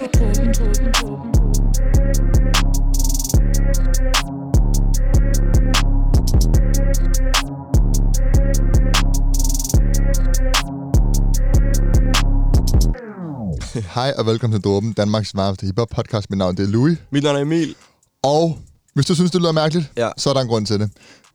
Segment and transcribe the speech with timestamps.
[13.94, 16.30] Hej og velkommen til Dråben, Danmarks varmeste hiphop podcast.
[16.30, 16.98] Mit navn det er Louis.
[17.10, 17.74] Mit navn er Emil.
[18.22, 18.58] Og
[18.94, 20.10] hvis du synes, det lyder mærkeligt, Ja.
[20.16, 20.90] så er der en grund til det.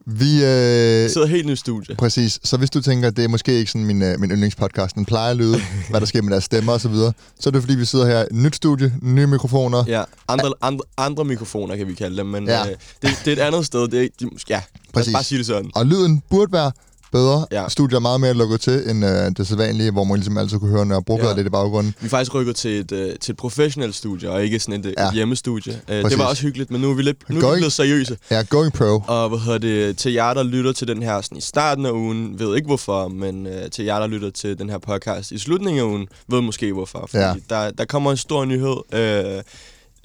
[0.08, 1.96] Vi, øh, sidder helt nyt studie.
[1.96, 2.40] præcis.
[2.44, 5.06] Så hvis du tænker, at det er måske ikke sådan min, øh, min yndlingspodcast, den
[5.06, 5.58] plejer at lyde,
[5.90, 8.06] hvad der sker med deres stemmer og så videre, så er det fordi, vi sidder
[8.06, 9.84] her i nyt studie, nye mikrofoner.
[9.88, 12.62] Ja, andre, andre, andre mikrofoner kan vi kalde dem, men Ja.
[12.62, 12.68] øh,
[13.02, 13.88] det, det er et andet sted.
[13.88, 14.62] Det er, de, ja,
[14.94, 15.14] Præcis.
[15.14, 15.72] bare sige det sådan.
[15.76, 16.72] Og lyden burde være
[17.20, 17.46] bedre.
[17.52, 17.70] Ja.
[17.70, 20.72] Studiet er meget mere lukket til, end øh, det sædvanlige, hvor man ligesom altid kunne
[20.86, 21.36] høre, brugte Ja.
[21.36, 21.96] lidt i baggrunden.
[22.00, 24.86] Vi er faktisk rykket til et, uh, til et professionelt studie, og ikke sådan et,
[24.86, 25.04] Ja.
[25.04, 25.08] ja.
[25.08, 25.80] et hjemmestudie.
[25.88, 26.10] Præcis.
[26.10, 28.18] det var også hyggeligt, men nu er vi lidt, nu er Going- vi blevet seriøse.
[28.32, 29.04] Ja, going pro.
[29.08, 31.92] Og hvad hedder det, til jer, der lytter til den her sådan, i starten af
[31.92, 35.38] ugen, ved ikke hvorfor, men uh, til jer, der lytter til den her podcast i
[35.38, 37.08] slutningen af ugen, ved måske hvorfor.
[37.12, 37.34] Fordi Ja.
[37.50, 39.42] der, der kommer en stor nyhed uh,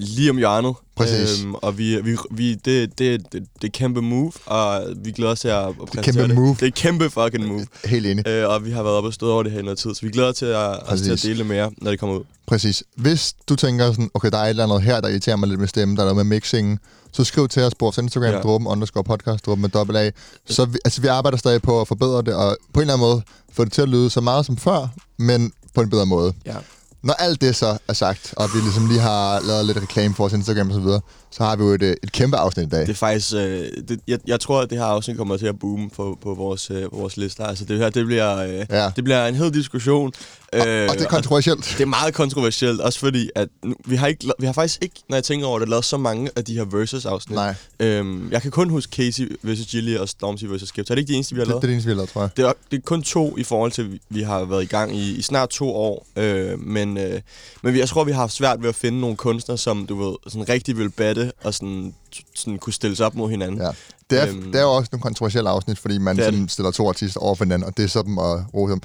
[0.01, 0.75] lige om hjørnet.
[0.97, 1.43] Præcis.
[1.43, 5.33] Øhm, og vi, vi, vi, det, det, det, det er kæmpe move, og vi glæder
[5.33, 6.35] os til at, at præsentere kæmpe det.
[6.35, 6.57] move.
[6.61, 7.67] Det er kæmpe fucking move.
[7.85, 8.29] Helt enig.
[8.29, 10.03] Øh, og vi har været oppe og stået over det her i noget tid, så
[10.03, 12.25] vi glæder os til at, os til at dele det mere, når det kommer ud.
[12.47, 12.85] Præcis.
[12.97, 15.61] Hvis du tænker sådan, okay, der er et eller andet her, der irriterer mig lidt
[15.61, 16.79] med stemmen, der er noget med mixingen,
[17.13, 18.31] så skriv til os på vores Instagram.
[18.31, 18.39] Ja.
[18.41, 20.11] dråben underscore podcast, dråben med dobbelt A.
[20.47, 23.09] Så vi, altså, vi arbejder stadig på at forbedre det, og på en eller anden
[23.09, 26.33] måde få det til at lyde så meget som før, men på en bedre måde.
[26.47, 26.57] Ja.
[27.03, 30.23] Når alt det så er sagt, og vi ligesom lige har lavet lidt reklame for
[30.23, 31.01] vores Instagram og så videre,
[31.33, 32.81] så har vi jo et, øh, et kæmpe afsnit i dag.
[32.81, 33.41] Det er faktisk, øh,
[33.89, 36.71] det, jeg, jeg tror, at det her afsnit kommer til at boome på, på vores,
[36.71, 37.45] øh, vores lister.
[37.45, 38.91] Altså det her, det bliver, øh, Ja.
[38.97, 40.13] det bliver en hed diskussion.
[40.53, 41.75] Øh, og det er kontroversielt.
[41.79, 44.95] det er meget kontroversielt, også fordi, at nu, vi, har ikke, vi har faktisk ikke,
[45.09, 47.35] når jeg tænker over det, lavet så mange af de her versus-afsnit.
[47.35, 49.67] Nej, Øhm, jeg kan kun huske Casey vs.
[49.67, 50.69] Gilly og Stormzy vs.
[50.69, 50.93] Skepta.
[50.93, 51.63] Er det ikke de eneste, vi har det, det lavet?
[51.65, 52.31] er det eneste, vi har lavet, tror jeg.
[52.37, 54.97] Det er, det er kun to i forhold til, at vi- har været i gang
[54.97, 56.07] i, i snart to år.
[56.17, 57.21] Øh, men, øh,
[57.63, 60.05] men vi- jeg tror, vi har haft svært ved at finde nogle kunstnere, som du
[60.09, 61.95] ved, sådan rigtig vil batte og sådan,
[62.35, 63.61] sådan kunne stille sig op mod hinanden.
[63.61, 63.71] Ja.
[64.11, 64.43] Det er, Øhm.
[64.53, 67.35] det er jo også nogle kontroversielle afsnit, fordi man Det sådan stiller to artister over
[67.35, 68.81] for hinanden, og det er sådan at rose dem.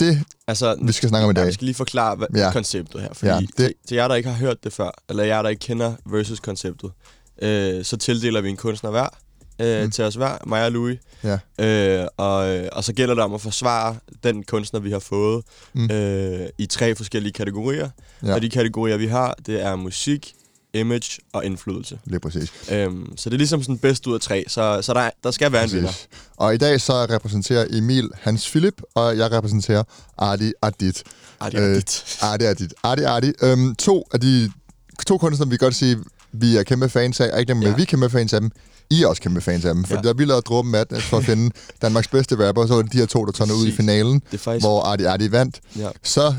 [0.00, 1.48] Det, Altså, vi skal snakke om i Ja, dag.
[1.48, 2.44] vi skal lige forklare hvad, Ja.
[2.44, 2.52] ja.
[2.52, 3.08] konceptet her.
[3.12, 3.72] Fordi Ja, ja, det- det...
[3.88, 6.90] til, jer, der ikke har hørt det før, eller jer, der ikke kender versus-konceptet,
[7.42, 9.08] øh, så tildeler vi en kunstner hver
[9.58, 9.90] øh, Mm.
[9.90, 10.98] til os hver, mig og Louis.
[11.24, 11.38] Ja.
[12.00, 15.44] Øh, og, øh, og så gælder det om at forsvare den kunstner, vi har fået
[15.72, 15.90] Mm.
[15.90, 17.88] øh, i tre forskellige kategorier.
[18.22, 18.28] Ja.
[18.28, 18.34] Ja.
[18.34, 20.34] Og de kategorier, vi har, det er musik,
[20.74, 21.98] image og indflydelse.
[22.04, 22.52] Lige præcis.
[22.72, 25.52] Øhm, så det er ligesom sådan bedst ud af tre, så, så der, der skal
[25.52, 25.86] være en vinder.
[25.88, 26.08] præcis.
[26.36, 29.82] Og i dag så repræsenterer Emil Hans Philip, og jeg repræsenterer
[30.18, 30.52] Ardi.
[30.62, 31.02] Ej, det
[31.40, 31.82] er Øh.
[32.32, 32.74] Ardi Adit.
[32.82, 33.32] Ardi Ardi.
[33.42, 34.50] Øhm, to af de
[35.06, 35.98] to kunstnere, vi kan godt sige,
[36.32, 37.74] vi er kæmpe fans af, og ikke dem, ja.
[37.74, 38.50] Vi er kæmpe fans af dem.
[38.90, 40.00] I er også kæmpe fans af dem, for ja.
[40.00, 41.50] Da vi lavede Dråben Madness for at finde
[41.82, 43.76] Danmarks bedste rapper, så var det de her to, der tårnede ud i Præcis.
[43.76, 44.64] finalen, faktisk...
[44.66, 45.60] hvor Ardi Ardi vandt.
[45.76, 45.88] ja.
[46.02, 46.34] Så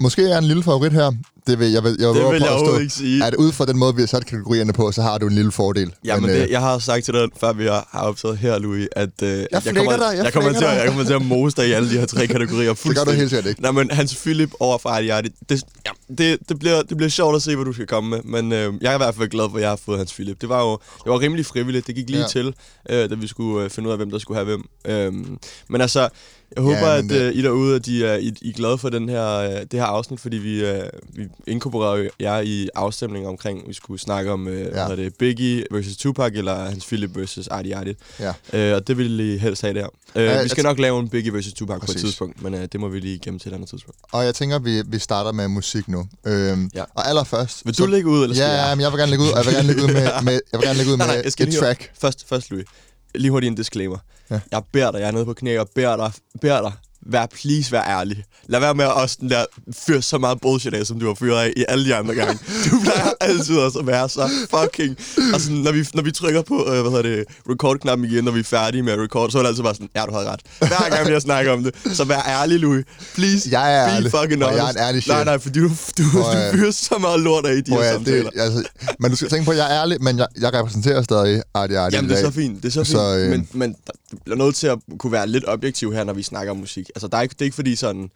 [0.00, 1.12] måske er en lille favorit her.
[1.48, 3.24] Det vil jeg, vil, jeg vil Det vil jeg overhovedet ikke sige.
[3.24, 5.52] at ud fra den måde, vi har sat kategorierne på, så har du en lille
[5.52, 5.92] fordel.
[6.04, 8.88] Ja, men, øh, det, jeg har sagt til dig, før vi har optaget her, Louis,
[8.92, 10.66] at øh, jeg, flækker kommer, dig, jeg jeg, kommer til, dig.
[10.76, 13.10] jeg kommer til at mose dig i alle de her tre kategorier det gør du
[13.10, 13.62] helt sikkert ikke.
[13.62, 17.10] Nej, men Hans Philip over for Adi Adi, det, ja, det, det, bliver, det bliver
[17.10, 18.20] sjovt at se, hvad du skal komme med.
[18.24, 20.40] Men øh, jeg er i hvert fald glad for, at jeg har fået Hans Philip.
[20.40, 21.86] Det var jo det var rimelig frivilligt.
[21.86, 22.26] Det gik lige Ja.
[22.26, 22.54] til,
[22.90, 24.62] øh, da vi skulle øh, finde ud af, hvem der skulle have hvem.
[24.86, 25.38] Øhm,
[25.68, 26.08] men altså,
[26.56, 28.48] jeg håber, Ja, ja, men at det- øh, I derude, at I, er, I, I
[28.48, 30.80] er glade for den her, øh, det her afsnit, fordi vi, øh,
[31.14, 34.88] vi inkorporerer jer i afstemningen omkring, vi skulle snakke om øh, Ja.
[34.88, 34.96] ja.
[34.96, 37.94] det, Biggie versus Tupac, eller Hans Philip versus Adi Adi.
[38.20, 38.32] Ja.
[38.52, 39.86] Øh, og det vil I helst have der.
[40.16, 41.94] Øh, Ja, vi skal nok lave en Biggie versus Tupac på Præcis.
[41.96, 44.00] et tidspunkt, men øh, det må vi lige gemme til et andet tidspunkt.
[44.12, 46.08] Og jeg tænker, vi, vi starter med musik nu.
[46.26, 46.82] Øhm, Ja.
[46.94, 47.66] Og allerførst...
[47.66, 48.76] Vil du lægge ud, eller skal Ja, jeg?
[48.76, 50.60] men jeg vil gerne lægge ud, og jeg vil gerne lægge ud med, med, jeg
[50.60, 51.90] vil gerne lægge ud Nej, med nej, skal et høre- track.
[52.00, 52.64] Først, først Louis.
[53.14, 53.98] Lige hurtigt en disclaimer.
[54.30, 54.40] Ja.
[54.50, 56.72] Jeg beder dig, jeg er nede på knæ og beder dig, beder dig,
[57.08, 58.24] vær please, vær ærlig.
[58.48, 59.44] Lad være med at også den der
[59.86, 62.38] fyre så meget bullshit af, som du har fyret af i alle de andre gange.
[62.70, 64.96] Du plejer altid også at være så fucking...
[65.32, 68.40] Altså, når vi, når vi trykker på, øh, hvad hedder det, record-knappen igen, når vi
[68.40, 70.40] er færdige med at record, så er det altid bare sådan, ja, du havde ret.
[70.58, 71.74] Hver gang vi har snakket om det.
[71.96, 72.84] Så vær ærlig, Louis.
[73.14, 74.78] Please, Jeg er be ærlig, fucking og jeg er honest.
[74.78, 75.24] en ærlig Nej, sjæl.
[75.26, 76.22] nej, fordi du, du, du, du
[76.52, 78.30] fyrer så meget lort af i de her samtaler.
[78.30, 78.64] det, altså,
[79.00, 81.74] men du skal tænke på, at jeg er ærlig, men jeg, jeg repræsenterer stadig Arti
[81.74, 82.62] Arti Jamen, det er så fint.
[82.62, 82.88] Det er så fint.
[82.88, 83.30] Så, øh.
[83.30, 83.92] Men, men der
[84.24, 86.90] bliver nødt til at kunne være lidt objektiv her, når vi snakker om musik.
[86.98, 88.10] Altså, der er ikke, det er ikke fordi sådan...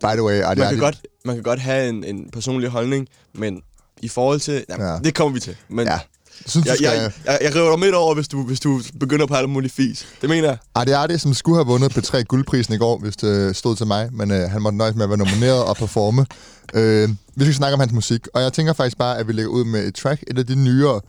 [0.00, 3.62] By the way, Man kan, godt, man kan godt have en, en personlig holdning, men
[4.02, 4.64] i forhold til...
[4.68, 4.98] Jamen, Ja.
[4.98, 5.56] Det kommer vi til.
[5.68, 6.00] Men Ja.
[6.46, 6.86] synes, jeg, skal...
[6.86, 9.74] jeg, jeg, jeg river dig midt over, hvis du, hvis du begynder på alt muligt
[9.74, 10.06] fis.
[10.20, 10.58] Det mener jeg.
[10.74, 14.08] Arti Arti, som skulle have vundet P3 Guldprisen i går, hvis det stod til mig,
[14.12, 16.26] men øh, han måtte nøjes med at være nomineret og performe.
[16.74, 19.50] Øh, vi skal snakke om hans musik, og jeg tænker faktisk bare, at vi lægger
[19.50, 21.00] ud med et track, et af de nyere.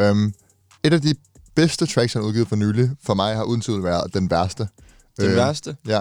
[0.00, 0.32] Øhm,
[0.84, 1.14] et af de
[1.54, 4.68] bedste tracks, han har udgivet for nylig, for mig har uden tvivl været den værste.
[5.20, 5.76] Den Øh, værste?
[5.88, 6.00] Ja.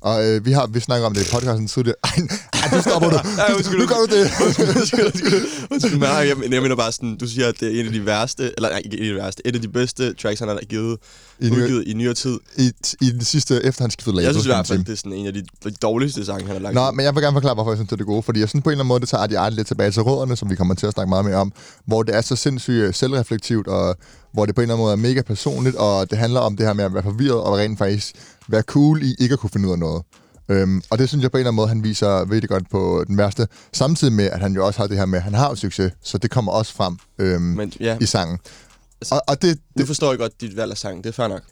[0.00, 1.96] Og øh, vi har vi snakker om det i podcasten tidligere.
[2.04, 2.10] Ej,
[2.52, 3.16] ej, du stopper nu.
[3.42, 4.30] Ej, undskyld, nu gør du det.
[4.46, 4.68] undskyld,
[5.06, 5.98] undskyld, undskyld.
[5.98, 8.52] Nej, jeg, jeg mener bare sådan, du siger, at det er en af de værste,
[8.56, 10.98] eller nej, ikke en af de værste, et af de bedste tracks, han har givet,
[11.40, 12.38] I nyere- udgivet i nyere tid.
[12.56, 14.24] I, I den sidste, efter han skiftede label.
[14.24, 16.52] Jeg synes i hvert fald, det er sådan en af de, de dårligste sange, han
[16.52, 16.74] har lagt.
[16.74, 18.22] Nå, men jeg vil gerne forklare, hvorfor jeg synes, det er det gode.
[18.22, 20.36] Fordi jeg synes på en eller anden måde, det tager de lidt tilbage til rødderne,
[20.36, 21.52] som vi kommer til at snakke meget mere om.
[21.86, 23.96] Hvor det er så sindssygt øh, selvreflektivt, og
[24.32, 26.66] hvor det på en eller anden måde er mega personligt, og det handler om det
[26.66, 28.14] her med at være forvirret, og rent faktisk
[28.48, 30.02] være cool i ikke at kunne finde ud af noget.
[30.48, 33.04] Øhm, og det synes jeg på en eller anden måde, han viser virkelig godt på
[33.06, 33.48] den værste.
[33.72, 36.18] Samtidig med, at han jo også har det her med, at han har succes, så
[36.18, 38.38] det kommer også frem øhm, Men ja, i sangen.
[39.10, 41.28] Og, og det, nu det forstår jeg godt dit valg af sang, det er fair
[41.28, 41.42] nok.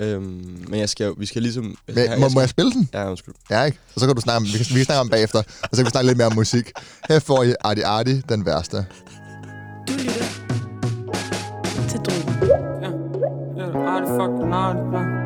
[0.00, 1.76] Øhm, men jeg skal jo, vi skal ligesom...
[1.86, 2.88] men, må, må jeg spille den?
[2.92, 3.34] Ja, undskyld.
[3.50, 3.78] Ja, ikke?
[3.94, 5.76] Og så kan du snakke om, vi kan, vi kan snakke om bagefter, og så
[5.76, 6.72] kan vi snakke lidt mere om musik.
[7.08, 8.76] Her får I Arti Arti, den værste.
[8.76, 8.82] Du
[9.92, 10.26] lytter
[11.88, 12.34] til Drogen.
[12.82, 12.90] Ja,
[13.58, 15.16] ja, det fucking er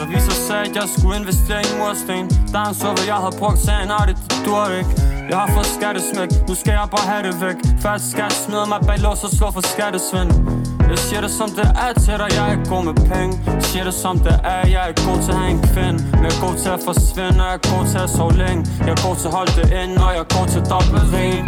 [0.00, 3.36] Revisor sagde, at jeg skulle investere i en mursten Da han så, hvad jeg havde
[3.38, 4.16] brugt, sagde han, det
[4.46, 7.58] dur ikke jeg har fået skattesmæk, nu skal jeg bare have det væk.
[7.84, 10.30] Fast skat smider mig bag lås og slår for skattesvind
[10.90, 13.32] Jeg siger det som det er til dig, jeg er ikke god med penge.
[13.46, 15.98] Jeg siger det som det er, jeg er ikke god til at have en kvinde.
[16.12, 18.60] Men jeg er god til at forsvinde, og jeg er god til at sove længe.
[18.86, 21.44] Jeg er god til at holde det ind, og jeg er god til dobbelt ren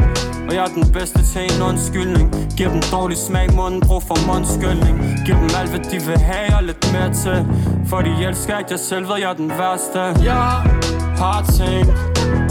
[0.49, 2.27] og jeg er den bedste til en undskyldning.
[2.56, 4.97] Giv dem dårlig smag i munden, brug for mundskyldning
[5.27, 7.38] Giv dem alt hvad de vil have og lidt mere til.
[7.87, 9.99] For de elsker at jeg selv ved jeg er den værste.
[9.99, 11.84] Yeah par ting.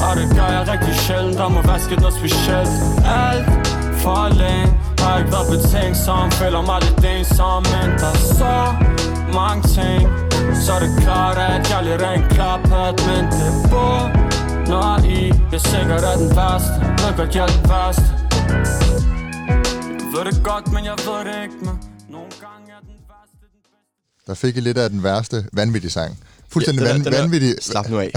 [0.05, 1.39] Og det gør jeg rigtig sjældent.
[1.47, 2.73] Om at vaske noget specielt.
[3.23, 3.45] Alt
[4.03, 4.67] for længe
[4.99, 6.31] Har ikke været betænksom.
[6.31, 8.55] Føler mig lidt ensom Men der er så
[9.39, 10.01] mange ting.
[10.63, 14.01] Så er det klart at jeg er lidt rent klaphat Men det bor
[14.71, 15.21] når I.
[15.55, 16.75] Er sikkert er den værste.
[17.01, 18.07] Ved godt, jeg er den værste.
[20.03, 21.75] Jeg ved det godt, men jeg ved det ikke Men
[22.09, 24.27] nogle gange er den værste den bedste.
[24.27, 26.11] Der fik I lidt af den værste vanvittige sang.
[26.53, 27.55] Fuldstændig Ja, den er- van, den vanvittig.
[27.61, 28.11] Slap nu af.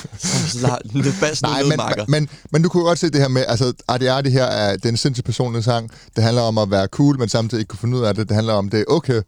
[0.48, 0.78] Slap,
[1.20, 2.04] bedst Nej, men, makker.
[2.08, 4.84] men, men du kunne godt se det her med, altså Arti Arti her er, det
[4.84, 5.90] er en sindssygt personlig sang.
[6.16, 8.28] Det handler om at være cool, men samtidig ikke kunne finde ud af det.
[8.28, 9.22] Det handler om, det er okay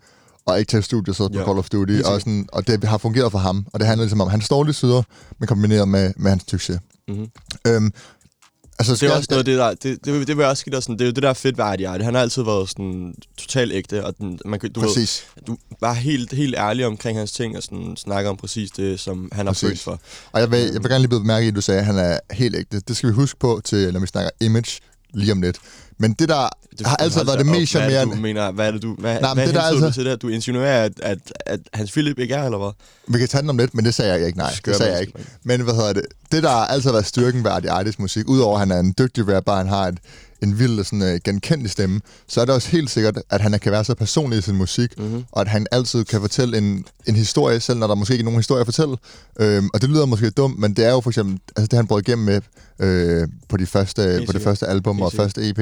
[0.46, 2.00] og ikke tage studiet så på Ja, Call of Duty.
[2.04, 3.66] Og, sådan, og det har fungeret for ham.
[3.72, 5.02] Og det handler ligesom om hans dårlige sider,
[5.40, 6.78] men kombineret med, med hans succes.
[7.08, 7.26] Mhm.
[7.66, 7.92] Øhm,
[8.78, 9.68] altså, Det er også noget det, der...
[9.68, 10.94] Det, det, det vil jeg også give dig sådan...
[10.98, 11.88] Det er jo det, der er fedt ved Artie.
[11.88, 15.24] Han har altid været sådan totalt ægte, og den, man, kan- du, ved, Præcis.
[15.46, 19.28] du var helt, helt ærlig omkring hans ting, og sådan snakker om præcis det, som
[19.32, 19.68] han har Præcis.
[19.68, 20.00] følt for.
[20.32, 21.98] Og jeg vil, jeg vil gerne lige blive mærke i, at du sagde, at han
[21.98, 22.80] er helt ægte.
[22.88, 24.80] Det skal vi huske på, til, når vi snakker image
[25.14, 25.56] lige om lidt.
[25.98, 26.48] Men det, der
[26.78, 28.16] Det, har altid været det mest Hvad er charmerende...
[28.16, 28.50] du mener?
[28.50, 28.94] Hvad er det, du...
[28.98, 30.22] Hvad, Nej, hvad det der hentyder du altså- til det?
[30.22, 32.70] Du insinuerer, at, at, at Hans Philip ikke er, eller hvad?
[33.08, 34.38] Vi kan tage den om lidt, men det sagde jeg ikke.
[34.38, 35.12] Nej, Skør det sagde jeg ikke.
[35.44, 36.04] Men hvad hedder det?
[36.32, 38.94] Det, der har altid været styrken ved Artie Artis musik, udover at han er en
[38.98, 39.98] dygtig rapper, han har et,
[40.42, 43.72] en vild, sådan, uh, genkendelig stemme, så er det også helt sikkert, at han kan
[43.72, 45.06] være så personlig i sin musik, Mhm.
[45.06, 45.24] mm-hmm.
[45.32, 48.24] og at han altid kan fortælle en, en historie, selv når der måske ikke er
[48.24, 48.96] nogen historie at fortælle.
[49.40, 51.86] Øhm, og det lyder måske dumt, men det er jo for eksempel, altså det han
[51.86, 52.40] brød igennem med
[52.78, 55.58] øh, på, de første, på det første album og første EP,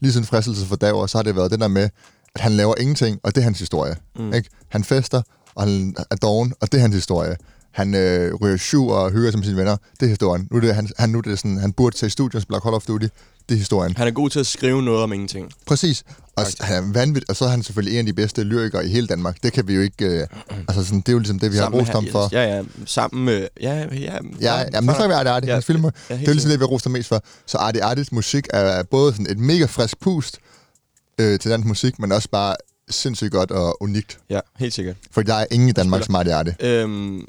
[0.00, 1.88] lige siden fristelse for Dager, så har det været det der med,
[2.34, 3.96] at han laver ingenting, og det er hans historie.
[4.18, 4.32] Mm.
[4.34, 4.48] Ikke?
[4.68, 5.22] Han fester,
[5.54, 7.36] og han er doven, og det er hans historie.
[7.72, 9.76] Han øh, ryger syv og hygger sig med sine venner.
[10.00, 10.48] Det er historien.
[10.50, 12.60] Nu er det, han, han, nu er det sådan, han burde tage i studiet spille
[12.60, 13.06] Call of Duty.
[13.48, 13.96] Det er historien.
[13.96, 15.50] Han er god til at skrive noget om ingenting.
[15.66, 16.04] Præcis.
[16.36, 18.86] Og s- han er vanvittig, og så er han selvfølgelig en af de bedste lyrikere
[18.86, 19.36] i hele Danmark.
[19.42, 20.04] Det kan vi jo ikke...
[20.04, 20.26] Øh,
[20.68, 22.28] altså sådan, det er jo ligesom det, vi har Sammen med rost ham for.
[22.32, 22.62] Ja, ja.
[22.86, 23.48] Sammen med...
[23.60, 23.84] Ja, ja.
[23.92, 25.84] Ja, Ja, ja men nu snakker vi Artie Artie, Ja, hans film.
[25.84, 27.24] ja, det er jo ligesom det, vi har rost ham mest for.
[27.46, 30.38] Så Artie Arties musik er både sådan et mega frisk pust
[31.20, 32.56] øh, til dansk musik, men også bare
[32.90, 34.18] sindssygt godt og unikt.
[34.30, 34.96] Ja, helt sikkert.
[35.10, 36.54] For der er ingen i Danmark som Artie Artie.
[36.60, 37.24] Øhm,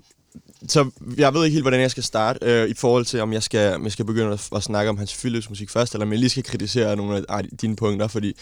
[0.68, 3.44] så jeg ved ikke helt, hvordan jeg skal starte øh, i forhold til, om jeg
[3.44, 6.12] skal, om jeg skal begynde at, at snakke om hans Philips musik først, eller om
[6.12, 8.34] jeg lige skal kritisere nogle af dine punkter, fordi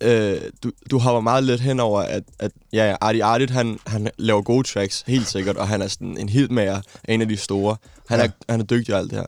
[0.00, 4.10] øh, du, du hopper meget lidt hen over, at, at ja, Artie Artie, han, han
[4.18, 7.76] laver gode tracks, helt sikkert, og han er sådan en hitmager, en af de store.
[8.08, 8.24] Han, Ja.
[8.24, 9.26] er, han er dygtig og alt det her.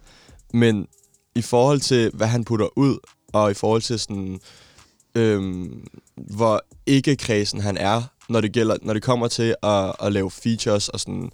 [0.53, 0.87] Men
[1.35, 2.99] i forhold til, hvad han putter ud,
[3.33, 4.41] og i forhold til sådan,
[5.15, 10.13] øhm, hvor ikke kredsen han er, når det, gælder, når det kommer til at, at
[10.13, 11.31] lave features og sådan,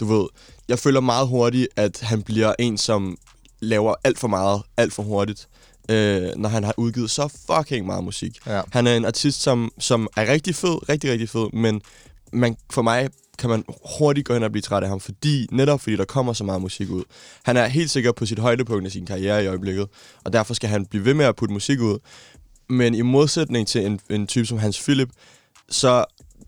[0.00, 0.26] du ved,
[0.68, 3.18] jeg føler meget hurtigt, at han bliver en, som
[3.60, 5.48] laver alt for meget, alt for hurtigt,
[5.90, 8.38] øh, når han har udgivet så fucking meget musik.
[8.46, 8.60] Ja.
[8.72, 11.82] Han er en artist, som, som er rigtig fed, rigtig, rigtig fed, men
[12.32, 13.64] man, for mig kan man
[13.98, 16.62] hurtigt gå hen og blive træt af ham, fordi, netop fordi der kommer så meget
[16.62, 17.02] musik ud.
[17.42, 19.88] Han er helt sikkert på sit højdepunkt af sin karriere i øjeblikket,
[20.24, 21.98] og derfor skal han blive ved med at putte musik ud.
[22.68, 25.08] Men i modsætning til en, en type som Hans Philip,
[25.68, 26.04] så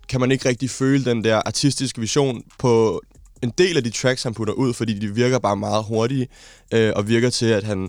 [0.08, 3.00] kan man ikke rigtig føle den der artistiske vision på
[3.42, 6.28] en del af de tracks, han putter ud, fordi de virker bare meget hurtige,
[6.74, 7.88] øh, og virker til, at han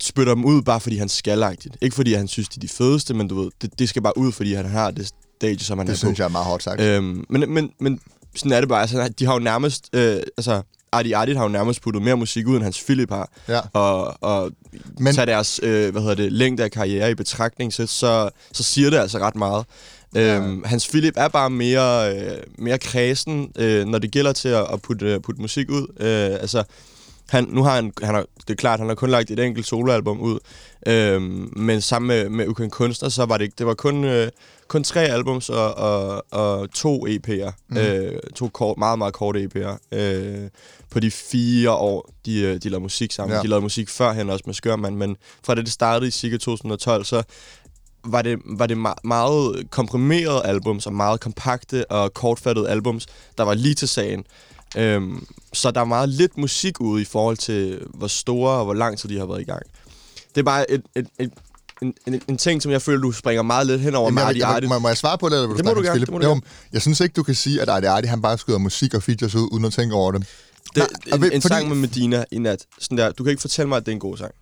[0.00, 1.76] spytter dem ud, bare fordi han skal -agtigt.
[1.80, 4.18] Ikke fordi han synes, de er de fedeste, men du ved, det, det skal bare
[4.18, 6.22] ud, fordi han har det stage, som han Det er synes på.
[6.22, 6.80] jeg er meget hårdt sagt.
[6.80, 8.00] Øhm, men, men, men
[8.36, 8.80] sådan er det bare.
[8.80, 9.88] Altså, de har jo nærmest...
[9.92, 13.30] Øh, altså, Artie Artie har jo nærmest puttet mere musik ud, end hans Philip har.
[13.48, 13.60] Ja.
[13.72, 17.72] Og, og Men- Men, tage deres øh, hvad hedder det, længde af karriere i betragtning,
[17.72, 19.64] så, så, så siger det altså ret meget.
[20.14, 20.36] Ja.
[20.36, 24.66] Øhm, hans Philip er bare mere, øh, mere kredsen, øh, når det gælder til at,
[24.72, 25.86] at putte, putte musik ud.
[26.00, 26.62] Øh, altså,
[27.28, 29.66] han, nu har han, han har, det er klart, han har kun lagt et enkelt
[29.66, 30.38] soloalbum ud,
[30.86, 34.28] øhm, men sammen med, med Ukendt Kunstner, så var det, ikke- det var kun, øh,
[34.68, 37.50] kun tre albums og, og, og to EP'er.
[37.68, 37.76] Mm.
[37.76, 39.96] Øh, to kort, meget, meget korte EP'er.
[39.98, 40.48] Øh,
[40.90, 43.36] på de fire år, de, øh, de lavede musik sammen.
[43.36, 43.42] Ja.
[43.42, 47.04] De lavede musik førhen også med Skørmand, men fra da det startede i cirka 2012,
[47.04, 47.22] så
[48.04, 53.06] var det, var det me- meget komprimerede albums og meget kompakte og kortfattede albums,
[53.38, 54.24] der var lige til sagen.
[54.76, 58.74] Øhm, så der er meget lidt musik ude i forhold til, hvor store og hvor
[58.74, 59.62] lang tid de har været i gang.
[60.34, 61.30] Det er bare et, et, et,
[61.82, 64.48] en, en, en ting, som jeg føler, du springer meget lidt hen over Jamen, jeg,
[64.48, 64.68] Artie.
[64.68, 66.18] må, må jeg svare på det, eller vil du Det må du gerne, det må
[66.18, 66.42] du Jo, gerne.
[66.72, 69.34] Jeg synes ikke, du kan sige, at Artie Artie, han bare skyder musik og features
[69.34, 70.20] ud, uden at tænke over det.
[70.74, 70.86] Det, Nej,
[71.16, 72.64] en, ved- en fordi- sang med Medina i nat.
[72.78, 73.12] Sådan der.
[73.12, 74.32] Du kan ikke fortælle mig, at det er en god sang.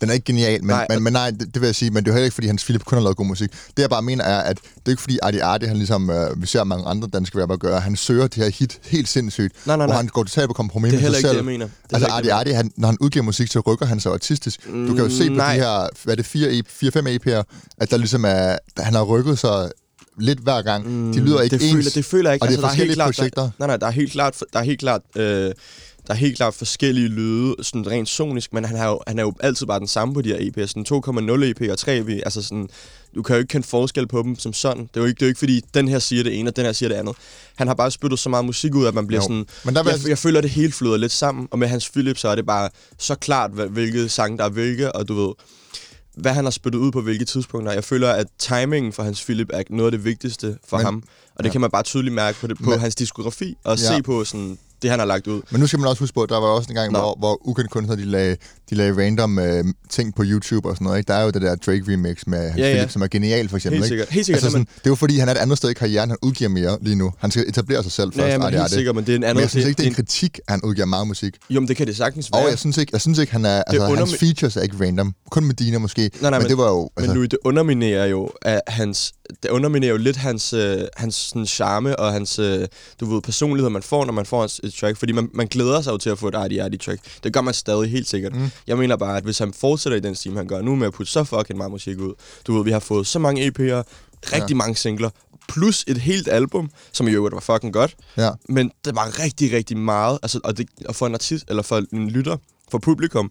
[0.00, 2.04] Den er ikke genial, men nej, men, men nej, det, det vil jeg sige, men
[2.04, 3.50] det er heller ikke, fordi hans Philip kun har lavet god musik.
[3.76, 6.42] Det jeg bare mener er, at det er ikke fordi Artie Artie, han ligesom, øh,
[6.42, 9.76] vi ser mange andre danske rapper gøre, han søger det her hit helt sindssygt, Nej,
[9.76, 9.96] nej, hvor nej.
[9.96, 11.46] han går totalt på kompromis Det er med heller sig ikke selv.
[11.46, 11.66] det, jeg mener.
[11.66, 14.66] Det er altså det, Artie, han, når han udgiver musik, så rykker han sig artistisk.
[14.66, 15.54] Du kan jo se på nej.
[15.54, 17.42] de her, hvad er det, 4-5 EP'er,
[17.78, 19.70] at der ligesom er, han har rykket sig
[20.18, 20.84] lidt hver gang.
[21.14, 21.74] De lyder ikke Mm, det ens.
[21.76, 22.44] Føler, det føler jeg ikke.
[22.44, 23.42] og det er der helt forskellige klart, projekter.
[23.42, 25.52] Der, nej, nej, der er helt klart, der er helt klart, øh,
[26.06, 29.22] der er helt klart forskellige lyde, sådan rent sonisk, men han, har jo, han er
[29.22, 30.66] jo altid bare den samme på de her EP'er.
[30.66, 32.68] Sådan 2,0 EP og 3 EP, altså sådan,
[33.14, 34.82] du kan jo ikke kende forskel på dem som sådan.
[34.82, 36.56] Det er jo ikke, det er jo ikke fordi, den her siger det ene, og
[36.56, 37.14] den her siger det andet.
[37.56, 39.28] Han har bare spyttet så meget musik ud, at man bliver Jo.
[39.28, 39.46] sådan...
[39.64, 41.68] Men der vil jeg, jeg- jeg, føler, at det hele flyder lidt sammen, og med
[41.68, 45.14] hans Philip, så er det bare så klart, hvilke sange der er hvilke, og du
[45.26, 45.34] ved,
[46.16, 47.72] hvad han har spyttet ud på hvilke tidspunkter.
[47.72, 51.02] Jeg føler, at timingen for hans Philip er noget af det vigtigste for Men- ham.
[51.34, 51.52] Og det ja.
[51.52, 53.96] kan man bare tydeligt mærke på, det, på Men- hans diskografi, og Ja.
[53.96, 55.42] se på sådan, det, han har lagt ud.
[55.50, 56.98] Men nu skal man også huske på, at der var også en gang, Nå.
[56.98, 58.36] hvor, hvor ukendte kunstnere, de lagde,
[58.70, 60.98] de lagde random øh, ting på YouTube og sådan noget.
[60.98, 61.08] Ikke?
[61.08, 62.74] Der er jo det der Drake-remix med hans Ja, ja.
[62.74, 63.80] Philip, som er genial, for eksempel.
[63.80, 64.00] Helt ikke?
[64.02, 64.08] sikkert.
[64.14, 64.36] Helt sikkert.
[64.44, 66.08] Altså sådan, men, det er jo fordi, han er et andet sted i karrieren.
[66.10, 67.12] Han udgiver mere lige nu.
[67.18, 68.26] Han skal etablere sig selv først.
[68.26, 68.70] ja, ja, men helt det.
[68.70, 69.36] sikkert, men det er en anden...
[69.36, 71.36] Men jeg synes ikke, det er en kritik, at han udgiver meget musik.
[71.50, 72.42] jo, men det kan det sagtens være.
[72.44, 74.76] Og jeg synes ikke, jeg synes ikke han er, altså, under- hans features er ikke
[74.80, 75.14] random.
[75.30, 76.10] Kun Medina måske.
[76.20, 76.80] nej, men, men- det var jo...
[76.80, 81.14] Men Altså, Louis, det underminerer jo at hans, det underminerer jo lidt hans, øh, hans
[81.14, 82.68] sådan, charme og hans øh,
[83.00, 84.96] du ved, personlighed, man får, når man får et, track.
[84.96, 87.00] Fordi man, man glæder sig jo til at få et Artie Artie track.
[87.24, 88.34] Det gør man stadig helt sikkert.
[88.34, 88.50] Mm.
[88.66, 90.92] Jeg mener bare, at hvis han fortsætter i den stil, han gør nu med at
[90.92, 92.14] putte så fucking meget musik ud.
[92.46, 93.82] Du ved, vi har fået så mange EP'er,
[94.32, 94.54] rigtig ja.
[94.54, 95.10] mange singler,
[95.48, 97.96] plus et helt album, som i øvrigt var fucking godt.
[98.16, 98.30] ja.
[98.48, 100.18] Men det var rigtig, rigtig meget.
[100.22, 102.36] Altså, og, det, og for en artist, eller for en lytter,
[102.70, 103.30] for publikum,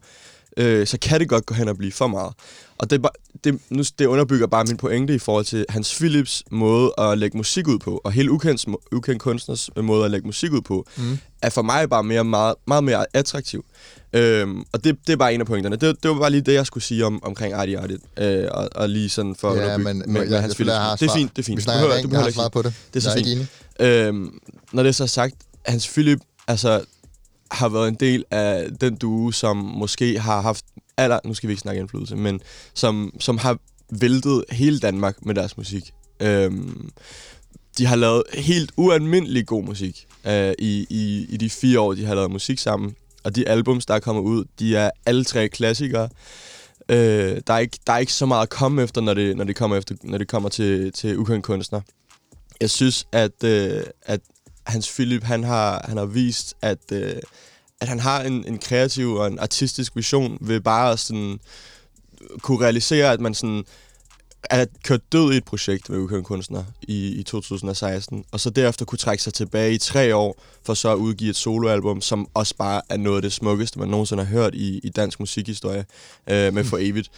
[0.57, 2.33] øh, så kan det godt gå hen og blive for meget.
[2.77, 3.05] Og det,
[3.44, 7.38] det, nu, det underbygger bare min pointe i forhold til Hans Philips måde at lægge
[7.38, 11.17] musik ud på, og hele ukendt, ukendt kunstners måde at lægge musik ud på, mm.
[11.41, 13.65] er for mig bare mere, meget, meget mere attraktiv.
[14.13, 15.75] Øhm, og det, det er bare en af pointerne.
[15.75, 17.98] Det, det var bare lige det, jeg skulle sige om, omkring Artie Artie.
[18.20, 20.60] Øh, og, og lige sådan for at Ja, underbygge men med, jeg, med jeg, Hans
[20.60, 21.00] jeg jeg har Philips.
[21.00, 21.58] Det er fint, det er fint.
[21.58, 22.74] Vi Du snakker behøver- ikke, du jeg har behøver ikke svaret på det.
[22.94, 24.08] Det er så jeg fint.
[24.08, 24.39] Øhm,
[24.74, 26.82] når det er så sagt, Hans Philip altså,
[27.51, 30.65] har været en del af den duo, som måske har haft
[30.97, 32.41] aller, nu skal vi ikke snakke indflydelse, men
[32.73, 33.57] som, som har
[33.89, 35.93] væltet hele Danmark med deres musik.
[36.19, 36.89] Øhm,
[37.77, 42.05] de har lavet helt ualmindelig god musik øh, i, i, i de fire år, de
[42.05, 42.95] har lavet musik sammen.
[43.23, 46.09] Og de albums, der er kommet ud, de er alle tre klassikere.
[46.89, 49.43] Øh, der, er ikke, der er ikke så meget at komme efter, når det, når
[49.43, 51.81] det kommer, efter, når det kommer til, til ukendt kunstner.
[52.61, 54.21] Jeg synes, at, øh, at
[54.65, 57.15] Hans Philip, han har, han har vist, at, øh,
[57.82, 61.39] at han har en, en kreativ og en artistisk vision ved bare at sådan,
[62.41, 63.63] kunne realisere, at man sådan
[64.50, 68.86] er kørt død i et projekt med ukendte kunstner i, i 2016, og så derefter
[68.86, 72.55] kunne trække sig tilbage i tre år, for så at udgive et soloalbum, som også
[72.55, 75.86] bare er noget af det smukkeste, man nogensinde har hørt i, i dansk musikhistorie,
[76.29, 77.12] øh, med For Evigt.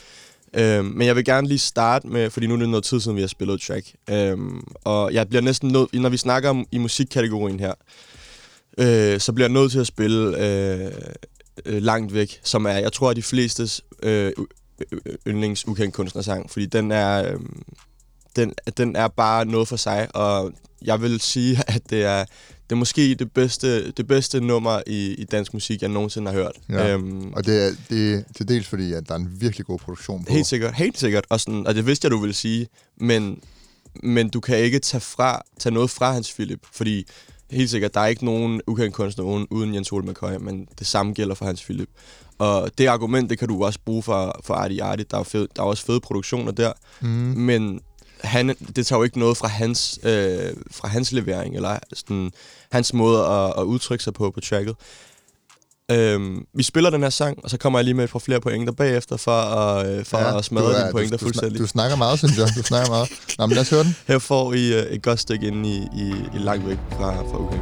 [0.53, 3.15] Øh, men jeg vil gerne lige starte med, fordi nu er det noget tid siden,
[3.15, 4.37] vi har spillet track, øh,
[4.83, 7.73] og jeg bliver næsten nødt, når vi snakker om i musikkategorien her,
[8.77, 10.91] øh, så bliver jeg nødt til at spille øh,
[11.65, 14.31] øh, Langt Væk, som er, jeg tror, at de flestes øh,
[15.27, 17.39] yndlings ukendt kunstnersang, fordi den er, øh,
[18.35, 22.25] den, den er bare noget for sig, og jeg vil sige, at det er,
[22.69, 26.37] det er måske det bedste, det bedste nummer i, i dansk musik, jeg nogensinde har
[26.37, 26.55] hørt.
[26.69, 26.93] Ja.
[26.93, 29.79] Øhm, Og det er, det er til dels fordi, at der er en virkelig god
[29.79, 30.33] produktion på.
[30.33, 31.25] Helt sikkert, helt sikkert.
[31.29, 32.67] Og, sådan, og det vidste jeg, du ville sige.
[32.97, 33.39] Men,
[34.03, 37.07] men du kan ikke tage, fra, tage noget fra Hans Philip, fordi
[37.51, 41.13] helt sikkert, der er ikke nogen ukendt kunstner uden, Jens Ole McCoy, men det samme
[41.13, 41.89] gælder for Hans Philip.
[42.37, 45.05] Og det argument, det kan du også bruge for, for Artie Artie.
[45.11, 46.73] Der er, fed, der er også fede produktioner der.
[47.01, 47.07] Mm.
[47.07, 47.81] Men
[48.21, 52.31] han, det tager jo ikke noget fra hans, øh, fra hans levering, eller sådan,
[52.71, 54.75] hans måde at, at udtrykke sig på på tracket.
[55.91, 58.39] Øhm, vi spiller den her sang, og så kommer jeg lige med et par flere
[58.39, 61.57] pointer bagefter, for, at, øh, for ja, at smadre dine pointer du, fuldstændig.
[61.57, 62.47] Du, du snakker meget, synes jeg.
[62.57, 63.09] Du snakker meget.
[63.37, 63.95] Nå, men lad os høre den.
[64.07, 67.37] Her får I øh, et godt stykke ind i, i, i langt væk fra, fra
[67.37, 67.59] Drogen.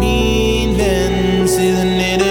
[0.00, 2.25] Min ven siden 1988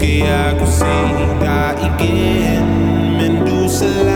[0.00, 0.84] Vil ønske jeg kunne se
[1.40, 2.66] dig igen
[3.18, 4.15] Men du så langt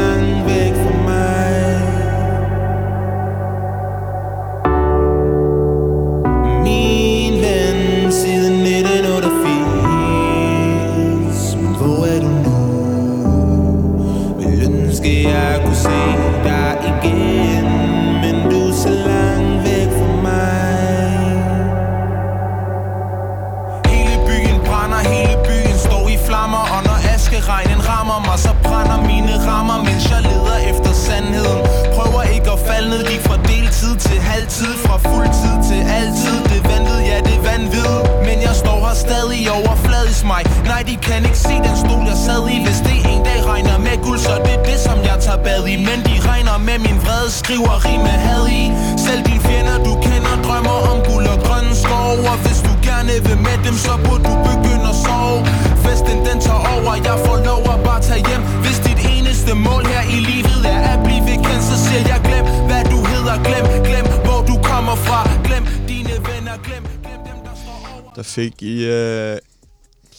[45.72, 48.62] i Men de regner med min vrede, skriver rime had i.
[49.06, 52.12] Selv dine fjender, du kender, drømmer om guld og grønne skov.
[52.30, 55.38] Og hvis du gerne vil med dem, så burde du begynde at sove.
[55.84, 58.42] Festen den tager over, jeg får lov at bare tage hjem.
[58.64, 62.44] Hvis dit eneste mål her i livet er at blive kendt Så siger jeg glem,
[62.68, 65.20] hvad du hedder, glem, glem, hvor du kommer fra.
[65.46, 68.10] Glem dine venner, glem, glem dem, der står over.
[68.18, 69.36] Der fik I øh,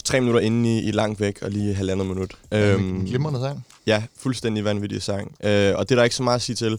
[0.09, 2.31] tre minutter inde i, i langt væk, og lige halvandet minut.
[2.51, 3.57] Øhm, glimrende sang.
[3.87, 5.35] Ja, fuldstændig vanvittig sang.
[5.43, 6.77] Øh, og det er der ikke så meget at sige til.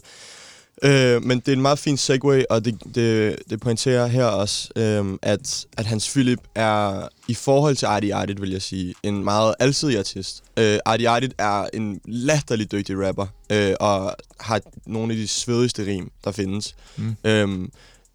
[0.83, 4.69] Øh, men det er en meget fin segue, og det, det, det pointerer her også,
[4.75, 9.23] øh, at, at Hans Philip er, i forhold til Artie Artit, vil jeg sige, en
[9.23, 10.43] meget alsidig artist.
[10.57, 15.85] Øh, Artie Artit er en latterlig dygtig rapper, øh, og har nogle af de svedigste
[15.85, 16.75] rim, der findes.
[16.95, 17.15] Mm.
[17.23, 17.69] Øh,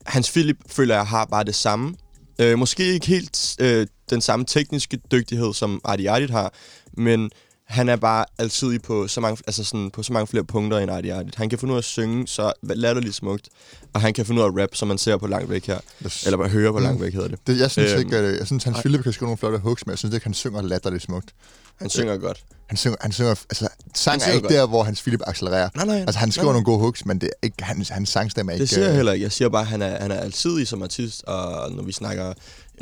[0.06, 1.94] Hans Philip føler jeg har bare det samme.
[2.38, 6.52] Øh, måske ikke helt øh, den samme tekniske dygtighed, som Artie Artit har,
[6.92, 7.30] men
[7.68, 10.90] han er bare altid på så mange, altså sådan, på så mange flere punkter end
[10.90, 11.34] Artie Artit.
[11.34, 13.48] Han kan finde ud af at synge så latterligt smukt,
[13.92, 15.78] og han kan finde ud af at rap, som man ser på langt væk her.
[16.04, 16.24] Yes.
[16.24, 16.84] Eller bare høre på Mm.
[16.84, 17.38] langt væk hedder det.
[17.46, 18.82] Det, jeg synes Øhm, ikke, at, jeg synes, Hans ej.
[18.82, 21.34] Philip kan skrive nogle flotte hooks, men jeg synes ikke, han synger latterligt smukt.
[21.78, 22.44] Han synger godt.
[22.66, 24.52] Han synger, han synger, altså, sang Han er synger ikke godt.
[24.54, 25.68] der, hvor Hans Philip accelererer.
[25.74, 25.96] Nej, nej.
[26.00, 28.54] Altså, han skriver nej, nogle gode hooks, men det er ikke, hans, hans sangstemme er
[28.54, 28.62] ikke...
[28.62, 29.22] Det siger jeg øh, heller ikke.
[29.24, 32.32] Jeg siger bare, at han er, han er altidig som artist, og når vi snakker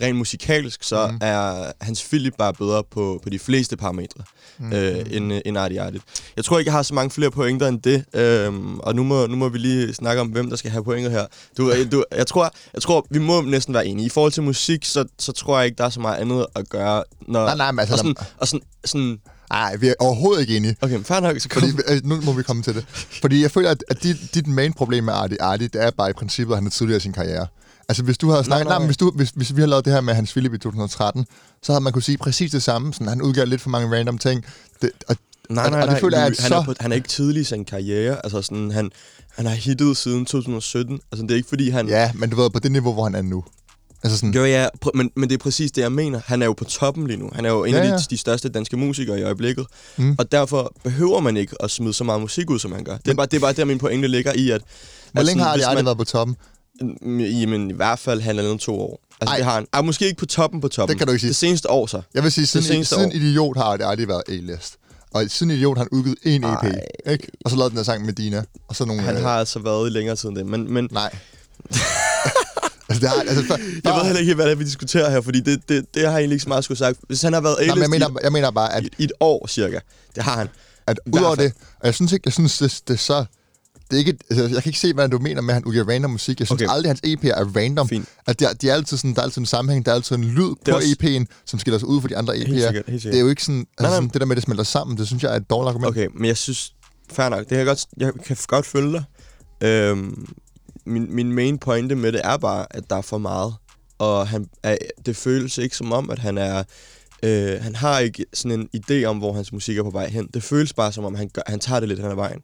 [0.03, 1.19] rent musikalsk, så mm.
[1.21, 4.25] er Hans Philip bare bedre på, på de fleste parametre
[4.59, 4.73] mm.
[4.73, 6.03] øh, end, øh, end Artie Artit.
[6.37, 9.27] Jeg tror ikke, jeg har så mange flere pointer end det, øhm, og nu må,
[9.27, 11.27] nu må vi lige snakke om, hvem der skal have pointer her.
[11.57, 14.07] Du, øh, du, jeg, tror, jeg tror, vi må næsten være enige.
[14.07, 16.69] I forhold til musik, så, så tror jeg ikke, der er så meget andet at
[16.69, 17.05] gøre.
[17.29, 17.95] Når, Nej, nej, men altså...
[17.95, 19.19] og sådan, og sådan, sådan,
[19.51, 20.77] Nej, vi er overhovedet ikke enige.
[20.81, 21.63] okay, fair nok, så kom.
[21.63, 22.85] Fordi, øh, nu må vi komme til det.
[23.21, 26.11] Fordi jeg føler, at, at dit, dit main problem med Artie Artie, det er bare
[26.11, 27.47] i princippet, at han er tidligere i sin karriere.
[27.89, 28.65] Altså, hvis du havde snakket...
[28.67, 28.75] Nej, nej.
[28.75, 30.59] nej, men hvis, du, hvis, hvis vi havde lavet det her med Hans Philip i
[30.59, 31.27] 2013,
[31.63, 32.93] så havde man kunne sige præcis det samme.
[32.93, 34.45] Sådan, han udgav lidt for mange random ting.
[34.83, 35.17] Det, og,
[35.51, 36.01] Nej, og- nej, og det nej.
[36.01, 38.17] føler jeg, at han, så- er på, han er ikke tidlig i sin karriere.
[38.25, 38.91] Altså sådan, han,
[39.37, 41.01] han har hittet siden 2017.
[41.13, 41.89] Altså, det er ikke fordi, han...
[41.89, 43.45] ja, men du ved, på det niveau, hvor han er nu.
[44.03, 44.35] Altså sådan...
[44.35, 46.21] Jo, ja, men, men det er præcis det, jeg mener.
[46.27, 47.31] Han er jo på toppen lige nu.
[47.35, 47.99] Han er jo en Ja, af de, ja.
[48.11, 49.67] de største danske musikere i øjeblikket.
[49.97, 50.15] Mm.
[50.19, 52.97] Og derfor behøver man ikke at smide så meget musik ud, som han gør.
[52.97, 54.61] Det er bare, det er bare der, min pointe ligger i, at...
[55.13, 56.37] Hvor længe har Artie hvis Artie været på toppen?
[57.41, 59.01] Jamen, i hvert fald halvandet to år.
[59.21, 59.33] Altså, Ej.
[59.33, 59.37] Ej.
[59.37, 59.67] det har han.
[59.73, 60.93] Ah, måske ikke på toppen på toppen.
[60.93, 61.29] Det kan du ikke sige.
[61.29, 62.03] Det seneste år, så.
[62.15, 63.15] Jeg vil sige, siden, seneste siden år.
[63.15, 64.77] Idiot har Artie Artie været A-list.
[65.15, 67.13] Og siden Idiot har han udgivet en EP, Ej.
[67.13, 67.29] ikke?
[67.45, 68.45] Og så lavede den der sang med Dina.
[68.69, 69.03] Og så nogle...
[69.03, 70.47] Han øh, har altså været i længere tid end det.
[70.47, 71.17] Men, men Nej.
[72.89, 75.21] altså, det har, altså, for, jeg ved heller ikke, hvad det er, vi diskuterer her,
[75.21, 76.99] fordi det, det, det har jeg egentlig ikke så meget skulle sagt.
[77.07, 79.05] Hvis han har været Nej, men jeg A-list mener, jeg mener bare, at i, i
[79.05, 79.79] et år cirka,
[80.15, 80.49] det har han.
[80.87, 83.25] at udover det, og jeg synes ikke, jeg synes, det, det er så...
[83.91, 85.89] Det er ikke, altså, jeg kan ikke se, hvad du mener med, at han udgiver
[85.89, 86.41] random musik.
[86.41, 86.73] Jeg synes okay.
[86.73, 87.89] Aldrig, at hans EP'er er random.
[87.89, 88.09] Fint.
[88.27, 90.17] At de, er- de er altid sådan, der er altid en sammenhæng, der er altid
[90.17, 92.47] en lyd på også- EP'en, som skiller sig ud fra de andre EP'er.
[92.47, 93.21] Helt sikkert, helt Det er sikkert.
[93.21, 93.97] jo ikke sådan, altså, Nej, nej.
[93.97, 95.91] sådan, det der med, at det smelter sammen, det synes jeg er et dårligt argument.
[95.91, 96.73] Okay, men jeg synes,
[97.13, 99.05] fair nok, det kan jeg godt, jeg kan godt følge dig.
[99.69, 100.27] Øhm,
[100.87, 103.55] min, min main pointe med det er bare, at der er for meget.
[103.99, 106.63] Og han er, det føles ikke som om, at han er...
[107.23, 110.29] Øh, han har ikke sådan en idé om, hvor hans musik er på vej hen.
[110.35, 112.41] Det føles bare som om, han, gør, han tager det lidt hen ad vejen.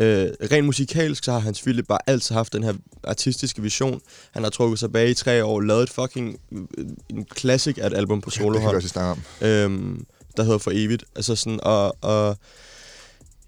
[0.00, 2.72] Øh, rent musikalsk, så har Hans Philip bare altid haft den her
[3.04, 4.00] artistiske vision.
[4.30, 7.86] Han har trukket sig bag i tre år, lavet et fucking øh, en classic af
[7.86, 9.46] et album på det kan vi solohånd også snakke om.
[9.48, 10.06] øhm,
[10.36, 11.04] der hedder For Evigt.
[11.16, 12.36] Altså sådan, og, og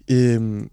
[0.07, 0.69] øhm,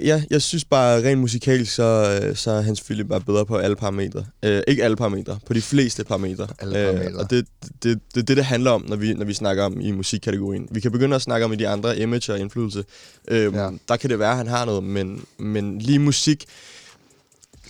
[0.00, 3.56] ja, jeg synes bare, rent musikalsk, så, øh, så er Hans Philip bare bedre på
[3.56, 4.24] alle parametre.
[4.42, 6.46] Øh, ikke alle parametre, på de fleste parametre.
[6.58, 7.20] Alle parametre.
[7.20, 7.42] og det er
[7.82, 10.68] det, det, det, det handler om, når vi, når vi snakker om i musikkategorien.
[10.70, 12.84] Vi kan begynde at snakke om i de andre image og indflydelse.
[13.28, 13.70] Øh, ja.
[13.88, 16.44] Der kan det være, at han har noget, men, men lige musik...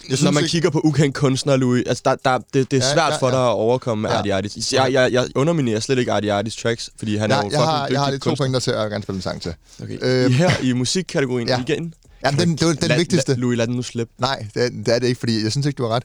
[0.03, 2.73] Jeg Når synes man ikke- kigger på ukendt kunstner, Louis, altså der, der, det, det
[2.83, 3.35] er Ja, svært ja, for ja.
[3.35, 4.19] dig at overkomme Ja.
[4.19, 4.73] Artie Artis.
[4.73, 7.65] Jeg, jeg, jeg underminerer slet ikke Artie Artis tracks, fordi han er jo Jeg, fucking
[7.65, 9.55] har, jeg har dygtig lige to pointer til at gerne spille en sang til.
[9.83, 9.99] Okay.
[10.03, 11.57] Øh, her i musikkategorien Ja.
[11.69, 11.75] ja.
[11.75, 11.95] igen.
[12.25, 13.31] Jamen, den, det var den lad, vigtigste.
[13.33, 14.13] Lad, Louis, lad den nu slippe.
[14.19, 16.03] Nej, det er, det er det ikke, fordi jeg synes ikke, du har ret.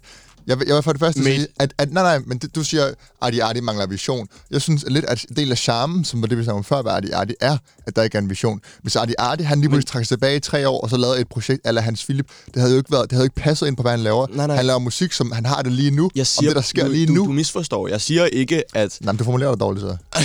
[0.47, 1.35] Jeg, vil- jeg vil for det første Mate.
[1.35, 2.85] sige, at, at nej, nej, men det, du siger,
[3.21, 4.27] at Arti mangler vision.
[4.51, 6.81] Jeg synes lidt, at en del af charmen, som var det, vi snakkede om før,
[6.81, 7.57] hvad Arti Arti er,
[7.87, 8.61] at der ikke er en vision.
[8.81, 11.21] Hvis Arti Arti, han lige pludselig trak sig tilbage i tre år, og så lavede
[11.21, 13.75] et projekt eller Hans Philip, det havde jo ikke, været, det havde ikke passet ind
[13.75, 14.27] på, hvad han laver.
[14.29, 14.55] Nej, nej.
[14.55, 16.85] Han laver musik, som han har det lige nu, Jeg siger, om det, der sker
[16.85, 17.25] du, lige du, nu.
[17.25, 17.87] Du misforstår.
[17.87, 18.97] Jeg siger ikke, at...
[19.01, 19.97] Nej, men du formulerer det dårligt, så.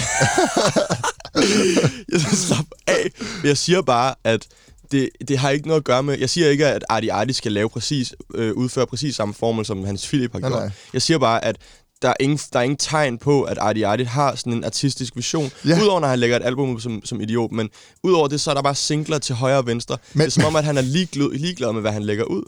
[2.13, 3.11] Jeg slap af.
[3.45, 4.47] Jeg siger bare, at
[4.93, 6.19] det, det har ikke noget at gøre med...
[6.19, 9.85] Jeg siger ikke, at Artie Artie skal lave præcis, øh, udføre præcis samme formel, som
[9.85, 10.61] Hans Philip har Nej, gjort.
[10.63, 10.71] nej.
[10.93, 11.57] Jeg siger bare, at
[12.03, 15.17] der er, ingen, der er ingen tegn på, at Artie Artie har sådan en artistisk
[15.17, 15.51] vision.
[15.67, 15.81] Ja.
[15.83, 17.53] Udover når han lægger et album ud som, som idiot.
[17.53, 17.69] Men
[18.03, 19.99] udover det, så er der bare singler til højre og venstre.
[20.13, 22.43] Men- det er som om, at han er ligeglad, ligeglad med, hvad han lægger ud.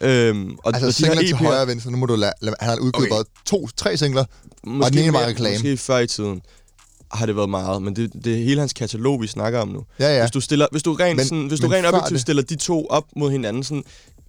[0.00, 2.56] Øhm, og, Altså, og singler til EP'er højre og venstre, nu må du lade, lade
[2.60, 3.08] han har udgivet Okay.
[3.10, 4.24] både to, tre singler,
[4.64, 5.54] Måske den ene var reklame.
[5.54, 6.42] Måske før i tiden
[7.12, 9.84] har det været meget, men det, det er hele hans katalog, vi snakker om nu.
[9.98, 10.20] Ja, ja.
[10.22, 12.56] Hvis du, stiller, hvis du rent, Men- sådan, hvis du rent objektivt det- stiller de
[12.56, 13.84] to op mod hinanden, sådan,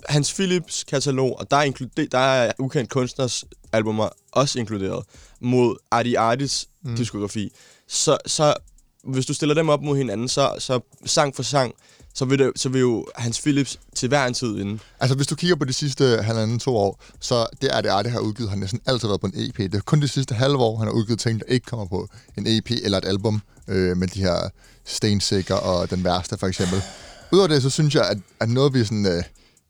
[0.09, 1.71] Hans Philips katalog, og der er,
[2.11, 5.03] der er ukendt kunstners albumer også inkluderet,
[5.41, 6.95] mod Artie Artis mm.
[6.95, 7.51] diskografi,
[7.87, 8.53] så, så
[9.03, 11.73] hvis du stiller dem op mod hinanden, så, så sang for sang,
[12.17, 14.81] så vil, det, så vil jo Hans Philips til hver en tid inden.
[14.99, 18.09] Altså, hvis du kigger på de sidste halvanden to år, så det er det, Arte
[18.09, 18.49] har udgivet.
[18.49, 19.57] Han har næsten altid været på en EP.
[19.57, 22.07] Det er kun de sidste halve år, han har udgivet ting, der ikke kommer på
[22.37, 24.49] en EP eller et album øh, med de her
[24.85, 26.81] Stensikker og Den Værste, for eksempel.
[27.31, 29.23] Udover det, så synes jeg, at, at noget, vi sådan, øh,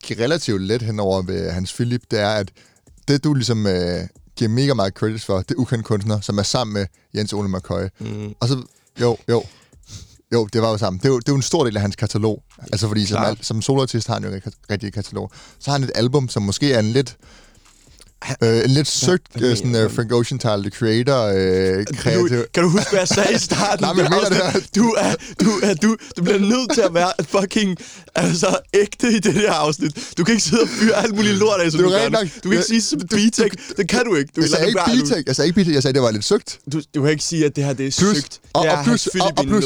[0.04, 2.52] giver relativt let henover ved Hans Philip, det er, at
[3.08, 6.44] det, du ligesom øh, giver mega meget credits for, det er ukendt kunstner, som er
[6.44, 7.84] sammen med Jens Ole McCoy.
[8.00, 8.34] Mm.
[8.40, 8.64] Og så,
[9.02, 9.44] jo, jo.
[10.34, 11.00] Jo, det var jo sammen.
[11.00, 12.44] Det er jo, det er jo en stor del af hans katalog.
[12.72, 13.38] Altså fordi som, Klart.
[13.38, 15.32] al, som soloartist har han jo ikke rigtig katalog.
[15.60, 17.18] Så har han et album, som måske er en lidt...
[18.44, 19.90] Øh, en lidt søgt, hvad øh, sådan uh, du?
[19.90, 22.30] Frank Ocean The Creator, øh, kreativ...
[22.38, 23.84] du, kan du huske, hvad jeg sagde i starten?
[23.84, 24.76] Nej, men jeg mener det afsnit?
[24.76, 25.14] du, er,
[25.44, 27.78] du, er, du, du bliver nødt til at være fucking
[28.16, 29.92] altså, ægte i det her afsnit.
[30.18, 32.28] Du kan ikke sidde og fyre alt muligt lort af, som du jo gør nok.
[32.44, 33.74] Du kan ikke sige som B-Tech.
[33.78, 34.32] Det kan du ikke.
[34.36, 34.80] Du Jeg sagde ikke.
[34.88, 36.60] B-Tech, jeg sagde ikke B-Tech, jeg sagde, det var lidt søgt.
[36.74, 38.40] Du, du kan ikke sige, at det her det er Plus, sygt.
[38.54, 39.66] og, og plus, og, og plus,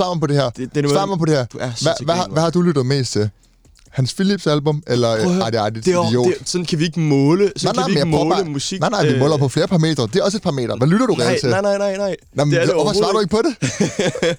[0.00, 0.50] og, mig på det her.
[0.50, 1.44] Det- det mig på det her.
[1.44, 1.70] Du er
[2.04, 3.30] Hvad, hvad har du lyttet mest til?
[3.92, 5.08] Hans Philips album, eller
[5.44, 6.26] Arte det er, jo- Idiot?
[6.38, 8.44] det, sådan kan vi ikke måle, sådan Nej, nej, kan vi ikke måle bare...
[8.44, 8.80] musik.
[8.80, 10.02] Nej, nej, vi øh, måler på flere parametre.
[10.12, 10.76] Det er også et parameter.
[10.76, 11.48] Hvad lytter du nej, til?
[11.48, 12.16] nej, nej, nej, nej.
[12.34, 14.38] Nå, men, det er det hvorfor svarer du ikke på det?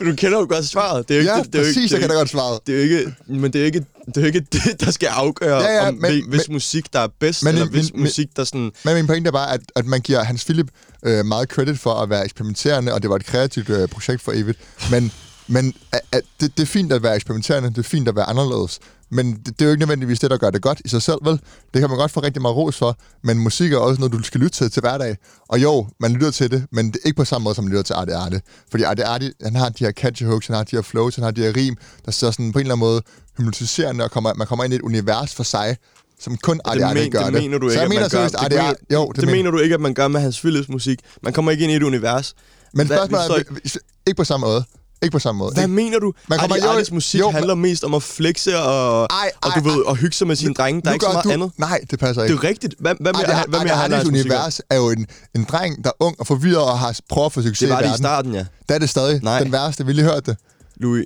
[0.00, 1.08] Du kender jo godt svaret.
[1.08, 2.08] Det er jo ikke, Ja, det, det er jo ikke, præcis, det er jeg kan
[2.08, 2.58] da jo godt svare.
[2.66, 5.06] Det er jo ikke, men det er jo ikke, det er ikke det, der skal
[5.06, 8.02] afgøre, Ja, ja, om men- hvis men- musik, der er bedst, men- eller hvis men-
[8.02, 8.70] musik, der sådan...
[8.84, 10.66] Men min pointe er bare, at, at man giver Hans Philip
[11.06, 14.32] øh, meget credit for at være eksperimenterende, og det var et kreativt øh, projekt for
[14.32, 14.58] evigt.
[14.90, 15.12] Men,
[15.48, 18.24] men at, at det, det er fint at være eksperimenterende, det er fint at være
[18.24, 18.78] anderledes.
[19.10, 21.18] Men det, det er jo ikke nødvendigvis det, der gør det godt i sig selv,
[21.22, 21.40] vel?
[21.74, 24.22] Det kan man godt få rigtig meget ros for, men musik er også noget, du
[24.22, 25.16] skal lytte til til hverdag.
[25.48, 27.70] Og jo, man lytter til det, men det er ikke på samme måde, som man
[27.70, 28.40] lytter til Arte Arte.
[28.70, 31.24] Fordi Arte Arte, han har de her catchy hooks, han har de her flows, han
[31.24, 33.02] har de her rim, der så sådan på en eller anden måde
[33.38, 35.76] hypnotiserende, og kommer, man kommer ind i et univers for sig,
[36.20, 37.42] som kun Arte Arte men, gør det det.
[37.42, 38.38] mener du så ikke, jeg at mener man gør.
[38.38, 41.00] Arte Arte, jo, det, det mener du ikke, at man gør med Hans Philips musik.
[41.22, 42.34] Man kommer ikke ind i et univers.
[42.74, 44.64] Men spørgsmålet er, ikke på samme måde.
[45.02, 45.52] Ikke på samme måde.
[45.54, 46.12] Hvad Ikke- mener du?
[46.28, 49.60] Man kommer- jo, Artis musik jo, handler mest om at flexe og, Ej, og ej,
[49.60, 50.80] du ved, at hygge sig med sine drenge.
[50.82, 51.50] Der er ikke så meget du, andet.
[51.58, 52.48] Nej, det passer Det er ikke.
[52.48, 52.74] rigtigt.
[52.78, 56.16] Hvad, hvad med, hvad med Artes univers er jo en, en dreng, der er ung
[56.20, 58.44] og forvirret og har prøvet at få succes Det var det i starten, ja.
[58.68, 59.22] Det er det stadig.
[59.22, 59.38] Nej.
[59.42, 59.86] Den værste.
[59.86, 60.36] Vi lige hørt det.
[60.76, 61.04] Louis,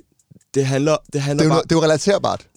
[0.53, 1.63] det handler, det handler Det er, jo, bare...
[1.63, 2.47] det er jo relaterbart.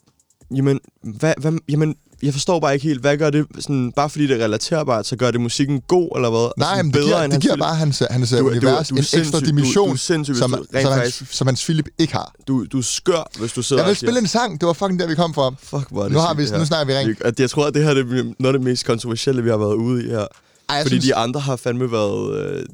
[0.56, 1.94] Jamen, hvad, hvad, jamen,
[2.24, 5.16] jeg forstår bare ikke helt, hvad gør det, sådan, bare fordi det er relaterbart, så
[5.16, 6.50] gør det musikken god, eller hvad?
[6.58, 8.94] Nej, Sådan men det giver, end det giver bare hans, hans Du- du- univers du
[8.94, 12.12] er en ekstra dimension, du- du sindssyg, som, du som, hans, som hans Philip ikke
[12.12, 12.32] har.
[12.48, 14.60] Du, du er skør, hvis du sidder Jeg vil spille en sang.
[14.60, 15.54] Det var fucking der, vi kom fra.
[15.62, 17.40] Fuck, hvor det Nu, har vi, nu snakker vi rent.
[17.40, 19.74] Jeg tror, at det her det er noget af det mest kontroversielle, vi har været
[19.74, 20.26] ude i her.
[20.68, 22.64] Ej, Fordi synes, de andre har fandme været øh,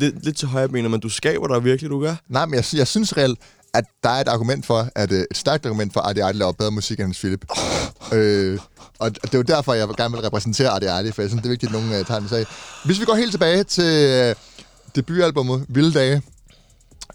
[0.00, 2.14] lidt, lidt til højre benet, men du skaber dig virkelig, du gør.
[2.28, 3.38] Nej, men jeg, jeg synes reelt,
[3.74, 6.52] at der er et argument for, at øh, et stærkt argument for, at Artie laver
[6.52, 7.44] bedre musik end Hans Philip.
[8.12, 8.58] øh,
[8.98, 11.48] og det er jo derfor, jeg gerne vil repræsentere Artie Artie, for jeg synes, det
[11.48, 12.46] er vigtigt, at nogen uh, tager den sag.
[12.84, 14.34] Hvis vi går helt tilbage til øh,
[14.94, 16.22] debutalbummet Vilde Dage,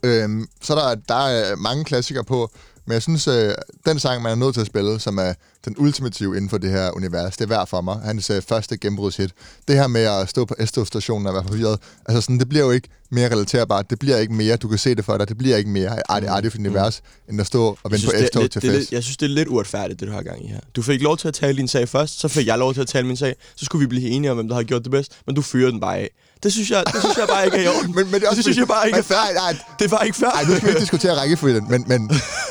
[0.03, 0.29] øh,
[0.61, 2.51] så er der, der er mange klassikere på,
[2.87, 3.53] men jeg synes, øh,
[3.85, 5.33] den sang, man er nødt til at spille, som er
[5.65, 7.99] den ultimative inden for det her univers, det er værd for mig.
[8.03, 9.31] Hans øh, første gennembrudshit.
[9.67, 12.71] Det her med at stå på S-stationen og være forvirret, altså sådan, det bliver jo
[12.71, 13.89] ikke mere relaterbart.
[13.89, 16.29] Det bliver ikke mere, du kan se det for dig, det bliver ikke mere Artie
[16.29, 18.71] Artie univers, end at stå og vente på det er S-tog lidt- til det er
[18.73, 18.79] fest.
[18.79, 20.59] lidt- Jeg synes, det er lidt uretfærdigt, det du har gang i her.
[20.75, 22.87] Du fik lov til at tale din sag først, så fik jeg lov til at
[22.87, 23.35] tale min sag.
[23.55, 25.71] Så skulle vi blive enige om, hvem der har gjort det bedst, men du fyrer
[25.71, 26.09] den bare af.
[26.43, 27.91] Det synes jeg, det synes jeg bare ikke er i orden.
[27.97, 29.17] Men, men det, er også det synes jeg bare ikke er men, fair.
[29.17, 30.29] nej, nej, Det er bare ikke fair.
[30.29, 31.99] Ej, nu skal vi ikke diskutere rækkefølgen, men, men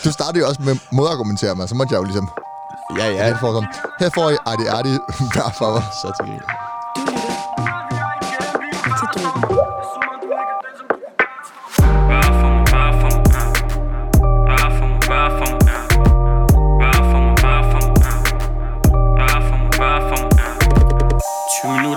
[0.05, 2.29] du startede jo også med modargumentere mig, så måtte jeg jo ligesom...
[2.99, 3.27] Ja, Ja.
[3.29, 3.37] ja.
[3.41, 3.69] For sådan.
[4.01, 4.99] Her får I Artie Artie
[5.33, 5.83] hver for mig.
[6.03, 6.49] Så til gengæld.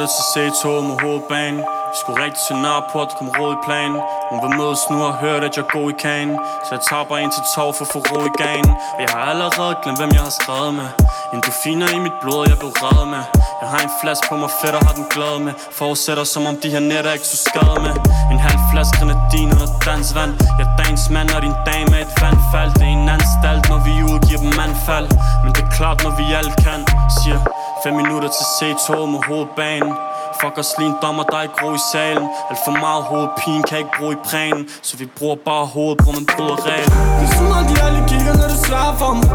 [0.08, 0.14] Ja.
[0.14, 1.60] 20 minutter til C2 med hovedbanen.
[1.92, 4.00] Vi skulle rigtig til Nørreport, kom råd i planen.
[4.30, 6.32] Hun vil mødes nu og hørt, at jeg er god i kagen.
[6.66, 8.74] Så jeg taber en til tov for at få ro i ganen.
[8.96, 10.90] Og jeg har allerede glemt, hvem jeg har skrevet med.
[11.00, 13.24] En Endorfiner i mit blod, jeg blev reddet med.
[13.62, 15.54] Jeg har en flaske på mig fedt og har den glad med.
[15.80, 17.94] Fortsætter som om de her netter ikke så skade med.
[18.34, 22.14] En halv flaske grenadin under dansvand Jeg er dagens mand, og din dame er et
[22.24, 22.72] vandfald.
[22.80, 25.08] Det er en anstalt, når vi udgiver dem anfald.
[25.44, 26.82] Men det er klart, når vi alle kan.
[27.16, 27.40] Siger
[27.84, 29.94] 5 minutter til C2 med hovedbanen
[30.42, 33.78] Fuck os lige en dommer, der ikke ro i salen Alt for meget hovedpine kan
[33.82, 36.90] ikke bruge i prænen Så vi bruger bare hovedet, hvor man bryder regel
[37.20, 39.28] Det er som om de alle kigger, når du svarer for mig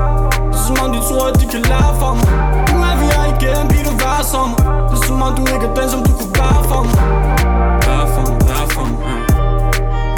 [0.50, 2.28] Det er som om de tror, at de kan lære for mig
[2.72, 4.48] Nu er vi her igen, vi kan være som
[4.88, 7.00] Det er som om du ikke er den, som du kunne være for mig
[7.88, 9.00] Være for mig, være for mig.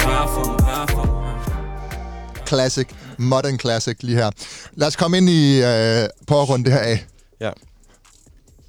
[0.09, 2.47] Være for mig, være for mig.
[2.51, 2.87] Classic,
[3.17, 4.29] modern classic lige her.
[4.73, 7.05] Lad os komme ind i øh, på at runde det her af.
[7.41, 7.51] Ja.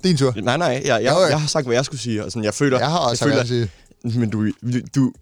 [0.04, 0.34] Din tur.
[0.42, 1.30] Nej, nej, jeg, jeg, Okay.
[1.30, 2.24] jeg har sagt, hvad jeg skulle sige.
[2.24, 3.68] Og sådan, jeg føler, Jeg har også jeg føler, hvad jeg
[4.20, 5.12] Men du, du, du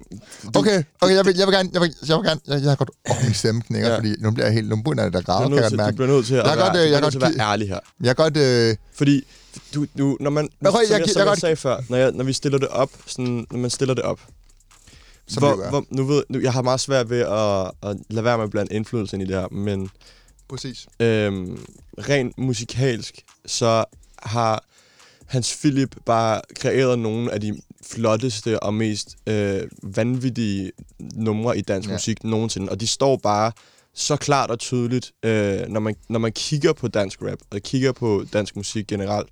[0.57, 2.77] Okay, okay, jeg vil, jeg vil gerne, jeg vil, jeg vil gerne, jeg, jeg har
[2.77, 3.97] godt, åh, min stemme knækker, ja.
[3.97, 5.85] Fordi nu bliver jeg helt, nu begynder der du, grave, kan jeg godt til, du
[5.85, 5.97] mærke.
[5.97, 7.79] bliver nødt til at, Jeg være, godt, øh, jeg at godt være ærlig her.
[8.03, 9.27] Jeg godt, øh, Fordi
[9.75, 12.13] du, du, når man, Jeg som jeg, jeg- som jeg jeg, sagde før, når, jeg,
[12.13, 14.21] når vi stiller det op, sådan, når man stiller det op,
[15.29, 18.25] som hvor, hvor, hvor, nu ved, nu, jeg har meget svært ved at, at lade
[18.25, 19.89] være med at blande indflydelse ind i det her, men
[20.49, 20.87] Præcis.
[21.01, 21.59] øhm,
[21.99, 23.15] rent musikalsk,
[23.47, 23.85] så
[24.23, 24.65] har
[25.27, 30.73] Hans Philip bare kreeret nogle af de flotteste og mest øh, vanvittige
[31.15, 31.95] numre i dansk Ja.
[31.95, 32.69] musik nogensinde.
[32.73, 33.53] Og de står bare
[33.95, 37.93] så klart og tydeligt, øh, når, man, når man kigger på dansk rap, og kigger
[37.93, 39.29] på dansk musik generelt.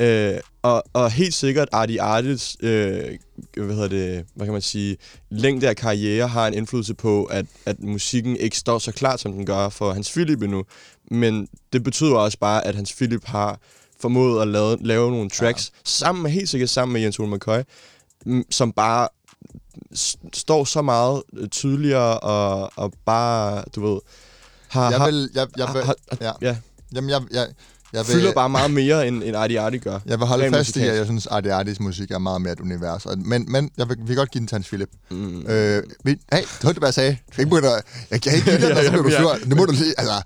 [0.00, 3.18] Øh, og, og helt sikkert Artie Artis, øh,
[3.56, 4.96] hvad hedder det, hvad kan man sige,
[5.30, 9.32] længde af karriere har en indflydelse på, at, at musikken ikke står så klart, som
[9.32, 10.64] den gør for Hans Philip endnu.
[11.10, 13.60] Men det betyder også bare, at Hans Philip har
[14.00, 15.80] formået at lave, lave nogle tracks, ja.
[15.84, 17.60] sammen med, helt sikkert sammen med Jens Ole McCoy,
[18.50, 19.08] som bare
[20.32, 24.00] står så meget tydeligere og, og bare, du ved,
[24.68, 26.32] har, Jeg har, vil, jeg, jeg vil, har, ja.
[26.40, 26.56] ja,
[26.94, 27.48] Jamen, jeg, jeg,
[27.94, 29.98] jeg vil, fylder bare meget mere, end, end Artie Artie gør.
[30.06, 32.52] jeg vil holde Rent fast i, at jeg synes, at Artis musik er meget mere
[32.52, 33.06] et univers.
[33.06, 34.88] Og- Men, men jeg vil, vil godt give den til Hans Philip.
[35.10, 35.46] Mm.
[35.46, 37.16] Øh, men, hey, du hørte, hvad jeg sagde.
[37.30, 37.70] Jeg, ikke begynde
[38.10, 39.38] jeg kan ikke give den, og så bliver du Ja, ja, sur.
[39.46, 40.22] Nu må du lige, altså,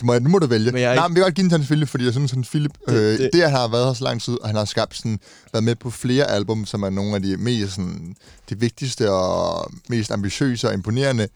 [0.00, 0.72] du må, nu må du vælge.
[0.72, 2.12] Men jeg Nej, ikke- men vi vil godt give den til Hans Philip, fordi jeg
[2.12, 4.40] synes, at Hans Philip, øh, det, Det- det, han har været her så lang tid,
[4.42, 5.18] og han har skabt sådan,
[5.52, 8.14] været med på flere album, som er nogle af de mest sådan,
[8.50, 11.28] de vigtigste og mest ambitiøse og imponerende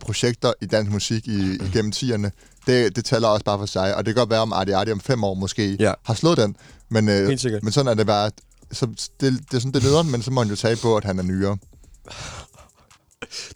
[0.00, 2.30] projekter i dansk musik i, igennem 10'erne,
[2.66, 3.94] det, det tæller også bare for sig.
[3.96, 5.92] Og det kan godt være, om Artie Artie om fem år måske Ja.
[6.04, 6.56] har slået den.
[6.88, 7.28] Men, øh,
[7.62, 8.30] men sådan er det bare.
[8.72, 10.96] Så det, det er sådan, det er nederen, men så må han jo tage på,
[10.96, 11.56] at han er nyere.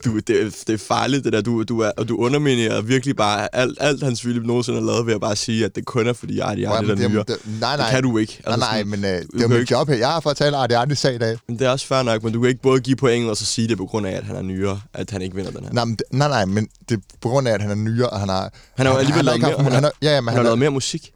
[0.04, 1.40] Du, det, er- det er farligt, det der.
[1.40, 5.06] Du, du, er, og du underminerer virkelig bare alt, alt Hans Philip nogensinde har lavet
[5.06, 7.24] ved at bare sige, at det kun er fordi Artie Artie, der nyere.
[7.28, 7.76] nej, nej.
[7.76, 8.40] Det kan du ikke.
[8.46, 9.96] Nej, nej, sådan, men øh, det er jo mit ikke- job her.
[9.96, 11.36] Jeg har for at tale Artie Artie sag i dag.
[11.48, 13.44] Men det er også fair nok, men du kan ikke både give pointet og så
[13.44, 15.72] sige det på grund af, at han er nyere, at han ikke vinder den her.
[15.72, 18.20] Nej, men nej, nej, men det er på grund af, at han er nyere, og
[18.20, 18.52] han har...
[18.76, 20.70] Han har jo alligevel lavet mere- han han ja, ja, men Han har, lavet mere
[20.70, 21.12] musik.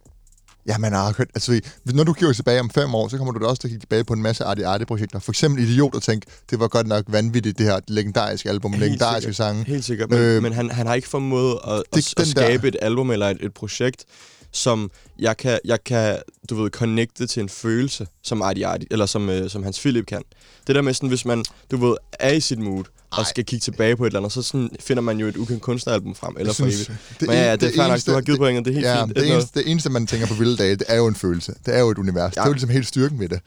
[0.67, 3.39] Ja, man har hørt, altså, når du kigger tilbage om fem år, så kommer du
[3.39, 5.19] da også til at kigge tilbage på en masse Artie Artie-projekter.
[5.19, 8.83] For eksempel Idiot og tænke, det var godt nok vanvittigt, det her legendariske album, Helt
[8.83, 9.35] legendariske sikkert.
[9.35, 9.63] sange.
[9.65, 12.35] Helt sikkert, men, Øh, men han, han har ikke formået at, det- at, at den
[12.35, 14.05] der- skabe et album eller et, et projekt,
[14.51, 16.17] som jeg kan, jeg kan,
[16.49, 20.05] du ved, connecte til en følelse, som Artie Artie, eller som, øh, som Hans Philip
[20.05, 20.21] kan.
[20.67, 23.63] Det der med sådan, hvis man, du ved, er i sit mood, og skal kigge
[23.63, 26.53] tilbage på et eller andet, så sådan finder man jo et ukendt kunstneralbum frem, eller
[26.53, 26.91] for evigt.
[27.21, 29.05] Men ja, ja, det er fair nok, du har givet pointet, det er helt ja,
[29.05, 29.15] fint.
[29.15, 31.53] Det eneste, det eneste, man tænker på vilde dage, det er jo en følelse.
[31.65, 32.35] Det er jo et univers.
[32.35, 32.41] Ja.
[32.41, 33.39] Det er jo ligesom helt styrken ved det.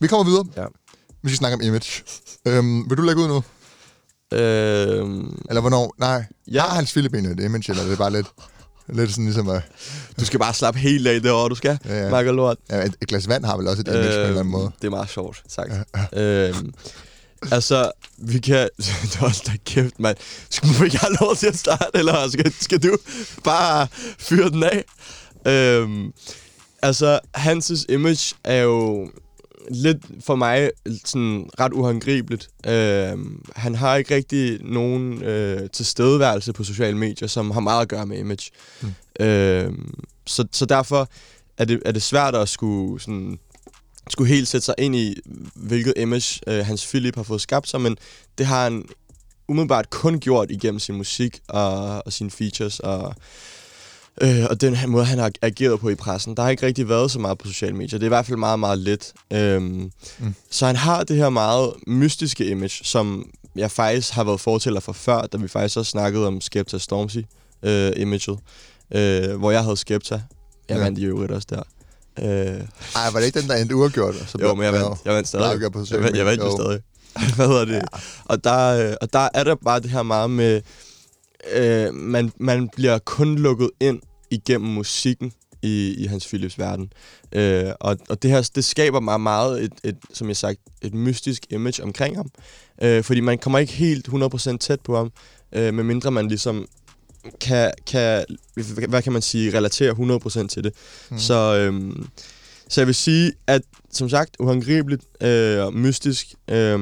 [0.00, 0.44] Vi kommer videre.
[0.56, 0.64] Ja.
[1.22, 2.02] Vi skal snakke om image.
[2.44, 3.42] Øhm, vil du lægge ud nu?
[4.32, 5.94] Øhm, Eller hvornår?
[5.98, 6.24] Nej.
[6.46, 6.60] Ja.
[6.60, 8.26] Har Hans Philip egentlig et image, eller er det bare lidt,
[8.88, 9.62] lidt sådan ligesom at,
[10.20, 11.78] du skal bare slappe helt af derovre, du skal.
[11.84, 12.16] Ja, ja.
[12.16, 12.56] Ja, Lort.
[12.70, 14.52] ja, et, et, glas vand har vel også et image øh, på en eller anden
[14.52, 14.70] måde.
[14.80, 15.70] Det er meget sjovt, sagt.
[16.12, 16.72] øhm,
[17.52, 18.68] altså, vi kan...
[19.02, 20.16] Det var da kæft, mand.
[20.50, 22.96] Skal vi ikke have lov til at starte, eller skal, skal du
[23.44, 23.86] bare
[24.18, 24.84] fyre den af?
[25.46, 26.12] Øhm,
[26.82, 29.08] altså, Hanses image er jo
[29.70, 30.70] lidt for mig
[31.04, 32.50] sådan ret uhåndgribeligt.
[32.66, 37.88] Øhm, han har ikke rigtig nogen øh, tilstedeværelse på sociale medier, som har meget at
[37.88, 38.50] gøre med image.
[38.82, 38.94] Mm.
[39.20, 39.94] Øhm,
[40.26, 41.08] så, så derfor
[41.58, 43.38] er det, er det svært at skulle sådan
[44.10, 45.14] skulle helt sætte sig ind i,
[45.54, 47.96] hvilket image øh, Hans Philip har fået skabt sig, men
[48.38, 48.84] det har han
[49.48, 53.14] umiddelbart kun gjort igennem sin musik og, og sine features og,
[54.20, 56.36] øh, og den her måde, han har ageret på i pressen.
[56.36, 57.98] Der har ikke rigtig været så meget på sociale medier.
[57.98, 59.12] Det er i hvert fald meget, meget lidt.
[59.32, 60.34] Øhm, mm.
[60.50, 64.92] Så han har det her meget mystiske image, som jeg faktisk har været fortæller for
[64.92, 67.18] før, da vi faktisk også snakkede om Skepta Stormzy
[67.62, 67.92] øh,
[68.92, 70.22] øh, hvor jeg havde Skepta.
[70.68, 70.82] Jeg Ja.
[70.82, 71.62] vandt i øvrigt også der.
[72.18, 72.60] Øh,
[72.96, 74.14] Ej, var det ikke den, der endte uafgjort?
[74.14, 75.72] Så jo, men jeg vandt, jeg vandt stadig.
[75.72, 76.80] På jeg, vandt, jeg vandt jo stadig.
[77.36, 77.74] Hvad hedder det?
[77.74, 77.80] Ja.
[78.24, 80.60] Og, der, øh, og der er der bare det her meget med,
[81.54, 86.92] øh, man, man bliver kun lukket ind igennem musikken i, i Hans Philips verden.
[87.32, 90.94] Øh, og, og det her, det skaber mig meget et, et, som jeg sagt, et
[90.94, 92.30] mystisk image omkring ham.
[92.82, 95.12] Øh, fordi man kommer ikke helt 100% tæt på ham,
[95.52, 96.68] øh, medmindre man ligesom
[97.40, 98.24] kan, kan,
[98.88, 99.92] hvad kan man sige, relatere
[100.44, 100.72] 100% til det.
[101.10, 101.18] Mm.
[101.18, 102.08] Så, øhm,
[102.68, 103.62] så jeg vil sige, at
[103.92, 106.80] som sagt, uhåndgribeligt øh, og mystisk, øh,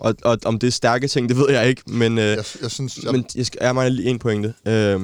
[0.00, 2.70] og, og om det er stærke ting, det ved jeg ikke, men, øh, Jeg, jeg
[2.70, 4.54] synes, jeg, men jeg skal jeg mig lige en pointe.
[4.66, 5.00] Øh,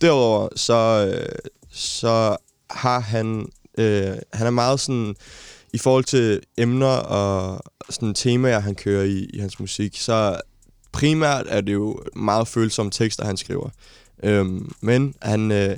[0.00, 1.38] derudover, så, øh,
[1.72, 2.36] så
[2.70, 3.46] har han,
[3.78, 5.14] øh, han er meget sådan,
[5.72, 10.40] i forhold til emner og sådan temaer, han kører i, i hans musik, så
[10.92, 13.68] primært er det jo meget følsomme tekster, han skriver.
[14.22, 15.76] Øhm, men han, øh,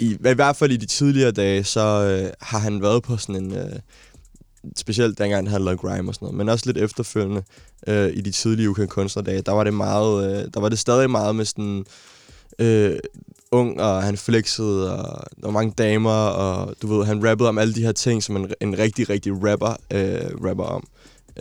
[0.00, 3.44] i, i hvert fald i de tidligere dage, så øh, har han været på sådan
[3.44, 3.54] en...
[3.54, 3.72] Øh,
[4.76, 7.42] specielt dengang han lavede grime og sådan noget, men også lidt efterfølgende
[7.86, 11.10] øh, i de tidlige UK kunstnerdage, der var det meget, øh, der var det stadig
[11.10, 11.84] meget med sådan
[12.58, 12.98] øh,
[13.50, 17.58] ung, og han flexede, og der var mange damer, og du ved, han rappede om
[17.58, 20.86] alle de her ting, som en, en rigtig, rigtig rapper øh, rapper om.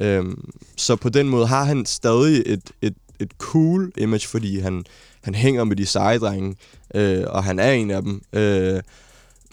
[0.02, 4.84] Øhm, så på den måde har han stadig et, et, et cool image, fordi han,
[5.22, 6.56] han hænger med de seje drenge,
[6.96, 8.22] øh, og han er en af dem.
[8.34, 8.82] Øh,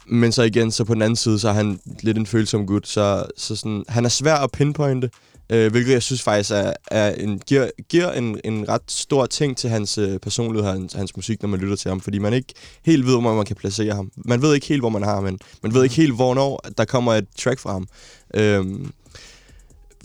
[0.08, 2.88] men så igen, så på den anden side, så er han lidt en følsom gut,
[2.88, 5.10] så, så sådan, han er svær at pinpointe,
[5.50, 9.56] øh, hvilket jeg synes faktisk er, er en, giver, giver en, en ret stor ting
[9.56, 12.32] til hans øh, personlighed og hans, hans musik, når man lytter til ham, fordi man
[12.32, 12.54] ikke
[12.86, 14.10] helt ved, hvor man kan placere ham.
[14.16, 16.84] Man ved ikke helt, hvor man har ham, men man ved ikke helt, hvornår der
[16.84, 17.88] kommer et track fra ham.
[18.34, 18.92] Øhm,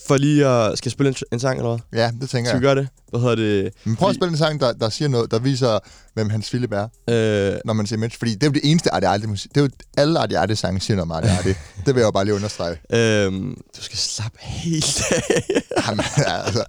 [0.08, 0.78] for lige at...
[0.78, 2.00] Skal jeg spille en, en sang, eller hvad?
[2.02, 2.76] ja, det tænker Skal vi jeg.
[2.76, 2.90] gøre det?
[3.10, 3.74] Hvad hedder det?
[3.86, 5.80] Men prøv at spille en sang, der, der siger noget, der viser,
[6.14, 8.18] hvem Hans Philip er, Øh, når man ser image.
[8.18, 9.50] Fordi det er jo det eneste Arte Arte musik.
[9.56, 11.50] Det er jo alle Arte Arte sange siger noget om Arte Arte.
[11.86, 12.78] det vil jeg jo bare lige understrege.
[12.94, 15.62] øhm, du skal slappe helt af.
[15.88, 16.64] Jamen, altså,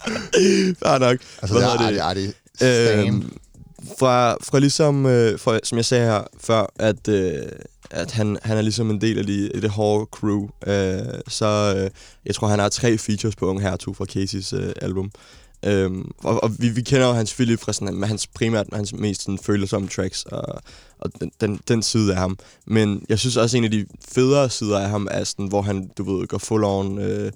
[0.83, 1.17] Fair nok.
[1.41, 3.07] altså Hvad det er hedder Arte Arte stan.
[3.07, 3.37] Øhm,
[3.99, 7.41] fra, fra ligesom, øh, fra, som jeg sagde her før, at, øh,
[7.93, 10.47] at han, han er ligesom en del af de, det hårde crew.
[10.67, 11.89] Øh, så øh,
[12.25, 15.11] jeg tror, han har tre features på Ung Hertug fra Caseys øh, album.
[15.65, 19.21] Øhm, og, og vi, vi kender jo hans Philip fra sådan, hans primært hans mest
[19.21, 20.61] sådan, følsomme tracks og,
[20.99, 22.37] og den, den, den side af ham.
[22.65, 25.89] Men jeg synes også, en af de federe sider af ham er sådan, hvor han,
[25.97, 27.31] du ved, går full on, øh,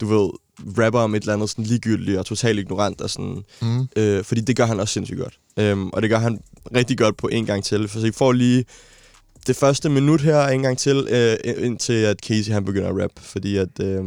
[0.00, 0.30] du ved,
[0.78, 3.88] rapper om et eller andet sådan ligegyldigt og totalt ignorant og sådan, Mm.
[3.96, 5.38] Øh, fordi det gør han også sindssygt godt.
[5.56, 6.40] Øhm, og det gør han
[6.74, 7.88] rigtig godt på en gang til.
[7.88, 8.64] For så I får lige
[9.46, 13.10] det første minut her en gang til, øh, indtil at Casey han begynder at rap.
[13.20, 14.04] Fordi at, øh,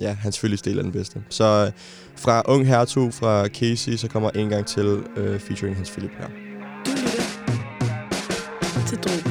[0.00, 1.22] ja, hans følgestil er den bedste.
[1.28, 1.72] Så øh,
[2.16, 6.26] fra Ung Hertug fra Casey, så kommer en gang til øh, featuring Hans Philip her.
[6.84, 9.24] Du lytter til Drogen.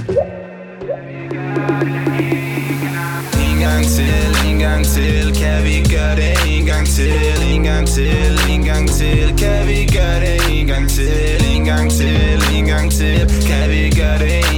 [3.49, 7.13] En gang til, en gang til Kan vi gøre det en gang til
[7.55, 11.91] En gang til, en gang til Kan vi gøre det en gang til En gang
[11.91, 14.52] til, en gang til Kan vi gøre det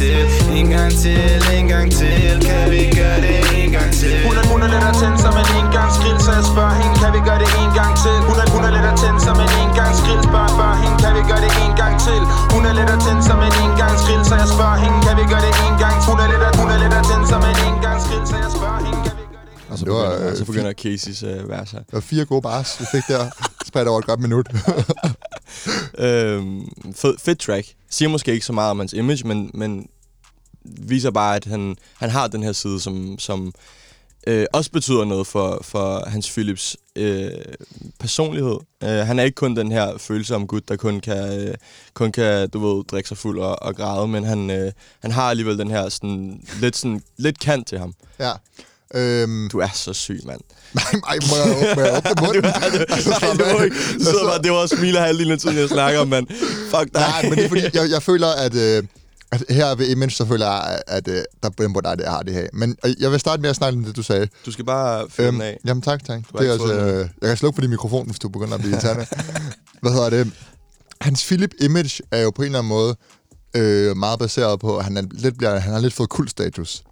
[0.00, 0.24] til
[0.58, 1.20] En gang til,
[1.56, 4.84] en gang til Kan vi gøre det en gang til Hun er, hun er lidt
[4.90, 7.92] at tænde som en engangsgrill, så jeg spørger hende, kan vi gøre det en gang
[8.04, 8.16] til?
[8.28, 11.22] Hun er, hun er lidt at tænde som en engangsgrill, spørger, spørger hende, kan vi
[11.30, 12.20] gøre det en gang til?
[12.54, 15.42] Hun er lidt at tænde som en engangsgrill, så jeg spørger hende, kan vi gøre
[15.46, 16.08] det en gang til?
[16.10, 18.80] Hun er lidt at, hun er lidt at tænde som en engangsgrill, så jeg spørger
[18.86, 21.20] hende, kan vi gøre det Og så Det var, begynder, øh, og så begynder Caseys
[21.30, 21.82] øh, vers her.
[21.88, 23.22] Det var fire gode bars, vi fik der.
[23.70, 24.46] Spredt over et godt minut.
[26.00, 27.74] Øhm, fed, fed track.
[27.90, 29.88] Siger måske ikke så meget om hans image, men, men
[30.64, 33.52] viser bare, at han, han har den her side, som, som
[34.26, 37.30] øh, også betyder noget for, for Hans Philips øh,
[37.98, 38.56] personlighed.
[38.82, 41.54] Øh, han er ikke kun den her følsomme gut, der kun kan, øh,
[41.94, 44.72] kun kan du ved, drikke sig fuld og, og græde, men han, øh,
[45.02, 47.94] han har alligevel den her sådan, lidt, sådan, lidt kant til ham.
[48.18, 48.32] ja.
[48.94, 50.40] Øhm, Du er så syg, mand.
[50.74, 52.44] nej, nej, må jeg, må jeg åbne munden?
[52.44, 53.54] Altså, Nej, af.
[53.58, 53.76] var ikke.
[53.98, 56.26] Du sidder bare, det var også smiler halvdelen af tiden, jeg snakker om, mand.
[56.70, 57.00] Fuck dig.
[57.00, 58.82] Nej, men det er fordi, jeg, jeg føler, at, øh,
[59.32, 62.22] at her ved Image, så føler jeg, at øh, der er på dig, det har
[62.22, 62.46] det her.
[62.52, 64.28] Men øh, jeg vil starte med at snakke om det, du sagde.
[64.46, 65.58] Du skal bare fyre den af.
[65.66, 66.20] jamen tak, tak.
[66.38, 68.72] Det er altså, øh, jeg kan slukke for din mikrofon, hvis du begynder at blive
[68.72, 69.06] irriterende.
[69.82, 70.32] Hvad hedder det?
[71.00, 72.96] Hans Philip Image er jo på en eller anden måde
[73.56, 76.82] øh, meget baseret på, at han, er lidt, bliver, han har lidt fået kultstatus.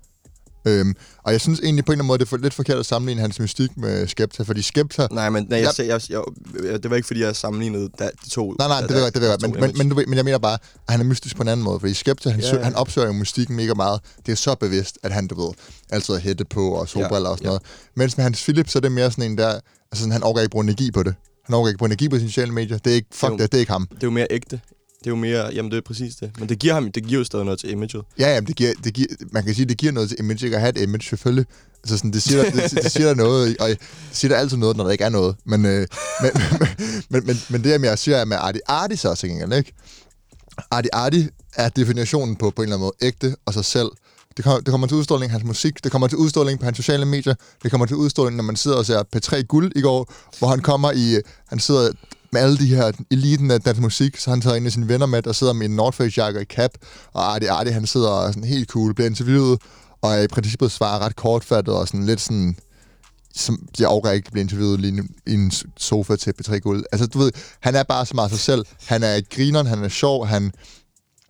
[0.68, 2.86] Øhm, og jeg synes egentlig på en eller anden måde, det er lidt forkert at
[2.86, 5.06] sammenligne hans mystik med Skepta, fordi Skepta...
[5.10, 6.22] Nej, men nej, jeg, Jeg- jeg, jeg,
[6.64, 8.52] jeg, det var ikke, fordi jeg sammenlignede da, de to.
[8.58, 10.16] Nej, nej, det ved jeg det ved jeg to Men, men, men, du ved, men
[10.16, 11.80] jeg mener bare, at han er mystisk på en anden måde.
[11.80, 14.00] Fordi Skepta, han, Ja, ja, han opsøger jo mystikken mega meget.
[14.26, 15.52] Det er så bevidst, at han, du ved,
[15.90, 17.48] altid har hætte på og solbriller Ja, og sådan ja.
[17.48, 17.62] noget.
[17.96, 19.48] Mens med hans Philip, så er det mere sådan en der...
[19.48, 19.60] Altså,
[19.98, 21.14] sådan, han overgår ikke bruge energi på det.
[21.44, 22.78] Han overgår ikke bruge energi på sine sociale medier.
[22.78, 23.36] Det er ikke, fuck Jo.
[23.36, 23.86] det, det er ikke ham.
[23.90, 24.60] Det er jo mere ægte.
[24.98, 26.30] Det er jo mere, jamen det er præcis det.
[26.38, 28.04] Men det giver ham, det giver jo stadig noget til imaget.
[28.18, 30.56] Ja, ja, det giver, det giver, man kan sige, det giver noget til image, ikke
[30.56, 31.46] at have et image, selvfølgelig.
[31.82, 33.78] Altså sådan, det siger, det, det siger der noget, og det
[34.12, 35.36] siger der altid noget, når der ikke er noget.
[35.44, 35.86] Men, øh,
[36.22, 36.68] men, men,
[37.10, 39.72] men, men, men det, jeg siger, er med Arti Arti så også gengæld, ikke?
[40.70, 41.26] Arti Arti
[41.56, 43.88] er definitionen på, på en eller anden måde ægte og sig selv.
[44.36, 47.04] Det kommer, det kommer til udstråling hans musik, det kommer til udstråling på hans sociale
[47.04, 50.48] medier, det kommer til udstråling, når man sidder og ser P3 Guld i går, hvor
[50.48, 51.90] han kommer i, øh, han sidder
[52.32, 55.06] med alle de her eliten af dansk musik, så han tager en af sine venner
[55.06, 56.70] med, og sidder med en North Face jakke og cap,
[57.12, 59.58] og Arti Arti, han sidder og sådan helt cool, bliver interviewet,
[60.02, 62.56] og er i princippet svarer ret kortfattet, og sådan lidt sådan,
[63.34, 66.84] som jeg overgår ikke bliver interviewet lige i en sofa til P3 Guld.
[66.92, 68.64] Altså, du ved, han er bare så meget sig selv.
[68.86, 70.52] Han er grineren, han er sjov, han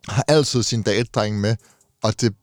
[0.08, 1.56] har altid sin datedreng med,
[2.02, 2.34] og det,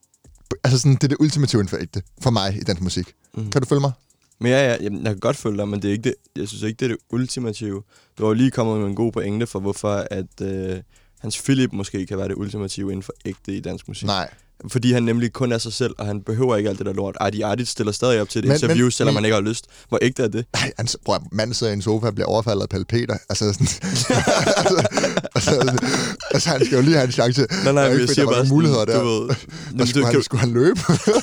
[0.64, 3.12] altså sådan, det er det ultimative inden for mig i dansk musik.
[3.36, 3.50] Mm.
[3.50, 3.92] Kan du følge mig?
[4.38, 6.48] Men ja, ja, jamen, jeg kan godt følge dig, men det er ikke det, jeg
[6.48, 7.82] synes ikke, det er det ultimative.
[8.18, 10.82] Du har jo lige kommet med en god pointe for, hvorfor at øh,
[11.20, 14.06] hans Philip måske kan være det ultimative inden for ægte i dansk musik.
[14.06, 14.28] Nej.
[14.68, 17.16] Fordi han nemlig kun er sig selv, og han behøver ikke alt det der lort.
[17.20, 19.40] Arti Arti stiller stadig op til et Men- interview, men- selvom men- han ikke har
[19.40, 19.64] lyst.
[19.88, 20.44] Hvor ægte er det?
[20.54, 23.16] Nej, han, bror, manden sidder i en sofa og bliver overfaldet af Pelle Peter.
[23.28, 23.66] Altså, sådan,
[24.56, 24.74] altså,
[25.34, 25.78] altså,
[26.30, 27.46] altså, han skal jo lige have en chance.
[27.64, 29.00] Nej, nej, jeg fordi siger bare muligheder der.
[29.02, 29.34] Du ved, Der
[29.84, 30.80] skulle, du, han, kan, skulle han løbe?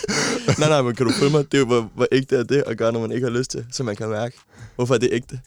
[0.60, 1.46] nej, nej, men kan du følge mig?
[1.52, 3.52] Det er jo, hvor, hvor ægte er det at gøre, når man ikke har lyst
[3.52, 4.38] til, så man kan mærke.
[4.76, 5.40] Hvorfor er det ægte?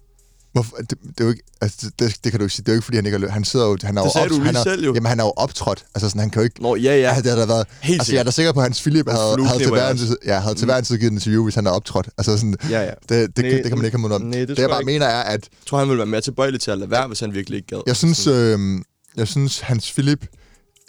[0.57, 0.77] Hvorfor?
[0.77, 2.63] Det, det, er jo ikke, altså, det, det, kan du ikke sige.
[2.65, 3.29] Det er jo ikke, fordi han ikke har.
[3.29, 3.77] Han sidder jo...
[3.83, 4.95] Han er Det jo sagde du lige han er, selv jo.
[4.95, 5.85] Jamen, han er jo optrådt.
[5.95, 6.63] Altså, sådan, han kan jo ikke...
[6.63, 7.15] Nå, ja, ja.
[7.15, 7.67] Ja, det har da været...
[7.83, 9.91] Helt altså, jeg er da sikker på, at hans Philip havde, Flueknipper havde til hver
[9.91, 12.09] en tid, ja, havde til hver en tid givet en interview, hvis han havde optrådt.
[12.19, 12.91] Altså, sådan, Ja, ja.
[13.09, 14.23] det, det, Nej, det, kan man ikke have mod om.
[14.23, 14.87] nej, det det, jeg bare ikke.
[14.93, 17.21] mener er, at Jeg tror, han ville være mere tilbøjelig til at lade være, hvis
[17.21, 17.83] han virkelig ikke gad.
[17.87, 18.59] jeg synes, øh,
[19.17, 20.27] jeg synes hans Philip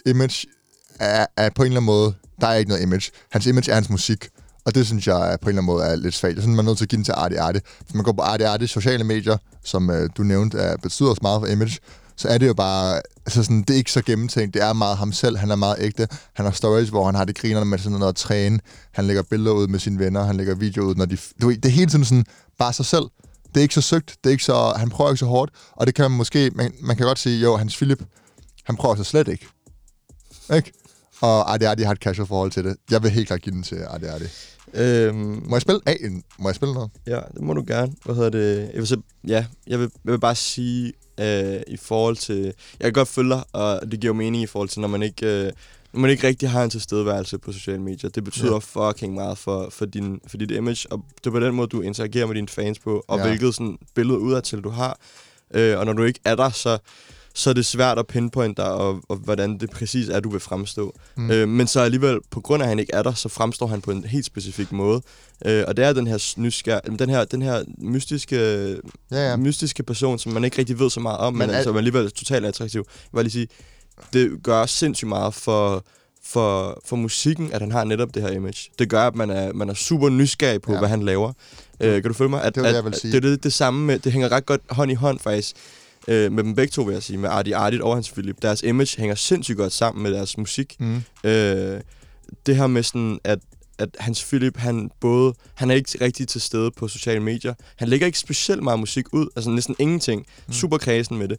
[0.06, 0.46] image
[1.00, 2.14] er, er på en eller anden måde...
[2.40, 3.10] Der er ikke noget image.
[3.32, 4.28] Hans image er hans musik.
[4.68, 6.34] Og det synes jeg er på en eller anden måde er lidt svagt.
[6.34, 7.60] Jeg synes, man er nødt til at give den til Arte Arte.
[7.80, 11.20] Hvis man går på Arte Arte sociale medier, som øh, du nævnte, er, betyder også
[11.22, 11.78] meget for image,
[12.16, 14.54] så er det jo bare, altså sådan, det er ikke så gennemtænkt.
[14.54, 15.36] Det er meget ham selv.
[15.36, 16.08] Han er meget ægte.
[16.32, 18.60] Han har stories, hvor han har det grinerne med sådan noget at træne.
[18.92, 20.24] Han lægger billeder ud med sine venner.
[20.24, 21.18] Han lægger videoer ud, når de...
[21.42, 22.24] Du ved, det er hele tiden sådan
[22.58, 23.04] bare sig selv.
[23.48, 24.16] Det er ikke så søgt.
[24.24, 25.50] Det er ikke så, han prøver ikke så hårdt.
[25.72, 26.50] Og det kan man måske...
[26.54, 28.02] Man, man kan godt sige, jo, hans Philip,
[28.64, 29.46] han prøver så slet ikke.
[30.54, 30.72] Ikke?
[31.20, 32.76] Og Arti Arti har et casual forhold til det.
[32.90, 34.24] Jeg vil helt klart give den til Arti Arti.
[34.74, 35.96] Øhm, Må jeg spille af?
[36.38, 36.90] Må jeg spille noget?
[37.06, 37.92] Ja, det må du gerne.
[38.04, 38.70] Hvad hedder det?
[38.72, 42.44] Jeg vil, så, ja, jeg vil, jeg vil bare sige, øh, i forhold til...
[42.44, 45.02] Jeg kan godt følge dig, og det giver jo mening i forhold til, når man
[45.02, 45.46] ikke...
[45.46, 45.52] Øh,
[45.92, 48.10] når man ikke rigtig har en tilstedeværelse på sociale medier.
[48.10, 48.88] Det betyder ja.
[48.88, 51.80] fucking meget for, for, din, for dit image, og det er på den måde, du
[51.80, 53.26] interagerer med dine fans på, og ja.
[53.26, 54.98] hvilket sådan, billede udadtil du har.
[55.54, 56.78] Øh, og når du ikke er der, så,
[57.38, 60.40] så er det svært at pinpointe dig, og, og hvordan det præcis er, du vil
[60.40, 60.94] fremstå.
[61.16, 61.30] Mm.
[61.30, 63.80] Øh, men så alligevel, på grund af, at han ikke er der, så fremstår han
[63.80, 65.02] på en helt specifik måde.
[65.46, 68.36] Øh, og det er den her nysger, den her, den her mystiske,
[69.10, 69.36] Ja, ja.
[69.36, 71.74] mystiske person, som man ikke rigtig ved så meget om, men, Men men al- altså,
[71.76, 72.84] alligevel er totalt attraktiv.
[72.88, 73.48] Jeg vil lige sige,
[74.12, 75.84] det gør sindssygt meget for,
[76.24, 78.70] for, for musikken, at han har netop det her image.
[78.78, 80.78] Det gør, at man er, man er super nysgerrig på, Ja.
[80.78, 81.32] hvad han laver.
[81.80, 82.42] Øh, kan du følge mig?
[82.42, 83.12] At, Det var det, at, jeg at sige.
[83.12, 85.56] Det er det, det samme med, det hænger ret godt hånd i hånd faktisk,
[86.08, 88.42] øh, med dem begge to, vil jeg sige, med Artie Artie og hans Philip.
[88.42, 90.76] Deres image hænger sindssygt godt sammen med deres musik.
[90.80, 91.02] Mm.
[91.24, 91.80] Øh,
[92.46, 93.38] det her med sådan, at,
[93.78, 97.54] at Hans Philip, han både, han er ikke rigtig til stede på sociale medier.
[97.76, 100.26] Han lægger ikke specielt meget musik ud, altså næsten ingenting.
[100.46, 100.52] Mm.
[100.52, 101.38] Super kredsen med det.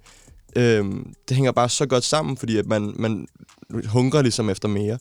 [0.56, 3.28] Øhm, det hænger bare så godt sammen, fordi at man, man
[3.86, 4.98] hungrer ligesom efter mere.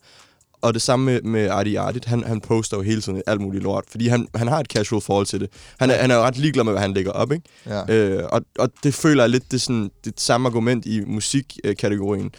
[0.62, 3.64] Og det samme med, med Artie Artit, han, han poster jo hele tiden alt muligt
[3.64, 5.48] lort, fordi han, han har et casual forhold til det.
[5.78, 7.44] Han er, han er jo ret ligeglad med, hvad han lægger op, ikke?
[7.66, 7.94] Ja.
[7.94, 12.30] Øh, og, og det føler jeg lidt, det er sådan, det samme argument i musikkategorien.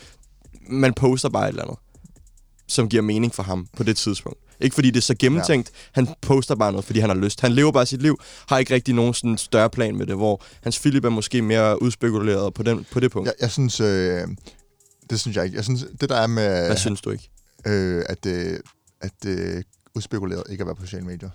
[0.69, 1.77] Man poster bare et eller andet,
[2.67, 4.39] som giver mening for ham på det tidspunkt.
[4.61, 5.75] Ikke fordi det er så gennemtænkt, ja.
[5.91, 7.41] han poster bare noget, fordi han har lyst.
[7.41, 10.43] Han lever bare sit liv, har ikke rigtig nogen sådan større plan med det, hvor
[10.63, 13.25] hans Philip er måske mere udspekuleret på, den, på det punkt.
[13.25, 13.79] Jeg, jeg synes...
[13.79, 14.27] Øh,
[15.09, 15.57] det synes jeg ikke.
[15.57, 16.65] Jeg synes, det der er med...
[16.65, 17.29] Hvad synes du ikke?
[17.65, 18.59] Øh, at, øh,
[19.01, 19.63] at øh,
[19.95, 21.29] udspekuleret ikke at være på sociale medier.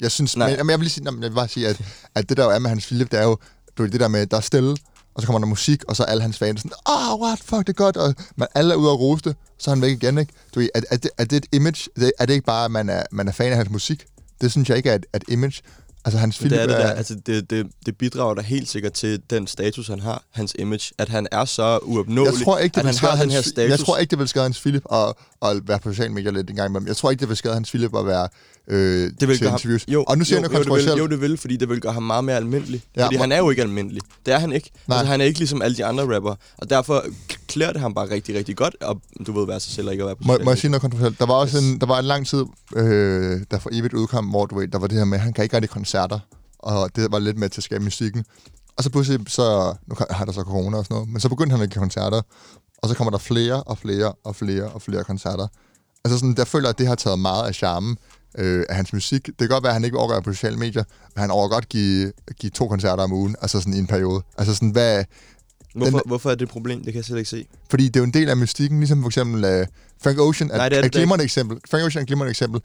[0.00, 0.48] Jeg synes, Nej.
[0.48, 1.80] men, jamen, jeg vil lige sige, jamen, jeg vil bare sige, at,
[2.14, 3.36] at det der jo er med Hans Philip, det er jo
[3.78, 4.76] du det der med, der er stille,
[5.14, 7.38] og så kommer der musik, og så er alle hans fans sådan, ah, oh, what,
[7.38, 9.82] fuck, det er godt, og man, alle er ude og rose det, så er han
[9.82, 10.32] væk igen, ikke?
[10.54, 11.90] Du ved, er, er, det, er det et image?
[12.18, 14.06] Er det ikke bare, at man er, man er fan af hans musik?
[14.40, 15.62] Det synes jeg ikke er et, et image.
[16.04, 18.92] Altså, Hans Philip det er det der, altså det, det, det bidrager da helt sikkert
[18.92, 22.74] til den status, han har, hans image, at han er så uopnåelig, jeg tror ikke,
[22.74, 23.70] det at vil han har den hans, her status.
[23.70, 26.50] jeg tror ikke, det vil skade hans Philip at, at være på sociale medier lidt
[26.50, 26.86] en gang imellem.
[26.88, 28.28] Jeg tror ikke, det vil skade hans Philip at være
[28.68, 29.84] øh, det vil til gøre ham, interviews.
[29.88, 31.68] jo, og nu siger jo, jeg noget jo, det vil, jo, det vil, fordi det
[31.68, 32.82] vil gøre ham meget mere almindelig.
[32.96, 34.02] Ja, fordi må- han er jo ikke almindelig.
[34.26, 34.70] Det er han ikke.
[34.86, 34.98] Nej.
[34.98, 36.34] Altså, han er ikke ligesom alle de andre rapper.
[36.58, 37.04] Og derfor
[37.52, 40.02] klæder det ham bare rigtig, rigtig godt, og du ved, være sig selv og ikke
[40.02, 41.18] at være på Må, må jeg sige noget kontroversielt?
[41.20, 41.64] Der var også Yes.
[41.64, 42.44] en, der var en lang tid,
[42.76, 45.32] øh, der for evigt udkom, hvor du ved, der var det her med, at han
[45.32, 46.18] kan ikke rigtig koncerter,
[46.58, 48.24] og det var lidt med til at skabe musikken.
[48.76, 51.52] Og så pludselig, så, nu har der så corona og sådan noget, men så begyndte
[51.56, 52.22] han at give koncerter,
[52.82, 55.46] og så kommer der flere og flere og flere og flere koncerter.
[56.04, 57.96] Altså sådan, der føler jeg, at det har taget meget af charmen
[58.38, 59.26] øh, af hans musik.
[59.26, 60.84] Det kan godt være, at han ikke overgår på sociale medier,
[61.14, 64.22] men han overgår godt give, give to koncerter om ugen, altså sådan i en periode.
[64.38, 65.04] Altså sådan, hvad,
[65.74, 66.78] Hvorfor, den- hvorfor er det et problem?
[66.84, 67.46] Det kan jeg slet ikke se.
[67.70, 69.66] fordi det er jo en del af mystikken, ligesom for eksempel uh,
[70.02, 71.58] Frank Ocean er, Nej, det er er, et glimrende eksempel.
[71.70, 72.60] Frank Ocean er et glimrende eksempel.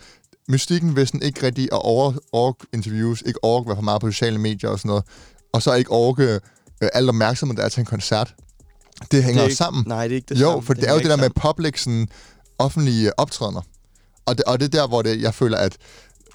[0.49, 4.11] Mystikken, hvis den ikke rigtig at over, over interviews, ikke orke være for meget på
[4.11, 5.03] sociale medier og sådan noget,
[5.53, 6.33] og så ikke orke
[6.81, 8.35] uh, alt opmærksomhed, der er til en koncert,
[9.11, 9.83] det hænger det ikke, sammen.
[9.87, 10.63] Nej, det er ikke det jo, samme.
[10.63, 12.07] for det, det er jo det der ikke med public, sådan,
[12.59, 13.61] offentlige optrædener.
[14.25, 15.77] Og det, og det er der, hvor det, jeg føler, at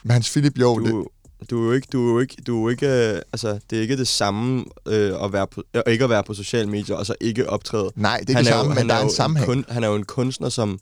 [0.05, 1.05] med Hans Philip, jo, det,
[1.51, 3.79] du, er jo ikke, du er jo ikke, du er jo ikke, øh, altså, det
[3.79, 6.97] er ikke det samme øh, at være på, øh, ikke at være på sociale medier,
[6.97, 7.91] og så ikke optræde.
[7.97, 9.47] nej, det er han det er samme, jo, men der er en jo sammenhæng.
[9.47, 10.79] kun, han er jo en kunstner, som,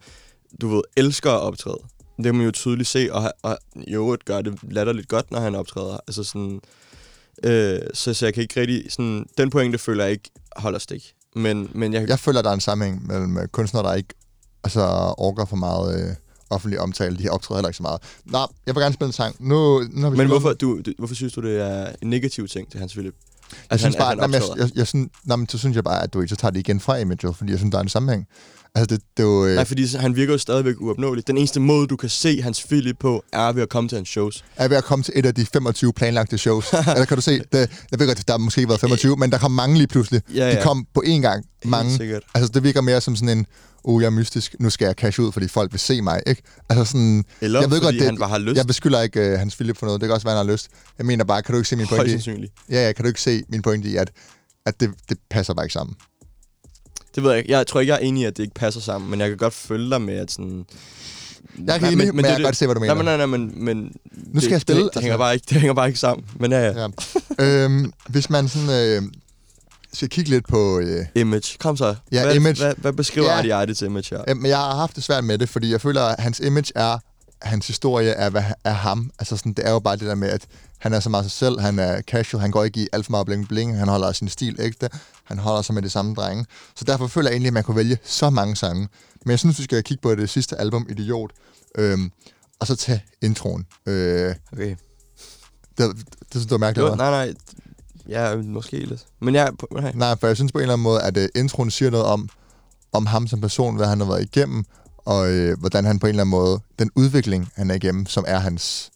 [0.60, 1.78] du ved, elsker at optræde.
[2.16, 5.40] Det kan man jo tydeligt se, og, og i øvrigt gør det latterligt godt, når
[5.40, 5.98] han optræder.
[6.08, 6.60] Altså sådan,
[7.44, 11.14] øh, så, så jeg kan ikke rigtig, sådan, den pointe føler jeg ikke holder stik.
[11.36, 14.14] Men, men jeg, Jeg føler, der er en sammenhæng mellem kunstnere, der ikke
[14.64, 16.16] altså, orker for meget øh,
[16.50, 17.16] offentlig omtale.
[17.16, 18.00] De optræder heller ikke så meget.
[18.24, 19.36] Nå, jeg vil gerne spille en sang.
[19.38, 22.48] Nu, nu har vi men hvorfor, du, du, hvorfor synes du, det er en negativ
[22.48, 23.14] ting til Hans Philip?
[23.70, 24.64] Jeg synes han- bare, at nej, jeg, optræder?
[24.66, 26.58] jeg, jeg, synes, nej, men så synes jeg bare, at du ikke så tager det
[26.60, 28.26] igen fra imaget, fordi jeg synes, der er en sammenhæng.
[28.74, 29.46] Altså, det, det jo...
[29.46, 31.26] Øh, Nej, fordi han virker jo stadigvæk uopnåelig.
[31.26, 34.08] Den eneste måde, du kan se Hans Philip på, er ved at komme til hans
[34.08, 34.44] shows.
[34.56, 36.72] er ved at komme til et af de 25 planlagte shows.
[36.94, 39.38] Eller kan du se, det, jeg ved godt, der har måske været 25, men der
[39.38, 40.22] kom mange lige pludselig.
[40.34, 40.62] Ja, De ja.
[40.62, 41.44] kom på én gang.
[41.64, 41.96] Mange.
[41.96, 42.22] sikkert.
[42.34, 43.46] Altså, det virker mere som sådan en,
[43.84, 46.42] oh, jeg er mystisk, nu skal jeg cash ud, fordi folk vil se mig, ikke?
[46.68, 47.24] Altså sådan...
[47.40, 48.56] Eller jeg ved fordi godt, det, han bare har lyst.
[48.56, 50.00] Jeg beskylder ikke uh, Hans Philip for noget.
[50.00, 50.68] Det kan også være, han har lyst.
[50.98, 52.52] Jeg mener bare, kan du ikke se min pointe i...
[52.70, 54.10] Ja, ja, kan du ikke se min pointe i, at,
[54.66, 55.96] at det, det passer bare ikke sammen.
[57.14, 57.50] Det ved jeg ikke.
[57.52, 59.38] Jeg tror ikke, jeg er enig i, at det ikke passer sammen, men jeg kan
[59.38, 60.64] godt følge dig med, at sådan...
[61.66, 62.94] Jeg er ikke enig, men jeg kan godt se, hvad du mener.
[62.94, 63.92] Nej, men, nej, nej, men, men
[64.34, 65.00] nu skal jeg spille, Det, det, altså.
[65.00, 66.26] hænger bare ikke, det hænger bare ikke sammen.
[66.40, 66.88] Men ja, ja.
[67.38, 67.64] Ja.
[67.64, 69.02] øhm, hvis man sådan øh,
[69.92, 70.78] skal kigge lidt på...
[70.80, 71.56] Øh, Image.
[71.58, 71.94] Kom så.
[72.12, 72.62] Ja, hvad, image.
[72.62, 73.38] Hvad, hvad beskriver Ja.
[73.38, 74.24] Artie Artie til image her?
[74.28, 76.72] øh, men jeg har haft det svært med det, fordi jeg føler, at hans image
[76.74, 76.98] er...
[77.42, 79.10] Hans historie er, hvad er ham.
[79.18, 80.42] Altså sådan, det er jo bare det der med, at
[80.78, 83.10] han er så meget sig selv, han er casual, han går ikke i alt for
[83.10, 84.88] meget bling bling, han holder sin stil ægte,
[85.30, 86.46] han holder sig med det samme drenge.
[86.76, 88.88] Så derfor føler jeg egentlig, at man kunne vælge så mange sange.
[89.24, 91.30] Men jeg synes, vi skal kigge på det sidste album, Idiot,
[91.78, 92.12] øhm,
[92.60, 93.66] og så tage introen.
[93.86, 94.76] Øh, Okay.
[95.78, 97.34] det, det, det synes du er mærkeligt, Jo, nej, nej.
[98.08, 99.06] Ja, måske lidt.
[99.20, 99.52] Men jeg...
[99.72, 99.92] Nej.
[99.94, 102.28] Nej, for jeg synes på en eller anden måde, at uh, introen siger noget om,
[102.92, 104.64] om ham som person, hvad han har været igennem,
[104.98, 108.24] og øh, hvordan han på en eller anden måde, den udvikling, han er igennem, som
[108.26, 108.90] er hans,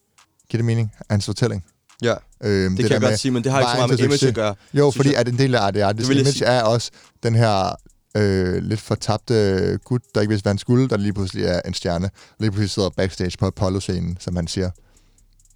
[0.49, 1.65] giver det mening, hans fortælling.
[2.03, 2.15] Ja,
[2.45, 4.29] Øhm, det, det kan jeg godt sige, men det har ikke så meget med image
[4.29, 4.55] at gøre.
[4.75, 5.19] Jo, fordi jeg.
[5.19, 6.47] at en del af det, jeg image sige.
[6.47, 6.91] er også
[7.23, 7.77] den her
[8.17, 11.75] øh, lidt fortabte gut, der ikke vidste, hvad han skulle, der lige pludselig er en
[11.75, 14.71] stjerne, lige pludselig sidder backstage på Apollo-scenen, som han siger,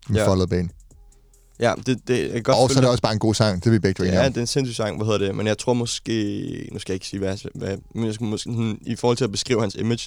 [0.08, 0.22] med Ja.
[0.22, 0.28] ja.
[0.28, 0.70] foldet ben.
[1.60, 3.66] Ja, det, det kan godt Og så er det også bare en god sang, det
[3.66, 4.32] er vi begge Ja, om.
[4.32, 5.34] det er en sindssyg sang, hvad hedder det?
[5.34, 6.68] Men jeg tror måske...
[6.72, 9.24] Nu skal jeg ikke sige, hvad, hvad men jeg skal måske, sådan, i forhold til
[9.24, 9.98] at beskrive hans image,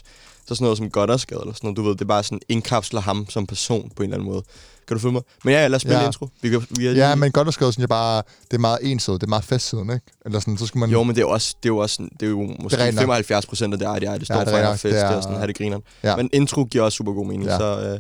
[0.48, 3.02] så sådan noget som Godderskade eller sådan noget, du ved, det er bare sådan indkapsler
[3.02, 4.44] ham som person på en eller anden måde.
[4.92, 5.22] Kan du følge mig?
[5.44, 6.06] Men ja, lad os spille Ja.
[6.06, 6.28] intro.
[6.42, 8.60] Vi kan, vi er Ja, lige- men godt at skrive, synes jeg bare, det er
[8.60, 10.06] meget ensidigt, det er meget festsiden, ikke?
[10.26, 10.90] Eller sådan, så skal man...
[10.90, 12.78] Jo, men det er jo også, det er jo også sådan, det er jo måske
[12.78, 13.02] rigtigt nok.
[13.02, 15.02] 75 procent af det, er, det er, det står Ja, det er fest, det Det
[15.02, 15.84] er, er- sådan, have det grineren.
[16.04, 16.16] Ja.
[16.16, 17.58] Men intro giver også super god mening, Ja.
[17.58, 18.00] så, øh,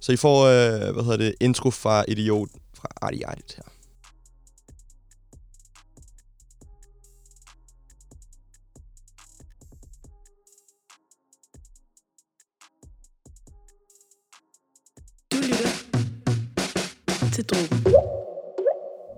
[0.00, 2.48] så I får, øh, hvad hedder det, intro fra Idiot
[2.80, 3.62] fra Artie Artie her.
[17.42, 17.68] Til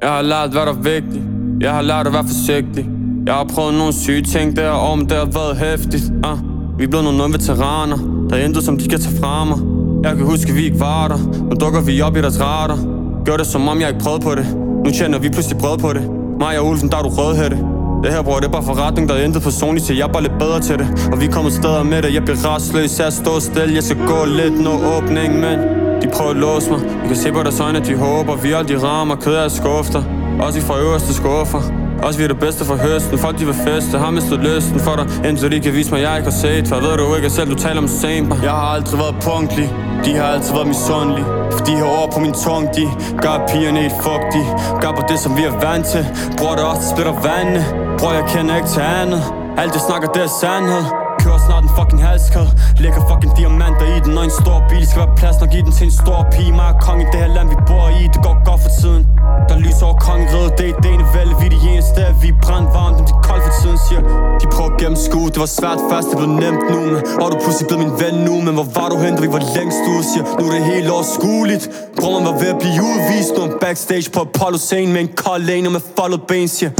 [0.03, 1.25] Jeg har lært, hvad der er vigtigt.
[1.61, 2.89] Jeg har lært at være forsigtig.
[3.27, 6.05] Jeg har prøvet nogle syge ting der om det har været hæftigt.
[6.05, 6.39] Uh.
[6.79, 7.97] Vi er blevet nogle veteraner
[8.31, 9.59] Der er intet som de kan tage fra mig.
[10.05, 11.19] Jeg kan huske vi ikke var der.
[11.49, 12.79] Nu dukker vi op i deres radar.
[13.25, 14.47] Gør det som om jeg ikke prøvede på det.
[14.85, 16.03] Nu tjener vi pludselig brød på det.
[16.39, 17.57] Mig og Ulfen, der er du rødhætte.
[18.05, 20.23] Det her bror, det er bare forretning, der er intet personligt til Jeg er bare
[20.23, 20.87] lidt bedre til det.
[21.13, 22.15] Og vi kommer steder med det.
[22.15, 23.75] Jeg bliver rastløs af at stå stille.
[23.75, 26.81] Jeg skal gå lidt, nå åbning, men de prøver at låse mig.
[27.01, 28.37] Jeg kan se på deres øjne, at de håber.
[28.37, 30.03] Vi aldrig rammer, ked af skufter
[30.41, 31.63] Også i fra øverste skuffer.
[32.03, 33.19] Også vi er det bedste for høsten.
[33.19, 35.07] Folk de vil feste, har mistet lysten for dig.
[35.29, 37.55] Indtil de kan vise mig, jeg ikke har set For ved du ikke selv, du
[37.55, 39.69] taler om sent Jeg har aldrig været punktlig.
[40.05, 42.85] De har altid været misundelige For de har ord på min tung De
[43.23, 44.49] gør pigerne helt fugtige.
[44.83, 46.07] Gør på det, som vi er vant til.
[46.39, 47.65] Bruger det også, der splitter vandene
[47.99, 49.23] Bror jeg kender ikke til andet.
[49.59, 51.02] Alt det snakker, det er sandhed.
[51.23, 52.51] Kører snart en fucking halskæde.
[52.85, 55.37] Lægger fucking diamanter i den Og en stor bil skal være plads.
[55.41, 56.53] Nok i den til en stor pige.
[56.59, 58.03] Mig og kong i det her land vi bor i.
[58.15, 59.03] Det går godt for tiden.
[59.49, 60.53] Der lyser over kongeriget.
[60.59, 63.13] Det er idéen ene vælge Vi er de eneste Vi er brændt varmt Dem de
[63.19, 64.03] er koldt for tiden siger.
[64.41, 66.07] De prøver at gennemskue Det var svært først.
[66.11, 68.89] Det blev nemt nu Men og du pludselig blevet min ven nu Men hvor var
[68.93, 70.25] du hen Da vi var længst ude Siger.
[70.39, 71.65] Nu er det helt overskueligt.
[71.99, 73.33] Bror man var ved at blive udvist.
[73.37, 76.71] Nu er backstage på Apollo scene Med en kold lane og med foldet ben Siger.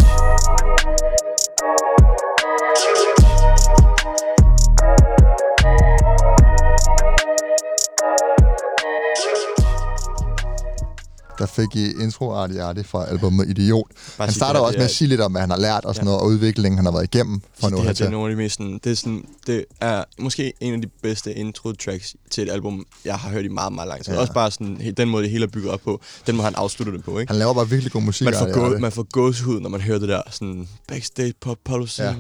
[11.43, 13.87] Der fik I intro Artie Artie fra albumet Idiot.
[14.19, 15.95] Bare han starter det også med at sige lidt om, hvad han har lært og
[15.95, 18.37] sådan noget, og udviklingen, han har været igennem for det her det er nogle af
[18.37, 22.15] de mest sådan, det er sådan, det er måske en af de bedste intro tracks
[22.31, 24.13] til et album, jeg har hørt i meget, meget lang tid.
[24.13, 24.17] Ja.
[24.17, 24.21] Ja.
[24.21, 26.93] Også bare sådan, den måde det hele er bygget op på, den må han afslutte
[26.93, 27.31] det på, ikke?
[27.33, 28.25] Han laver bare virkelig god musik.
[28.25, 31.87] Man får, gå, man får gåsehud, når man hører det der sådan backstage på Apollo
[31.99, 32.15] Ja, ja,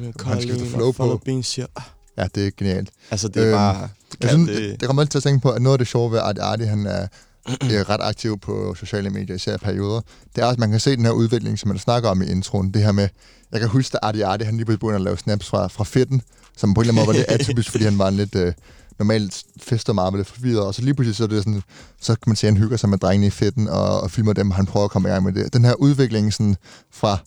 [0.77, 0.85] på.
[0.87, 1.83] og Follow Beans siger, ah,
[2.19, 2.91] Ja, det er genialt.
[3.11, 3.89] altså det er Øhm, bare, Jeg
[4.23, 6.13] ja, synes, det, det, kommer altid til at tænke på, at noget af det sjove
[6.13, 7.07] ved Artie Artie, han er,
[7.47, 10.01] er ret aktiv på sociale medier, især perioder.
[10.37, 12.27] Det er også, at man kan se den her udvikling, som man snakker om i
[12.27, 12.75] introen.
[12.75, 13.09] Det her med,
[13.53, 16.23] jeg kan huske, at Artie Artie, han lige begyndte at lave snaps fra, fra fedten,
[16.57, 18.35] som på en eller anden måde var lidt atypisk, fordi han var en lidt...
[18.35, 18.53] Øh,
[18.99, 21.63] normalt fester meget med lidt forvirret, og så lige pludselig så er det sådan,
[22.01, 24.33] så kan man se, at han hygger sig med drengene i fedten, og, og filmer
[24.33, 25.53] dem, og han prøver at komme i gang med det.
[25.53, 26.57] Den her udvikling sådan,
[26.91, 27.19] fra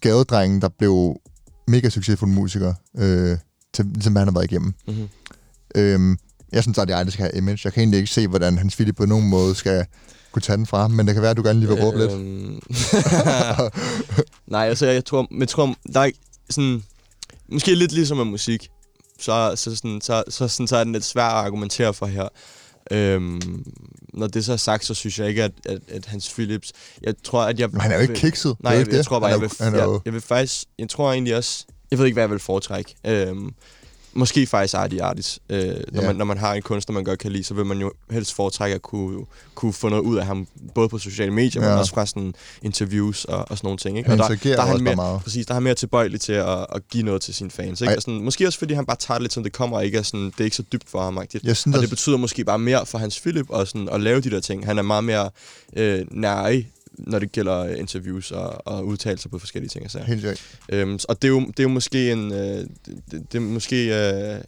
[0.00, 1.16] gadedrengen, der blev
[1.68, 3.38] mega succesfuld musiker, øh,
[3.74, 4.74] til, ligesom han har været igennem.
[4.88, 5.08] Mhm.
[5.74, 6.18] Øhm,
[6.52, 7.60] jeg synes, at jeg skal have image.
[7.64, 9.86] Jeg kan egentlig ikke se, hvordan hans Philip på nogen måde skal
[10.32, 12.12] kunne tage den fra men det kan være, at du gerne lige vil råbe lidt.
[12.12, 12.60] Øhm,
[14.54, 16.10] Nej, altså jeg tror, men jeg tror, der er
[16.50, 16.82] sådan,
[17.48, 18.68] måske lidt ligesom med musik,
[19.18, 22.28] så, så, sådan, så, så, sådan, så er den lidt svær at argumentere for her.
[22.90, 23.64] Øhm,
[24.14, 26.72] når det så er sagt, så synes jeg ikke, at, at, at Hans Philips...
[27.02, 27.68] Jeg tror, at jeg...
[27.70, 28.56] Men han er jo ikke kikset.
[28.60, 29.06] Nej, det jeg, jeg, det.
[29.06, 30.64] tror bare, jeg vil, jeg, jeg vil faktisk...
[30.78, 31.64] Jeg tror egentlig også...
[31.90, 32.94] Jeg ved ikke, hvad jeg vil foretrække.
[33.06, 33.50] Øhm,
[34.12, 35.38] måske faktisk Artie Artis.
[35.48, 36.06] Øh, når, Ja.
[36.06, 38.34] man, når man har en kunstner, man godt kan lide, så vil man jo helst
[38.34, 41.62] foretrække at kunne, kunne få noget ud af ham, både på sociale medier.
[41.62, 41.68] Ja.
[41.70, 43.98] men også fra sådan interviews og, og sådan nogle ting.
[43.98, 44.10] Ikke?
[44.10, 45.20] Han og der, der er han mere, meget.
[45.22, 47.80] Præcis, der er han mere tilbøjelig til at, at give noget til sine fans.
[47.80, 47.96] Ikke?
[47.96, 49.98] Og sådan, måske også fordi han bare tager det lidt, som det kommer, og ikke
[49.98, 51.18] er sådan, det er ikke så dybt for ham.
[51.44, 54.20] Jeg synes og det betyder måske bare mere for Hans Philip og sådan, at lave
[54.20, 54.66] de der ting.
[54.66, 55.30] Han er meget mere
[55.76, 56.62] øh, nær
[57.06, 59.84] når det gælder interviews og, og udtalelser på forskellige ting.
[59.84, 60.04] Og, sager.
[60.04, 60.42] helt.
[60.68, 62.66] Øhm, og det er, jo, det er jo måske en, øh, det,
[63.10, 64.40] det er måske øh,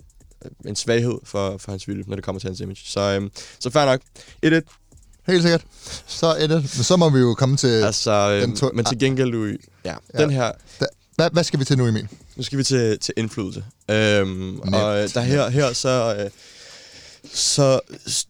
[0.66, 2.80] en svaghed for, for hans Philip, når det kommer til hans image.
[2.84, 3.30] Så, øhm,
[3.60, 4.00] så fair nok.
[4.46, 4.78] 1-1.
[5.26, 5.64] Helt sikkert.
[6.06, 6.56] Så er det.
[6.62, 7.68] Men så må vi jo komme til...
[7.82, 10.22] Altså, den øhm, to- men til gengæld, Louis, ja, Ja.
[10.22, 10.52] den her,
[11.16, 12.08] Hvad, hvad skal vi til nu, Emil?
[12.36, 13.64] Nu skal vi til, til indflydelse.
[13.90, 16.16] Øhm, og øh, der her, her så...
[16.24, 16.30] Øh,
[17.34, 17.80] så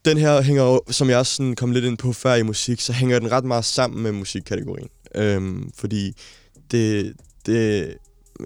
[0.04, 2.80] den her hænger jo, som jeg også sådan kom lidt ind på før i musik,
[2.80, 4.88] så hænger den ret meget sammen med musikkategorien.
[5.14, 6.12] Øhm, fordi
[6.70, 7.12] det,
[7.46, 7.88] det,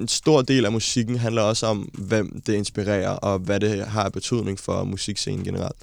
[0.01, 4.03] en stor del af musikken handler også om, hvem det inspirerer, og hvad det har
[4.05, 5.77] af betydning for musikscenen generelt.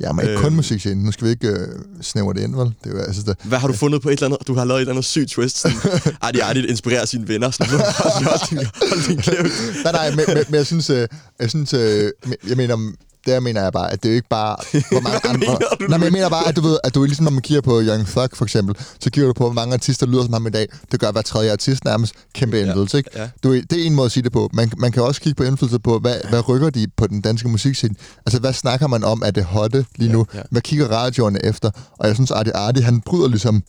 [0.00, 0.54] Ja, men ikke kun Øhm.
[0.56, 1.04] musikscenen.
[1.04, 1.68] Nu skal vi ikke øh,
[2.02, 2.66] snævre det ind, vel?
[2.66, 4.46] Det er jo, altså, det, Hvad har du fundet på et eller andet?
[4.48, 5.58] Du har lavet et eller andet sygt twist.
[5.58, 5.76] Sådan,
[6.20, 7.50] Artie Artie inspirerer sine venner.
[7.50, 9.54] Sådan, hold, din, hold din kæft.
[9.84, 11.08] nej, nej, men, men, men jeg synes, øh,
[11.40, 12.10] jeg synes, øh,
[12.48, 12.92] jeg mener,
[13.26, 14.56] der mener jeg bare, at det er jo ikke bare,
[14.90, 15.38] hvor mange andre...
[15.38, 17.42] mener du nej, men jeg mener bare, at du ved, at du ligesom, når man
[17.42, 20.32] kigger på Young Thug for eksempel, så kigger du på, hvor mange artister lyder som
[20.32, 20.66] ham i dag.
[20.92, 23.10] Det gør hver tredje artist nærmest kæmpe Ja, indflydelse, ikke?
[23.16, 23.28] ja.
[23.42, 24.50] Du, det er en måde at sige det på.
[24.52, 27.48] Man, man kan også kigge på indflydelse på, hvad, hvad rykker de på den danske
[27.48, 27.94] musikscene?
[28.26, 30.26] Altså, hvad snakker man om, at det hotte lige nu?
[30.34, 30.40] ja.
[30.50, 31.70] Hvad kigger radioerne efter?
[31.98, 33.62] Og jeg synes, Artie Artie, han bryder ligesom...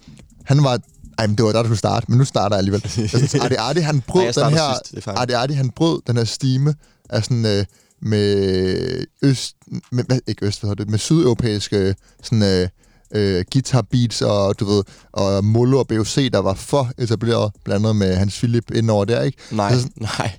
[0.46, 0.80] Han var...
[1.18, 2.82] Ej, men det var der, du skulle starte, men nu starter jeg alligevel.
[2.98, 4.80] Jeg synes, Artie Artie, han brød jeg den her...
[4.92, 5.12] sidst, er.
[5.12, 6.74] Artie Artie, han brød den her stime
[7.10, 7.46] af sådan...
[7.46, 7.66] Øh,
[8.06, 9.56] med øst...
[9.92, 10.92] Med, hvad, ikke øst, hvad hedder det?
[10.92, 12.44] Med sydeuropæiske sådan...
[12.44, 12.68] Øh,
[13.16, 17.86] øh, guitar beats og du ved og Molo og BOC der var for etableret blandt
[17.86, 20.32] andet med Hans Philip indover der ikke Nej, Altså, nej.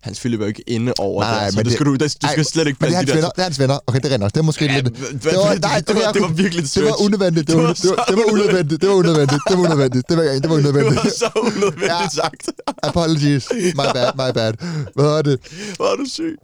[0.00, 1.92] Hans Philip er jo ikke inde over Nej, det, så men det, det- skal du,
[1.92, 3.78] det, du skal Ej, slet ikke det blande de der venner, det er hans venner.
[3.86, 4.30] Okay, det er nok.
[4.34, 4.88] Det er måske Ja, lidt...
[4.88, 7.46] hva- hva- det- det var- det var virkelig et Det var unødvendigt.
[7.48, 8.80] Det var, Det det var var, så det var unødvendigt.
[8.82, 9.42] Det var unødvendigt.
[9.48, 10.08] Det var unødvendigt.
[10.08, 10.96] Det var, det var Det unødvendigt.
[11.04, 12.08] var så unødvendigt Ja.
[12.22, 12.42] sagt.
[12.82, 13.44] Apologies.
[13.52, 14.52] My bad, my bad.
[14.94, 15.38] Hvad er det?
[15.76, 16.36] Hvor er du syg.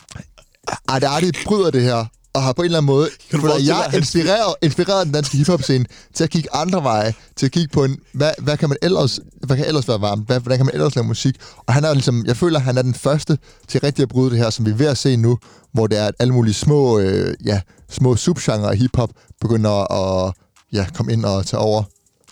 [0.89, 2.05] Arte bryder det her,
[2.35, 5.85] og har på en eller anden måde føler dig, jeg inspireret, inspireret den danske hiphop-scene
[6.14, 9.21] til at kigge andre veje, til at kigge på en, hvad, hvad kan man ellers,
[9.47, 11.93] hvad kan ellers være varmt, hvad, hvordan kan man ellers lave musik, og han er
[11.95, 13.39] ligesom, jeg føler, han er den første
[13.69, 15.39] til rigtig at bryde det her, som vi er ved at se nu,
[15.73, 17.61] hvor det er, at alle mulige små, øh, ja,
[17.91, 19.11] små subgenre af hiphop
[19.41, 20.33] begynder at
[20.73, 21.83] ja, komme ind og tage over.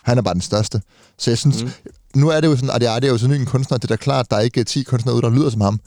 [0.02, 0.82] Han er bare den største.
[1.18, 1.70] Så jeg synes, Mm.
[2.14, 3.96] nu er det jo sådan, at det er jo så ny en kunstner, det er
[3.96, 5.80] da klart, der er ikke 10 kunstnere ude, der lyder som ham.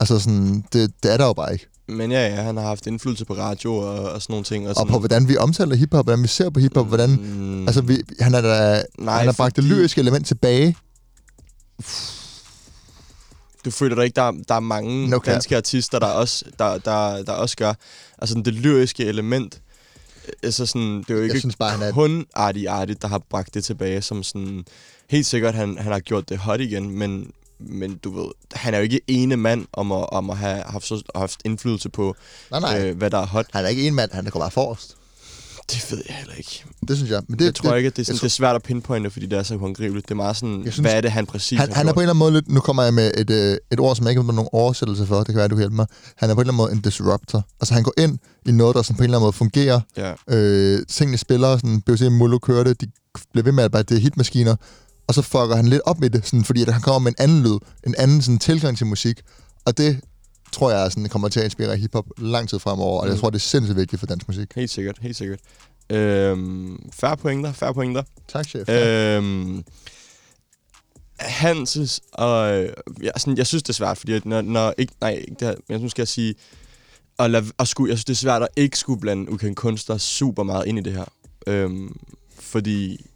[0.00, 1.66] Altså sådan, det, det er der jo bare ikke.
[1.90, 4.64] Men ja, ja, han har haft indflydelse på radio og, og sådan nogle ting.
[4.64, 7.10] Og, Og sådan, på hvordan vi omtaler hiphop, hvordan vi ser på hiphop, hvordan...
[7.10, 10.76] Mm, Altså, vi, han er da, Nej, han har bragt det lyriske element tilbage.
[13.64, 17.22] du føler dig ikke, der, der er mange No danske artister, der også, der, der,
[17.22, 17.74] der også gør.
[18.18, 19.60] Altså det lyriske element.
[20.42, 21.92] Altså sådan, det er jo ikke Jeg synes bare, han er...
[21.92, 24.64] kun Artie Artie, der har bragt det tilbage, som sådan...
[25.10, 27.30] Helt sikkert, han, han har gjort det hot igen, men,
[27.60, 30.86] men du ved, han er jo ikke ene mand om at, om at have haft,
[30.86, 32.14] så, haft indflydelse på,
[32.50, 32.88] Nej, nej.
[32.88, 33.46] øh, hvad der er hot.
[33.52, 34.96] Han er ikke en mand, han går bare forrest.
[35.70, 36.64] Det ved jeg heller ikke.
[36.88, 37.22] Det synes jeg.
[37.28, 38.56] Men det, Det, jeg tror det, ikke, at det er, sådan, jeg det er svært
[38.56, 40.08] at pinpointe, fordi det er så håndgribeligt.
[40.08, 41.88] Det er meget sådan, Jeg synes, hvad er det, han præcis Han, har han er
[41.88, 41.94] gjort?
[41.94, 42.48] på en eller anden måde lidt...
[42.48, 45.16] Nu kommer jeg med et, øh, et ord, som jeg ikke har nogen oversættelse for.
[45.16, 45.86] Det kan være, du kan hjælpe mig.
[46.16, 47.46] Han er på en eller anden måde en disruptor.
[47.60, 49.80] Altså, han går ind i noget, der sådan på en eller anden måde fungerer.
[49.96, 50.12] Ja.
[50.28, 52.86] Øh, tingene spiller, sådan, BC Molo kørte, de
[53.32, 54.56] bliver ved med at bare, det er hitmaskiner.
[55.10, 57.16] Og så fucker han lidt op med det, sådan, fordi at han kommer med en
[57.22, 59.20] anden lyd, en anden sådan, tilgang til musik.
[59.64, 60.00] Og det
[60.52, 63.20] tror jeg sådan, kommer til at inspirere hiphop lang tid fremover, og jeg Mm.
[63.20, 64.48] tror, det er sindssygt vigtigt for dansk musik.
[64.54, 65.38] Helt sikkert, helt sikkert.
[65.90, 68.02] Øhm, færre pointer, færre pointer.
[68.28, 68.68] Tak, chef.
[68.68, 69.64] Øhm,
[71.18, 75.10] Hanses, og øh, ja, sådan, jeg synes, det er svært, fordi når, når ikke, nej,
[75.10, 76.34] ikke det her, men nu skal jeg sige,
[77.18, 79.98] at, lade, at skulle, jeg synes, det er svært at ikke skulle blande ukendt kunstner
[79.98, 81.04] super meget ind i det her.
[81.46, 81.96] Øhm,
[82.40, 83.06] fordi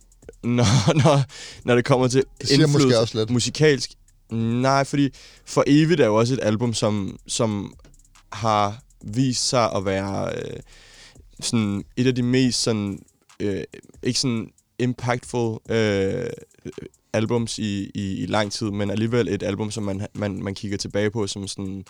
[0.58, 1.20] når, når,
[1.64, 3.30] når det kommer til det siger måske indflydelse også lidt.
[3.30, 3.90] musikalsk,
[4.30, 5.10] nej, fordi
[5.44, 7.74] For Evigt er jo også et album, som, som
[8.32, 10.56] har vist sig at være øh,
[11.40, 12.98] sådan et af de mest sådan,
[13.40, 13.62] øh,
[14.02, 16.30] ikke sådan impactful øh,
[17.12, 20.78] albums i, i, i lang tid, men alligevel et album, som man, man, man kigger
[20.78, 21.84] tilbage på som sådan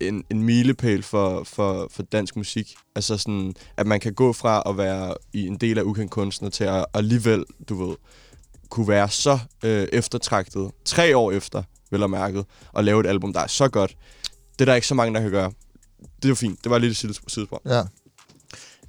[0.00, 2.74] en, en milepæl for, for, for dansk musik.
[2.94, 6.48] Altså sådan, at man kan gå fra at være i en del af ukendt kunstner
[6.50, 7.96] til at alligevel, du ved,
[8.70, 13.32] kunne være så øh, eftertragtet, tre år efter, vel og mærket, og lave et album,
[13.32, 13.96] der er så godt.
[14.52, 15.52] Det er der ikke så mange, der kan gøre.
[16.16, 16.64] Det er jo fint.
[16.64, 17.62] Det var lidt et sides- sidespor.
[17.66, 17.82] Ja.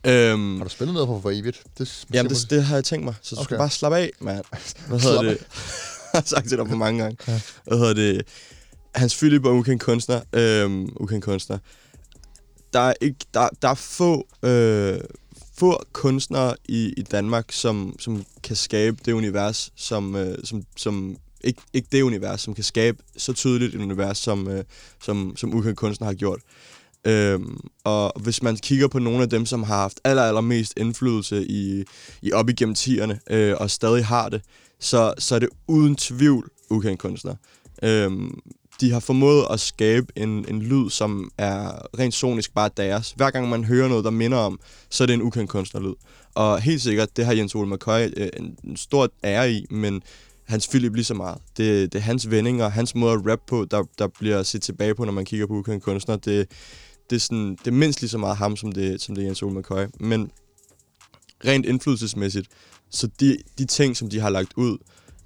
[0.07, 1.63] Øhm, Har du spillet noget på for evigt?
[1.77, 3.13] Det, Jamen, det, det har jeg tænkt mig.
[3.21, 3.45] Så du okay.
[3.47, 4.43] skal bare slappe af, mand.
[4.87, 5.37] Hvad hedder det?
[6.13, 7.17] jeg har sagt til dig for mange gange.
[7.27, 7.41] Ja.
[7.63, 8.21] Hvad hedder det?
[8.95, 10.21] Hans Philip og ukendt kunstner.
[10.33, 11.57] øh, ukendt kunstner.
[12.73, 14.99] Der er, ikke, der, der er få, øh,
[15.57, 21.17] få kunstnere i, i Danmark, som, som kan skabe det univers, som, øh, som, som
[21.43, 24.63] ikke, ikke det univers, som kan skabe så tydeligt et univers, som, øh,
[25.03, 26.39] som, som ukendt kunstner har gjort.
[27.07, 31.45] Øhm, og hvis man kigger på nogle af dem, som har haft aller, allermest indflydelse
[31.47, 31.83] i,
[32.21, 34.41] i op igennem tierne, øh, og stadig har det,
[34.79, 37.35] så, så er det uden tvivl ukendt kunstner.
[37.83, 38.39] Øhm,
[38.81, 43.13] de har formået at skabe en, en lyd, som er rent sonisk bare deres.
[43.15, 44.59] Hver gang man hører noget, der minder om,
[44.89, 45.93] så er det en ukendt kunstnerlyd.
[46.35, 50.03] Og helt sikkert, det har Jens Ole McCoy øh, en, en stor ære i, men
[50.45, 51.37] hans Philip lige så meget.
[51.57, 54.95] Det, det er hans vendinger, hans måde at rap på, der, der bliver set tilbage
[54.95, 56.19] på, når man kigger på ukendte kunstnere.
[56.25, 56.47] Det,
[57.09, 59.25] det, er sådan, det er mindst lige så meget ham, som det, som det er
[59.25, 59.85] Jens Ole McCoy.
[59.99, 60.31] Men
[61.45, 62.47] rent indflydelsesmæssigt,
[62.89, 64.77] så de, de ting, som de har lagt ud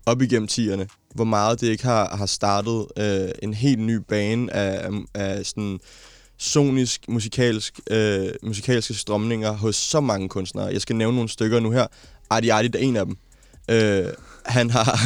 [0.06, 4.54] op igennem tierne, hvor meget det ikke har, har startet øh, en helt ny bane
[4.54, 5.80] af, af, af sådan
[6.38, 10.66] sonisk, musikalsk, øh, musikalske strømninger hos så mange kunstnere.
[10.66, 11.88] Jeg skal nævne nogle stykker nu her.
[12.30, 13.18] Artie Artie er en af dem.
[13.70, 14.06] Øh,
[14.46, 15.00] han har...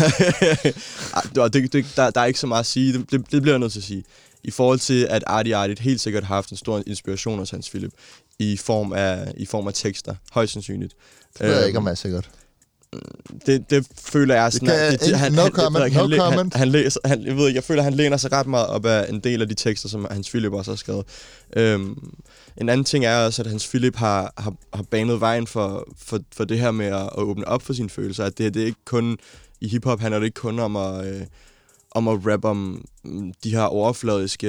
[1.53, 2.93] Det, det, der, der er ikke så meget at sige.
[2.93, 4.03] Det, det, det bliver jeg nødt til at sige.
[4.43, 7.69] I forhold til, at Artie Artie helt sikkert har haft en stor inspiration hos Hans
[7.69, 7.91] Philip
[8.39, 10.93] i form af, i form af tekster, højst sandsynligt.
[11.33, 12.29] Det ved jeg Øhm, ikke, om jeg er sikkert.
[13.49, 14.67] Det, det føler jeg sådan...
[14.67, 16.53] kan- at det, no jeg comment, no han, comment.
[16.53, 18.85] Han, han, læser, han, jeg ved ikke, jeg føler, han læner sig ret meget op
[18.85, 21.05] af en del af de tekster, som Hans Philip også har skrevet.
[21.55, 22.13] Øhm,
[22.57, 26.19] en anden ting er også, at Hans Philip har, har, har banet vejen for, for,
[26.35, 28.25] for det her med at, at åbne op for sine følelser.
[28.25, 29.17] At det, det er ikke kun...
[29.61, 31.07] I hiphop handler det ikke kun om at...
[31.07, 31.21] Øh,
[31.91, 34.47] om at rappe om mm, de her overfladiske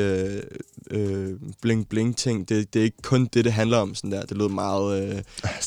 [0.91, 1.33] øh,
[1.63, 2.49] bling-bling ting.
[2.49, 3.95] Det, det er ikke kun det, det handler om.
[3.95, 4.23] Sådan der.
[4.23, 5.17] Det lød meget, øh,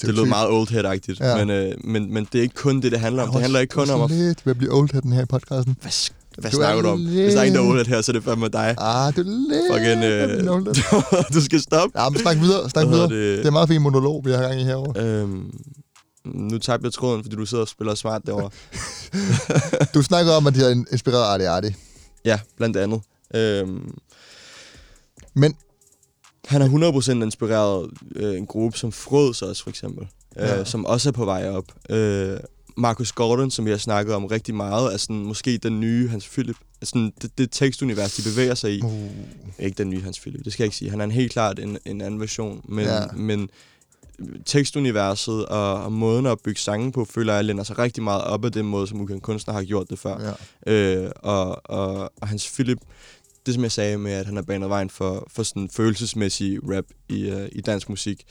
[0.01, 1.19] det lød meget old head-agtigt.
[1.19, 1.45] Ja.
[1.45, 3.31] Men, øh, men, men det er ikke kun det, det handler om.
[3.31, 4.09] Det handler ikke kun om at...
[4.11, 5.77] lidt ved at blive oldheaden her i podcasten.
[5.81, 5.91] Hvad,
[6.37, 7.05] hvad Du er snakker du om?
[7.05, 8.75] Hvis der er en, der er old head her, så er det fandme dig.
[8.77, 12.01] Ah, du er lidt Fucking, øh, du skal stoppe.
[12.01, 13.03] Ja, men snak videre, snak videre.
[13.03, 13.37] det?
[13.37, 15.03] Det er meget fin monolog, vi har gang i herovre.
[15.03, 15.51] Øhm,
[16.25, 18.49] nu tabte jeg tråden, fordi du sidder og spiller smart derovre.
[19.93, 21.75] Du snakker om, at de har inspireret Artie Artie.
[22.25, 23.01] ja, blandt andet.
[23.35, 23.97] Øhm,
[25.33, 25.55] Men
[26.45, 30.07] han har 100% inspireret øh, en gruppe som Frøds også, for eksempel.
[30.35, 30.59] Ja.
[30.59, 31.65] Øh, som også er på vej op.
[31.89, 32.37] Øh,
[32.77, 36.27] Marcus Gordon, som vi har snakket om rigtig meget, er sådan, måske den nye Hans
[36.29, 36.55] Philip.
[36.83, 38.81] Sådan, det, det tekstunivers, de bevæger sig i.
[38.81, 39.09] uh,
[39.59, 40.91] Ikke den nye Hans Philip, det skal jeg ikke sige.
[40.91, 42.61] Han er en helt klart en, en anden version.
[42.69, 43.01] Men, Ja.
[43.01, 43.07] ja.
[43.15, 43.49] men
[44.45, 48.45] tekstuniverset og, og måden at bygge sange på, føler jeg, lænder sig rigtig meget op
[48.45, 50.35] af den måde, som ukendt kunstner har gjort det før.
[50.67, 50.73] Ja.
[50.73, 52.77] Øh, og, og, og hans Philip,
[53.45, 56.85] det som jeg sagde med, at han har banet vejen for, for sådan følelsesmæssig rap
[57.09, 58.23] i, uh, i dansk musik.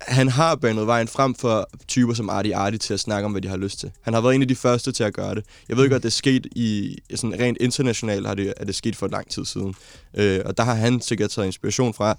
[0.00, 3.42] Han har banet vejen frem for typer som Artie Artie til at snakke om, hvad
[3.42, 3.92] de har lyst til.
[4.00, 5.44] Han har været en af de første til at gøre det.
[5.68, 8.96] Jeg ved godt, det er sket i sådan rent internationalt, har det, er det sket
[8.96, 9.74] for lang tid siden.
[10.14, 12.18] Øh, og der har han sikkert taget inspiration fra.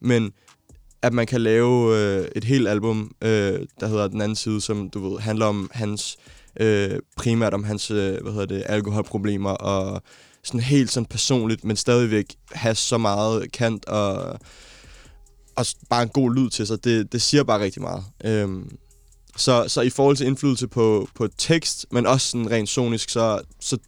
[0.00, 0.32] Men
[1.02, 4.90] at man kan lave øh, et helt album, øh, der hedder Den anden side, som
[4.90, 6.16] du ved, handler om hans,
[6.60, 10.02] øh, primært om hans, øh, hvad hedder det, alkoholproblemer, og
[10.44, 14.38] sådan helt sådan personligt, men stadigvæk have så meget kant og,
[15.56, 18.04] og bare en god lyd til sig, det, det siger bare rigtig meget.
[18.24, 18.76] Øhm,
[19.36, 23.40] så, så i forhold til indflydelse på, på tekst, men også sådan rent sonisk, så,
[23.60, 23.78] så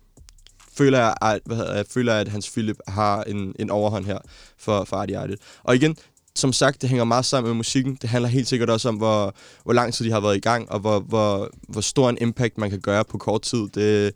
[0.73, 4.19] føler jeg, at, hvad hedder, jeg føler, at Hans Philip har en, en overhånd her
[4.59, 5.37] for, for Artie Artie.
[5.63, 5.97] Og igen,
[6.37, 7.99] som sagt, det hænger meget sammen med musikken.
[8.03, 10.71] Det handler helt sikkert også om, hvor, hvor lang tid de har været i gang,
[10.71, 13.69] og hvor, hvor, hvor stor en impact man kan gøre på kort tid.
[13.75, 14.13] Det,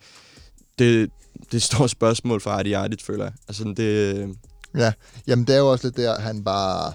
[0.79, 1.11] det,
[1.45, 3.33] det er et stort spørgsmål for Artie Artie, føler jeg.
[3.49, 4.37] Altså, det,
[4.77, 4.93] Ja,
[5.27, 6.93] jamen det er jo også lidt der, han bare...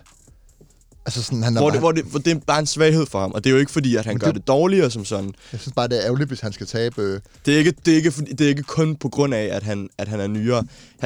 [1.06, 3.06] Altså sådan, han er hvor, bare, det, hvor, det, hvor det er bare en svaghed
[3.06, 5.06] for ham, og det er jo ikke fordi, at han gør det- det dårligere som
[5.06, 5.32] sådan.
[5.54, 7.22] Jeg synes bare, det er ærgerligt, hvis han skal tabe...
[7.45, 9.89] Det er ikke, det er ikke, det er ikke kun på grund af, at han,
[9.97, 10.64] at han er nyere.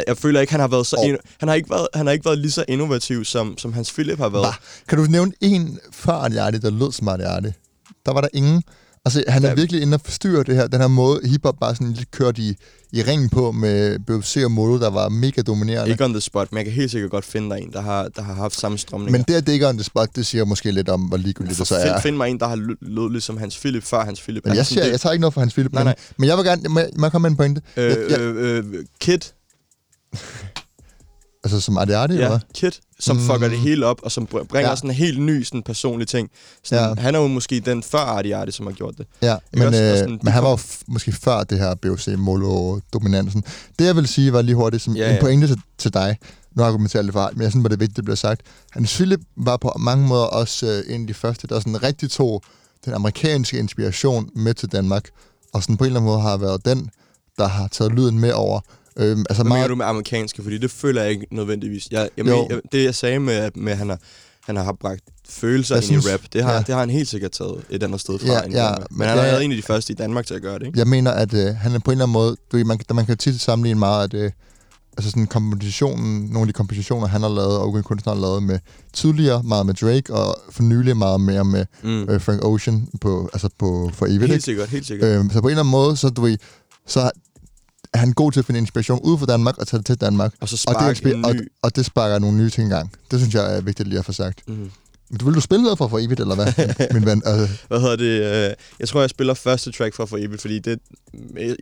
[0.08, 0.96] Jeg føler ikke, han har været så...
[1.00, 1.16] Oh.
[1.40, 4.18] Han, har ikke været, han har ikke været lige så innovativ, som, som Hans Philip
[4.18, 4.44] har været.
[4.46, 4.54] Bah.
[4.88, 7.54] Kan du nævne en før Artie, der lød som Artie?
[8.06, 8.64] Der var der ingen.
[9.06, 9.54] Altså, han er Ja.
[9.56, 12.56] virkelig inde og forstyrre det her, den her måde, hiphop bare sådan lidt kørt i,
[12.94, 15.92] i ringen på med BFC og Molo, der var mega dominerende.
[15.92, 18.08] Ikke on the spot, men jeg kan helt sikkert godt finde dig en, der har,
[18.08, 19.12] der har haft samme strømninger.
[19.12, 21.18] Men det, at det ikke er on the spot, det siger måske lidt om, hvor
[21.18, 22.02] ligegyldigt det så find, er.
[22.02, 24.44] find mig en, der har lød, ligesom Hans Philip, før Hans Philip.
[24.46, 25.96] Men jeg, Altså, siger, jeg tager ikke noget for hans Philip, Nej, men, nej.
[26.18, 27.62] men jeg vil gerne, må jeg, må jeg komme med en pointe?
[27.76, 29.20] jeg, jeg, Øh, øh, øh, Kid,
[31.44, 32.40] altså som eller ja, hvad?
[32.54, 33.22] Kid, som Mm.
[33.22, 34.76] fucker det hele op, og som br- bringer Ja.
[34.76, 36.30] sådan en helt ny sådan personlig ting.
[36.64, 37.02] Sådan, Ja.
[37.02, 39.06] Han er jo måske den før Artie, som har gjort det.
[39.22, 39.80] Ja, men, også?
[39.84, 43.44] Og øh, sådan, men han var jo måske før det her BOC Molo-dominansen.
[43.80, 46.18] Det jeg vil sige var lige hurtigt, som Ja, en pointe til, til dig.
[46.56, 48.42] Nu argumenterer jeg lidt for men jeg synes, det er vigtigt, det bliver sagt.
[48.72, 52.12] Hans Philip var på mange måder også øh, en af de første, der sådan rigtig
[52.12, 52.42] tog
[52.86, 55.10] den amerikanske inspiration med til Danmark,
[55.54, 56.90] og sådan på en eller anden måde har været den,
[57.38, 58.60] der har taget lyden med over.
[58.98, 60.44] Øhm, altså Hvad meget, mener du med amerikanske?
[60.44, 61.88] Fordi det føler jeg ikke nødvendigvis.
[61.92, 62.36] Jeg, jeg, Jo.
[62.42, 64.00] men, jeg, det jeg sagde med, at med, at han har,
[64.44, 66.60] han har bragt følelser Jeg ind synes- i rap, det har, ja.
[66.60, 68.28] det har han helt sikkert taget et andet sted fra.
[68.28, 68.88] Ja, end ja, Danmark.
[68.92, 69.32] men han har ja.
[69.32, 70.80] været en af de første i Danmark til at gøre det, ikke?
[70.80, 72.36] Jeg mener, at øh, han er på en eller anden måde...
[72.52, 74.32] Du, man, man kan tit sammenligne meget, at øh,
[74.98, 78.44] altså sådan kompositionen, nogle af de kompositioner, han har lavet, og Ugen Kunstner har lavet
[78.44, 78.60] med
[78.94, 82.02] tidligere, meget med Drake, og for nylig meget mere med Mm.
[82.10, 84.20] øh, Frank Ocean på, altså på, for evigt.
[84.22, 84.44] Helt ikke?
[84.44, 85.10] sikkert, helt sikkert.
[85.26, 86.36] Øh, så på en eller anden måde, så, du
[86.88, 87.12] så
[87.94, 90.34] er han god til at finde inspiration ud fra Danmark og tage det til Danmark.
[90.40, 91.52] og så Og det, en og, ny...
[91.62, 92.92] og det sparker nogle nye ting i gang.
[93.12, 94.42] Det synes jeg er vigtigt lige at få sagt.
[94.48, 94.72] Mm.
[95.20, 96.48] Du vil du spille noget for for evigt, eller hvad,
[96.94, 97.22] min ven?
[97.26, 98.50] Altså, Hvad hedder det?
[98.50, 100.80] øh, Jeg tror, jeg spiller første track fra For Evigt, fordi det,
[101.36, 101.58] det,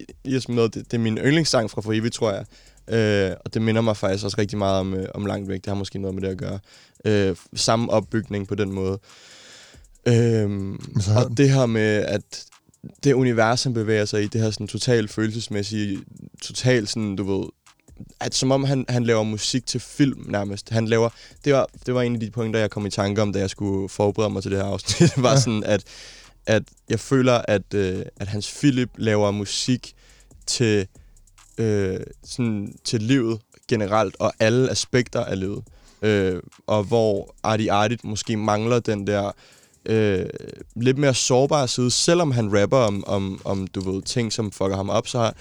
[0.76, 2.46] det er min yndlingssang fra For Evigt, tror jeg.
[2.90, 5.58] Øh, og det minder mig faktisk også rigtig meget om, øh, om Langt Væk.
[5.60, 6.60] Det har måske noget med det at gøre.
[7.06, 9.00] Øh, samme opbygning på den måde.
[10.08, 10.50] Øh,
[11.16, 12.22] og det her med, at
[13.04, 16.00] det univers, han bevæger sig i, det her sådan totalt følelsesmæssige,
[16.42, 17.46] totalt sådan, du ved,
[18.20, 20.70] at som om han, han laver musik til film nærmest.
[20.70, 21.10] Han laver,
[21.46, 23.50] det var, det var en af de punkter, jeg kom i tanke om, da jeg
[23.50, 25.00] skulle forberede mig til det her afsnit.
[25.16, 25.40] Det var Ja.
[25.40, 25.84] sådan, at,
[26.46, 29.94] at jeg føler, at, øh, at hans Philip laver musik
[30.48, 30.88] til,
[31.58, 35.64] øh, sådan, til livet generelt, og alle aspekter af livet.
[36.02, 39.32] Øh, og hvor Artie Artie måske mangler den der
[39.86, 40.26] øh,
[40.76, 44.76] lidt mere sårbare side, selvom han rapper om, om, om du ved, ting, som fucker
[44.76, 45.36] ham op, så har,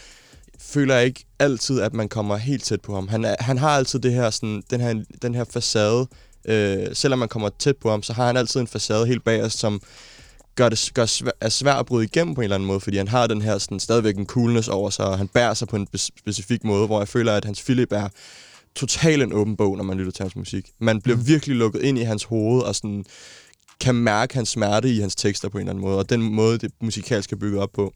[0.59, 3.09] føler jeg ikke altid, at man kommer helt tæt på ham.
[3.09, 6.07] Han, er, han har altid det her, sådan, den, her, den her facade.
[6.45, 9.43] Øh, selvom man kommer tæt på ham, så har han altid en facade helt bag
[9.43, 9.81] os, som
[10.55, 12.97] gør det gør svær, er svær at bryde igennem på en eller anden måde, fordi
[12.97, 15.77] han har den her sådan, stadigvæk en coolness over sig, og han bærer sig på
[15.77, 15.89] en
[16.19, 18.09] specifik måde, hvor jeg føler, at hans Philip er
[18.75, 20.71] totalt en åben bog, når man lytter til hans musik.
[20.79, 21.27] Man bliver Mm.
[21.27, 23.05] virkelig lukket ind i hans hoved, og sådan
[23.81, 26.59] kan mærke hans smerte i hans tekster på en eller anden måde, og den måde,
[26.59, 27.93] det musikalsk er bygget op på.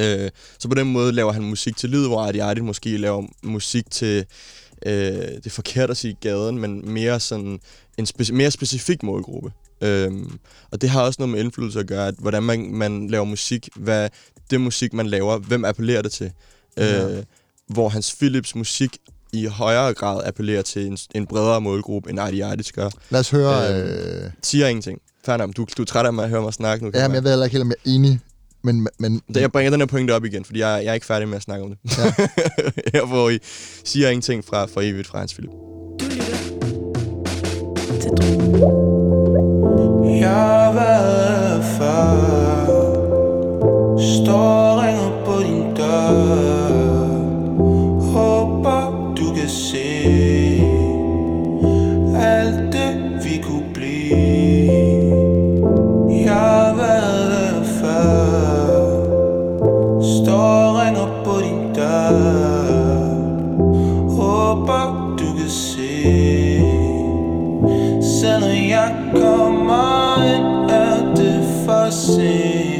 [0.00, 3.26] Øh, så på den måde laver han musik til lyd, hvor Adi Adi måske laver
[3.42, 4.24] musik til,
[4.86, 7.60] øh, det er forkert at sige gaden, men mere sådan
[7.98, 9.52] en speci- mere specifik målgruppe.
[9.80, 10.38] Øhm,
[10.70, 13.68] og det har også noget med indflydelse at gøre, at hvordan man, man laver musik,
[13.76, 14.08] hvad
[14.50, 16.32] det musik, man laver, hvem appellerer det til.
[16.76, 17.18] Ja.
[17.18, 17.24] Øh,
[17.68, 18.96] hvor hans Philips musik
[19.32, 22.88] i højere grad appellerer til en, en bredere målgruppe, end Adi Adi gør.
[23.10, 23.70] lad os høre...
[23.74, 24.98] Øhm, Øh, Siger ingenting.
[25.26, 26.90] Nok, du, du er træt af mig at høre mig snakke nu.
[26.90, 28.20] kan ja, jeg men jeg ved heller ikke helt, om jeg er enig,
[28.62, 28.86] men...
[28.98, 31.28] men Da jeg bringer den her pointe op igen, fordi jeg, jeg er ikke færdig
[31.28, 31.98] med at snakke om det.
[31.98, 32.12] Ja.
[32.98, 33.38] Her hvor I
[33.84, 35.50] siger ingenting fra, fra evigt fra Hans Philip.
[36.00, 36.24] Du lytter
[38.00, 38.18] til.
[40.20, 42.08] Jeg har været før
[43.98, 46.37] Står ringer på din dør
[68.48, 72.78] jeg kommer ind Er det for sent?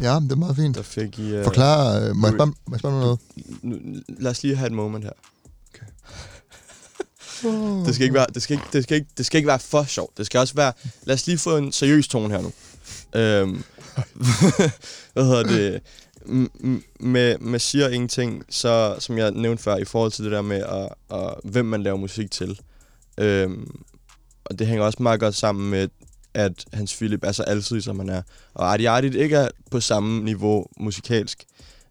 [0.00, 0.76] Ja, det er meget fint.
[0.76, 1.38] Der fik I...
[1.38, 3.18] Uh, Forklar, øh, må jeg spørge, må jeg spørge om noget?
[3.62, 3.76] Nu,
[4.08, 5.12] lad os lige have et moment her.
[5.74, 5.86] Okay.
[7.86, 9.84] det, skal ikke være, det, skal ikke, det, skal ikke, det skal ikke være for
[9.84, 10.18] sjovt.
[10.18, 10.72] Det skal også være...
[11.02, 12.52] Lad os lige få en seriøs tone her nu.
[13.14, 13.64] Øhm,
[15.12, 15.80] hvad hedder det?
[17.00, 20.56] Med, med siger ingenting, så som jeg nævnte før, i forhold til det der med,
[20.56, 20.88] at,
[21.18, 22.60] at, hvem man laver musik til.
[23.18, 23.70] Øhm,
[24.44, 25.88] og det hænger også meget godt sammen med,
[26.34, 28.22] at Hans Philip er så altid, som han er.
[28.54, 31.44] Og Artie Artie ikke er på samme niveau musikalsk,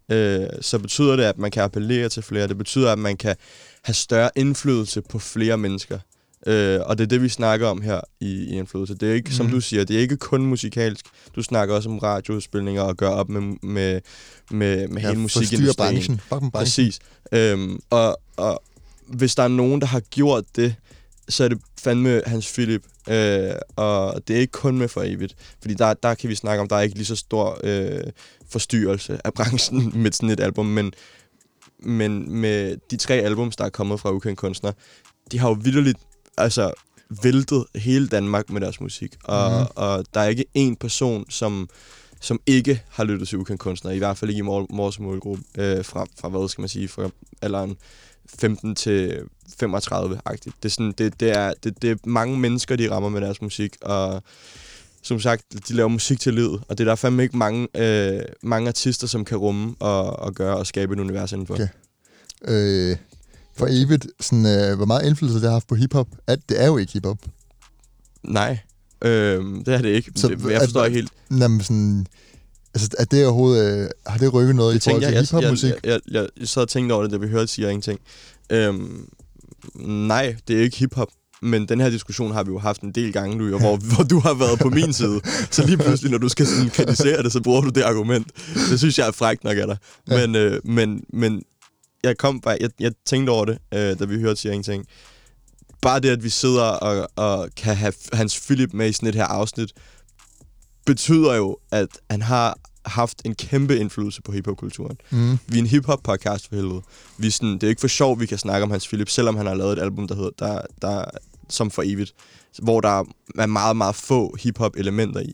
[0.08, 2.48] øh, så betyder det, at man kan appellere til flere.
[2.48, 3.36] Det betyder, at man kan
[3.82, 5.98] have større indflydelse på flere mennesker.
[6.46, 8.94] Øh, og det er det, vi snakker om her i, i indflydelse.
[8.94, 9.34] Det er ikke, mm.
[9.34, 9.54] som Mhm.
[9.54, 11.06] du siger, det er ikke kun musikalsk.
[11.36, 14.00] Du snakker også om radiospilninger og gør op med, med, med,
[14.50, 16.20] med hele forstyrrer musikindustrien.
[16.30, 16.50] branchen.
[16.50, 16.98] Præcis.
[17.32, 18.62] Øhm, og, og
[19.06, 20.74] hvis der er nogen, der har gjort det,
[21.28, 22.82] så er det fandme Hans Philip.
[23.08, 25.36] Øh, og det er ikke kun med for evigt.
[25.60, 28.12] Fordi der, der kan vi snakke om, der er ikke lige så stor øh,
[28.50, 30.66] forstyrrelse af branchen med sådan et album.
[30.66, 30.92] Men,
[31.80, 34.72] men med de tre albums, der er kommet fra Ukendt Kunstner,
[35.32, 35.98] de har jo vidderligt
[36.38, 36.72] altså,
[37.22, 39.16] væltet hele Danmark med deres musik.
[39.24, 39.66] Og, mm.
[39.76, 41.68] og der er ikke én person, som
[42.20, 45.42] som ikke har lyttet til ukendt kunstnere, i hvert fald ikke i mor- vores målgruppe,
[45.58, 47.10] øh, fra, fra, hvad skal man sige, fra
[47.42, 47.76] alderen
[48.38, 49.18] 15 til
[49.62, 50.52] 35-agtigt.
[50.62, 53.42] Det er, sådan, det, det, er, det, det er mange mennesker, de rammer med deres
[53.42, 54.22] musik, og
[55.02, 58.20] som sagt, de laver musik til livet, og det er der fandme ikke mange, øh,
[58.42, 61.54] mange artister, som kan rumme og, og gøre og skabe et univers indenfor.
[61.54, 61.68] Okay.
[62.44, 62.96] Øh,
[63.56, 66.08] for evigt, sådan, øh, hvor meget indflydelse det har haft på hiphop?
[66.26, 67.18] At det er jo ikke hiphop.
[68.22, 68.58] Nej,
[69.02, 70.12] øh, det er det ikke.
[70.16, 71.12] Så, det, jeg forstår at- ikke helt.
[71.42, 72.06] Jamen, sådan,
[72.74, 75.22] altså, er det overhovedet, øh, har det rykket noget Det i forhold til jeg, jeg,
[75.22, 75.70] hiphop-musik?
[75.70, 78.00] jeg, jeg, jeg, jeg sad og tænkte over det, da vi hørte Siger Ingenting.
[78.50, 79.08] Øhm,
[79.84, 81.08] nej, det er ikke hiphop.
[81.42, 84.04] Men den her diskussion har vi jo haft en del gange nu, og hvor, hvor
[84.04, 85.20] du har været på min side.
[85.50, 88.26] Så lige pludselig, når du skal sådan kritisere det, så bruger du det argument.
[88.70, 89.76] Det synes jeg er frækt nok af dig.
[90.10, 90.26] Ja.
[90.26, 91.42] Men, øh, men, men
[92.04, 94.86] jeg, kom bare, jeg, jeg tænkte over det, øh, da vi hørte Siger Ingenting.
[95.82, 99.14] Bare det, at vi sidder og, og kan have Hans Philip med i sådan et
[99.14, 99.72] her afsnit,
[100.92, 104.96] betyder jo, at han har haft en kæmpe indflydelse på hiphop-kulturen.
[105.10, 105.38] Mm.
[105.46, 106.82] Vi er en hip-hop-podcast for helvede.
[107.18, 109.36] Vi er sådan, det er ikke for sjov, vi kan snakke om Hans Philip, selvom
[109.36, 111.04] han har lavet et album, der hedder der, der,
[111.48, 112.14] som for evigt,
[112.62, 113.04] hvor der
[113.38, 115.32] er meget, meget få hip-hop-elementer i.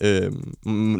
[0.00, 0.54] Øhm,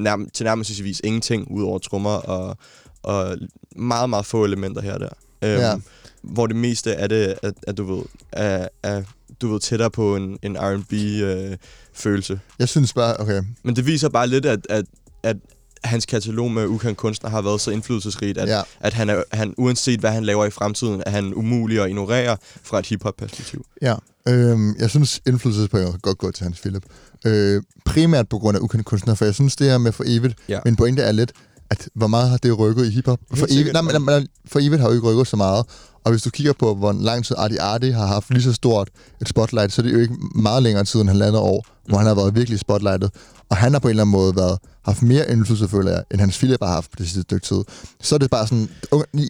[0.07, 2.57] nærm- til nærmest ingenting, udover trommer og,
[3.03, 3.37] og
[3.77, 5.09] meget, meget få elementer her og der.
[5.43, 5.75] Øhm, Ja.
[6.23, 8.03] Hvor det meste af det, at, at du ved,
[8.33, 9.03] er, er,
[9.43, 12.41] du ved, tættere på en, en R&B-følelse.
[12.59, 14.85] Jeg synes bare, okay, Men det viser bare lidt, at, at,
[15.23, 15.37] at
[15.85, 18.61] hans katalog med ukendt kunstner har været så indflydelsesrigt, at, Ja.
[18.81, 22.37] at han, er, han, uanset hvad han laver i fremtiden, er han umulig at ignorere
[22.63, 23.65] fra et hiphop-perspektiv.
[23.83, 23.95] Ja,
[24.29, 26.83] øhm, jeg synes indflydelsespoint kan godt gå til Hans Philip.
[27.27, 30.35] Øh, primært på grund af ukendte kunstnere, for jeg synes det her med for evigt,
[30.49, 30.61] Ja.
[30.65, 31.33] min pointe er lidt,
[31.71, 33.19] at hvor meget har det rykket i hiphop?
[33.35, 35.67] For evigt, nej, men for evigt har jo ikke rykket så meget.
[36.05, 38.89] Og hvis du kigger på, hvor lang tid Artie Artie har haft lige så stort
[39.21, 42.07] et spotlight, så er det jo ikke meget længere tid end halvandet år, hvor han
[42.07, 43.11] har været virkelig spotlightet.
[43.51, 46.21] Og han har på en eller anden måde været, haft mere indflydelse, føler jeg, end
[46.21, 47.63] Hans Philip har haft på det sidste stykke tid.
[48.03, 49.29] Så er det bare sådan, unge- I,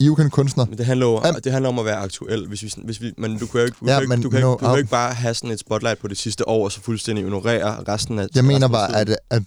[0.00, 2.48] I ukendte kunstner, Men det handler, jo, Am- det handler om at være aktuel.
[2.48, 4.40] Hvis vi, hvis vi, men du kan jo ikke, du Ja, kan, men du kan,
[4.40, 6.72] no, ikke, du kan ikke bare have sådan et spotlight på det sidste år, og
[6.72, 9.42] så fuldstændig ignorere resten af jeg mener resten bare, at, at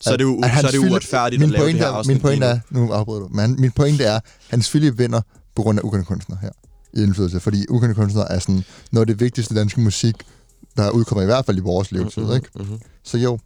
[0.00, 1.86] så er det jo, at så er det Philip- uretfærdigt min at lave det her
[1.88, 5.20] er, Min pointe er, nu afbryder du, men min pointe er, Hans Philip vinder
[5.58, 6.50] på grund af ukendte kunstnere her
[6.92, 10.14] i indflydelse, fordi ukendte kunstnere er sådan noget af det vigtigste danske musik,
[10.76, 12.48] der udkommer i hvert fald i vores levetid, Mhm, ikke?
[12.54, 12.80] mhm.
[13.04, 13.38] Så jo,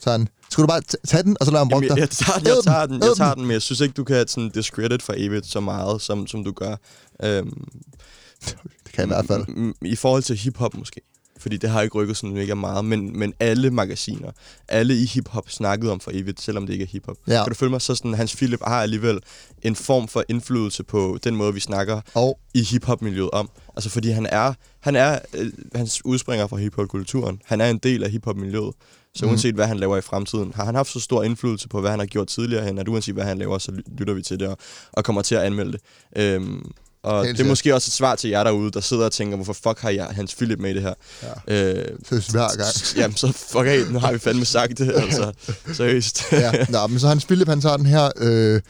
[0.00, 0.28] tag den.
[0.50, 2.00] Skal du bare tage den, og så lade ham brokke jeg, dig?
[2.00, 3.42] jeg, tager den, jeg tager den, jeg tager den.
[3.42, 6.52] men jeg synes ikke, du kan sådan discredit for evigt så meget, som, som du
[6.52, 6.76] gør.
[7.22, 7.64] Øhm,
[8.84, 9.74] Det kan jeg i hvert fald.
[9.82, 11.00] I forhold til hiphop måske.
[11.46, 14.30] Fordi det har ikke rykket sådan mega meget, men, men alle magasiner,
[14.68, 17.16] alle i hiphop snakkede om for evigt, selvom det ikke er hiphop.
[17.28, 17.42] Ja.
[17.44, 17.80] Kan du følge mig?
[17.82, 19.18] Så sådan, Hans Philip har alligevel
[19.62, 23.50] en form for indflydelse på den måde, vi snakker Og i hiphop-miljøet om.
[23.76, 27.40] Altså fordi han er, han er, øh, hans udspringer fra hiphop-kulturen.
[27.44, 28.74] Han er en del af hiphop-miljøet.
[29.14, 29.30] Så Mhm.
[29.30, 31.98] uanset hvad han laver i fremtiden, har han haft så stor indflydelse på, hvad han
[31.98, 34.48] har gjort tidligere hen, at uanset hvad han laver, så ly- lytter vi til det
[34.48, 34.58] og,
[34.92, 35.80] og kommer til at anmelde det.
[36.16, 36.70] Øhm,
[37.06, 39.36] og Helt det er måske også et svar til jer derude, der sidder og tænker,
[39.36, 40.94] hvorfor fuck har jeg Hans Philip med i det her?
[41.48, 41.72] Ja.
[41.74, 42.96] Øh, seriøst hver gang.
[42.96, 45.32] Jamen, så fuck af, nu har vi fandme sagt det, altså.
[45.76, 46.22] Seriøst.
[46.32, 48.60] ja, nå, men så Hans Philip, han tager den her, øh,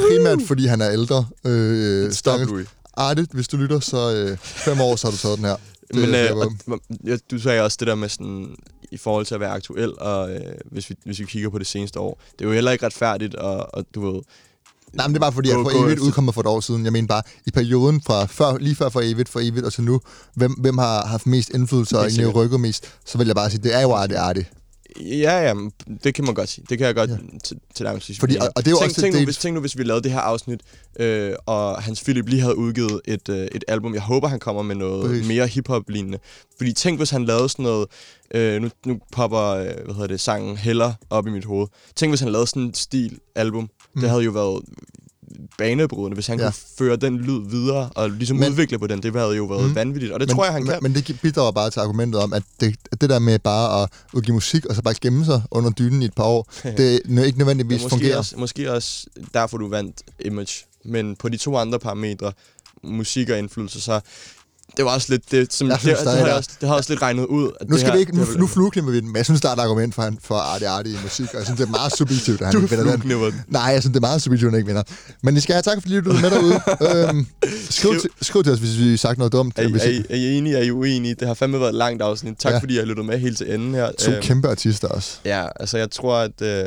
[0.00, 1.26] primært fordi han er ældre.
[1.44, 2.66] Øh, Stop, Louis.
[2.96, 5.56] Artigt, hvis du lytter, så øh, fem år, så har du taget den her.
[5.94, 8.56] Det, Men øh, og, du sagde også det der med sådan,
[8.90, 11.66] i forhold til at være aktuel, og øh, hvis, vi, hvis vi kigger på det
[11.66, 14.22] seneste år, det er jo heller ikke retfærdigt, og, og du ved,
[14.96, 16.84] Nej, men det er bare fordi, at For Evigt efter- udkommer for et år siden.
[16.84, 19.84] Jeg mener bare, i perioden fra før, lige før For Evigt, For Evigt og til
[19.84, 20.00] nu,
[20.34, 23.62] hvem, hvem har haft mest indflydelse og egentlig rykket mest, så vil jeg bare sige,
[23.62, 24.46] det er jo Artie Artie.
[25.00, 25.54] Ja, ja,
[26.04, 26.64] det kan man godt sige.
[26.70, 27.16] Det kan jeg godt Ja.
[27.44, 28.16] til, til nærmest sige.
[28.20, 29.78] Fordi- og- og det er jo tænk, også tænk, det- nu, hvis, tænk nu, hvis
[29.78, 30.60] vi lavede det her afsnit,
[31.00, 33.94] øh, og Hans Philip lige havde udgivet et, øh, et album.
[33.94, 35.28] Jeg håber, han kommer med noget Præcis.
[35.28, 36.18] mere hiphop-lignende.
[36.56, 37.86] Fordi tænk, hvis han lavede sådan noget...
[38.34, 41.66] Øh, nu, nu popper, øh, hvad hedder det, sangen Heller op i mit hoved.
[41.96, 43.68] Tænk, hvis han lavede sådan et stil-album.
[43.96, 44.00] Mm.
[44.00, 44.60] Det havde jo været
[45.58, 46.44] banebrydende, hvis han Ja.
[46.44, 49.02] kunne føre den lyd videre og ligesom Men- men, udvikle på den.
[49.02, 49.74] Det havde jo været Mm.
[49.74, 50.78] vanvittigt, og det men, tror jeg, han men, kan.
[50.82, 53.88] Men det bidrager bare til argumentet om, at det, at det der med bare at
[54.12, 56.98] udgive musik, og så bare gemme sig under dynen i et par år, det er
[57.06, 58.16] nø- ikke nødvendigvis Det er fungerer.
[58.16, 60.64] måske også, måske også derfor, du vandt Image.
[60.84, 62.32] Men på de to andre parametre,
[62.82, 64.00] musik og indflydelse, så
[64.76, 65.30] det var også lidt...
[65.30, 67.24] Det, som, Jeg det, synes, det, det, har jeg også, det har også lidt regnet
[67.26, 67.50] ud.
[67.60, 69.16] At Nu det skal her, vi ikke, nu, det her- nu flueklimmer vi den, men
[69.16, 71.44] jeg synes, der er et argument for, han, for Artie Artie i musik, og jeg
[71.44, 73.00] synes, det er meget subjektivt, at han ikke vinder den.
[73.02, 73.42] flueknipper.
[73.48, 74.82] Nej, jeg synes, det er meget subjektivt, at han ikke vinder.
[75.22, 76.60] Men I skal have tak, fordi du er med derude.
[77.08, 77.26] øhm,
[77.70, 79.58] skriv, Skriv- til, skriv til os, hvis vi har sagt noget dumt.
[79.58, 80.56] Er, I- er, I, I, er I enige?
[80.56, 81.14] Er I uenige?
[81.14, 82.36] Det har fandme været et langt afsnit.
[82.38, 82.54] Tak Ja.
[82.56, 82.60] ja.
[82.62, 83.90] fordi I har lyttet med helt til enden her.
[83.98, 85.18] to Øhm, kæmpe artister også.
[85.24, 86.42] Ja, altså jeg tror, at...
[86.42, 86.66] Øh,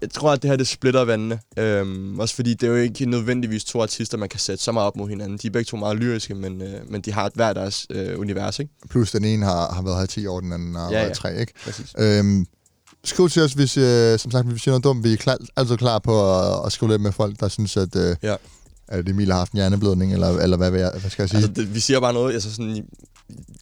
[0.00, 1.38] jeg tror, at det her det splitter vandene.
[1.58, 4.86] Øhm, også fordi det er jo ikke nødvendigvis to artister, man kan sætte så meget
[4.86, 5.38] op mod hinanden.
[5.42, 8.20] De er begge to meget lyriske, men, øh, men de har et hver deres øh,
[8.20, 8.72] univers, ikke?
[8.90, 11.08] Plus den ene har, har været her i 10 år, den anden har Ja, været
[11.08, 11.14] ja.
[11.14, 11.52] tre, ikke?
[11.64, 11.94] Præcis.
[11.98, 12.46] Øhm,
[13.04, 15.04] skriv til os, hvis, øh, som sagt, hvis vi siger noget dumt.
[15.04, 17.96] Vi er klar, altid klar på at, at skrive lidt med folk, der synes, at,
[17.96, 18.36] øh, Ja.
[18.88, 21.38] at Emil har haft en hjerneblødning, eller, eller hvad, jeg, hvad skal jeg sige?
[21.38, 22.84] Altså, det, vi siger bare noget, altså sådan,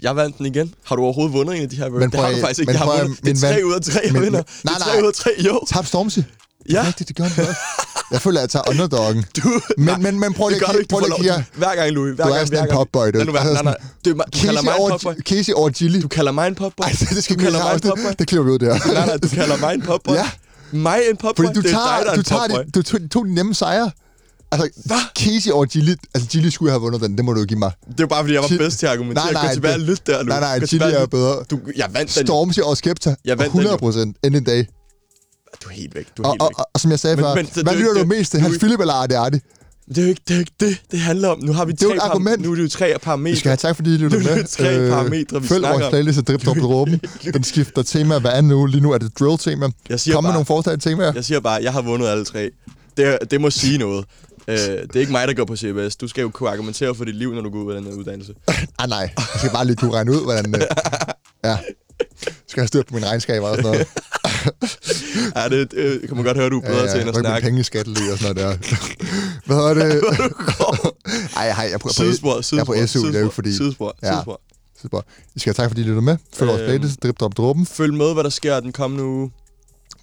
[0.03, 0.75] jeg vandt den igen.
[0.85, 1.89] Har du overhovedet vundet en af de her?
[1.89, 2.69] Men det har du faktisk ikke.
[2.73, 3.25] men Jeg har vundet.
[3.25, 4.39] Det er tre ven- ud af tre, jeg men- vinder.
[4.39, 5.03] men- nej, det er tre nej.
[5.03, 5.61] ud af tre, jo.
[5.69, 6.19] Tab Stormzy.
[6.71, 6.85] Ja.
[6.87, 7.57] Rigtigt, det gør han godt.
[8.13, 9.25] Jeg føler, at jeg tager underdoggen.
[9.37, 11.43] Du, Men, men, men prøv lige at kigge her.
[11.55, 12.15] Hver gang, Louis.
[12.15, 13.33] Hver Du er sådan en popboy, du.
[13.33, 13.41] Være.
[13.41, 13.77] Altså Nej, nej.
[14.05, 15.15] Du, du kalder mig en popboy.
[15.23, 16.01] Casey over Gilly.
[16.03, 16.85] Du kalder mig en popboy.
[16.85, 18.13] Ej, det skal du kalder mig en popboy.
[18.19, 18.93] Det, klipper vi ud der.
[18.95, 20.15] Nej, nej, du kalder mig en popboy.
[20.15, 20.31] Ja.
[20.73, 21.45] Mig en popboy?
[21.45, 23.91] Fordi du er tager, er du tager du tog de nemme sejre.
[24.63, 24.97] Altså, Hvad?
[25.19, 25.95] Casey over Gilly.
[26.15, 27.17] Altså, Gilly skulle have vundet den.
[27.17, 27.73] Det må du jo give mig.
[27.89, 29.25] Det er bare, fordi jeg var Gilly- bedst til at argumentere.
[29.25, 30.29] Nej, nej, Gå tilbage og det- lyt der, Louis.
[30.29, 31.37] Nej, nej, Gilly og er bedre.
[31.51, 32.27] Du, jeg vandt den.
[32.27, 33.15] Stormzy over Skepta.
[33.25, 33.67] Jeg vandt den jo.
[33.69, 34.17] 100 procent.
[34.25, 34.67] End en dag.
[35.65, 36.07] Du er helt væk.
[36.17, 36.59] Du er Og, helt og, væk.
[36.59, 38.31] og, og, som jeg sagde Men- før, men det hvad lytter ikke du det- mest
[38.31, 38.41] til?
[38.41, 39.41] Hans Philip eller Artie Artie?
[39.89, 41.39] Det er jo ikke det, er ikke det, det handler om.
[41.45, 42.43] Nu har vi jo tre argument.
[42.43, 43.33] Nu er det jo tre parametre.
[43.35, 44.43] Vi skal have tak, fordi I lytter Nu er med.
[44.43, 47.01] det tre parametre, vi Følg vores playlist af Drip Drop Dråben.
[47.35, 48.71] Den skifter tema hver anden uge.
[48.71, 49.67] Lige nu er det drill-tema.
[50.13, 51.13] Kom med nogle forslag til temaer.
[51.15, 52.51] Jeg siger bare, jeg har vundet alle tre.
[52.97, 54.05] Det, det må sige noget.
[54.49, 55.97] Øh, det er ikke mig, der går på CBS.
[55.97, 58.35] Du skal jo kunne argumentere for dit liv, når du går ud af den uddannelse.
[58.79, 59.11] Ah, nej.
[59.19, 60.55] Jeg skal bare lige kunne regne ud, hvordan...
[60.55, 60.61] Øh,
[61.45, 61.59] ja.
[62.49, 63.87] Skal have styr på mine regnskaber og sådan noget.
[65.37, 67.45] Ja, det, det kan man godt høre, du er bedre til end at snakke.
[67.45, 68.77] penge i skattely og sådan noget der.
[69.47, 70.03] Hvad hedder det?
[71.37, 73.53] Ej, hej, jeg er på, Sidespor, jeg er sidespor, på SU, det er jo fordi...
[73.57, 74.09] Sidespor, Ja.
[74.13, 74.41] sidespor.
[74.77, 75.05] Sidespor.
[75.35, 76.17] I skal have tak, fordi I lytter med.
[76.35, 76.69] Følg vores Øhm.
[76.69, 77.67] playlist, Drip Drop Dråben.
[77.67, 79.31] Følg med, hvad der sker den kommende uge.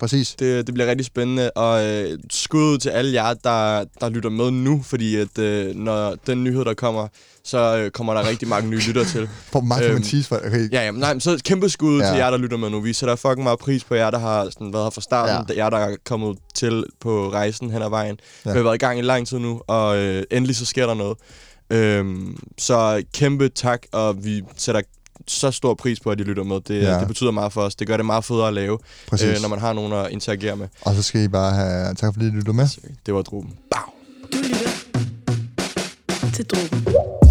[0.02, 0.36] Præcis.
[0.40, 4.30] Det, det bliver rigtig spændende, og øh, skud ud til alle jer, der, der lytter
[4.30, 7.08] med nu, fordi at øh, når den nyhed, der kommer,
[7.44, 9.30] så øh, kommer der rigtig mange nye lytter til.
[9.54, 10.36] På mig kan man Øhm, tease for...
[10.36, 10.72] Okay.
[10.72, 12.10] Ja, jamen, nej, men så kæmpe skud ja.
[12.10, 12.80] Til jer, der lytter med nu.
[12.80, 15.56] Vi sætter fucking meget pris på jer, der har sådan, været her fra starten.
[15.56, 15.64] Ja.
[15.64, 18.20] Jer, der er kommet til på rejsen hen ad vejen.
[18.46, 18.52] Ja.
[18.52, 20.94] Vi har været i gang i lang tid nu, og øh, endelig så sker der
[20.94, 21.18] noget.
[21.70, 24.82] Øhm, så kæmpe tak, og vi sætter
[25.28, 26.62] så stor pris på, at I lytter med.
[26.68, 27.00] Det, ja.
[27.00, 27.76] Det betyder meget for os.
[27.76, 28.78] Det gør det meget federe at lave,
[29.08, 29.28] Præcis.
[29.28, 30.68] øh, når man har nogen at interagere med.
[30.82, 32.68] Og så skal I bare have tak, fordi I lytter med.
[33.06, 33.54] Det var druben.
[33.72, 33.82] Bam!
[34.34, 34.70] Du lytter
[36.34, 37.31] til Drogen.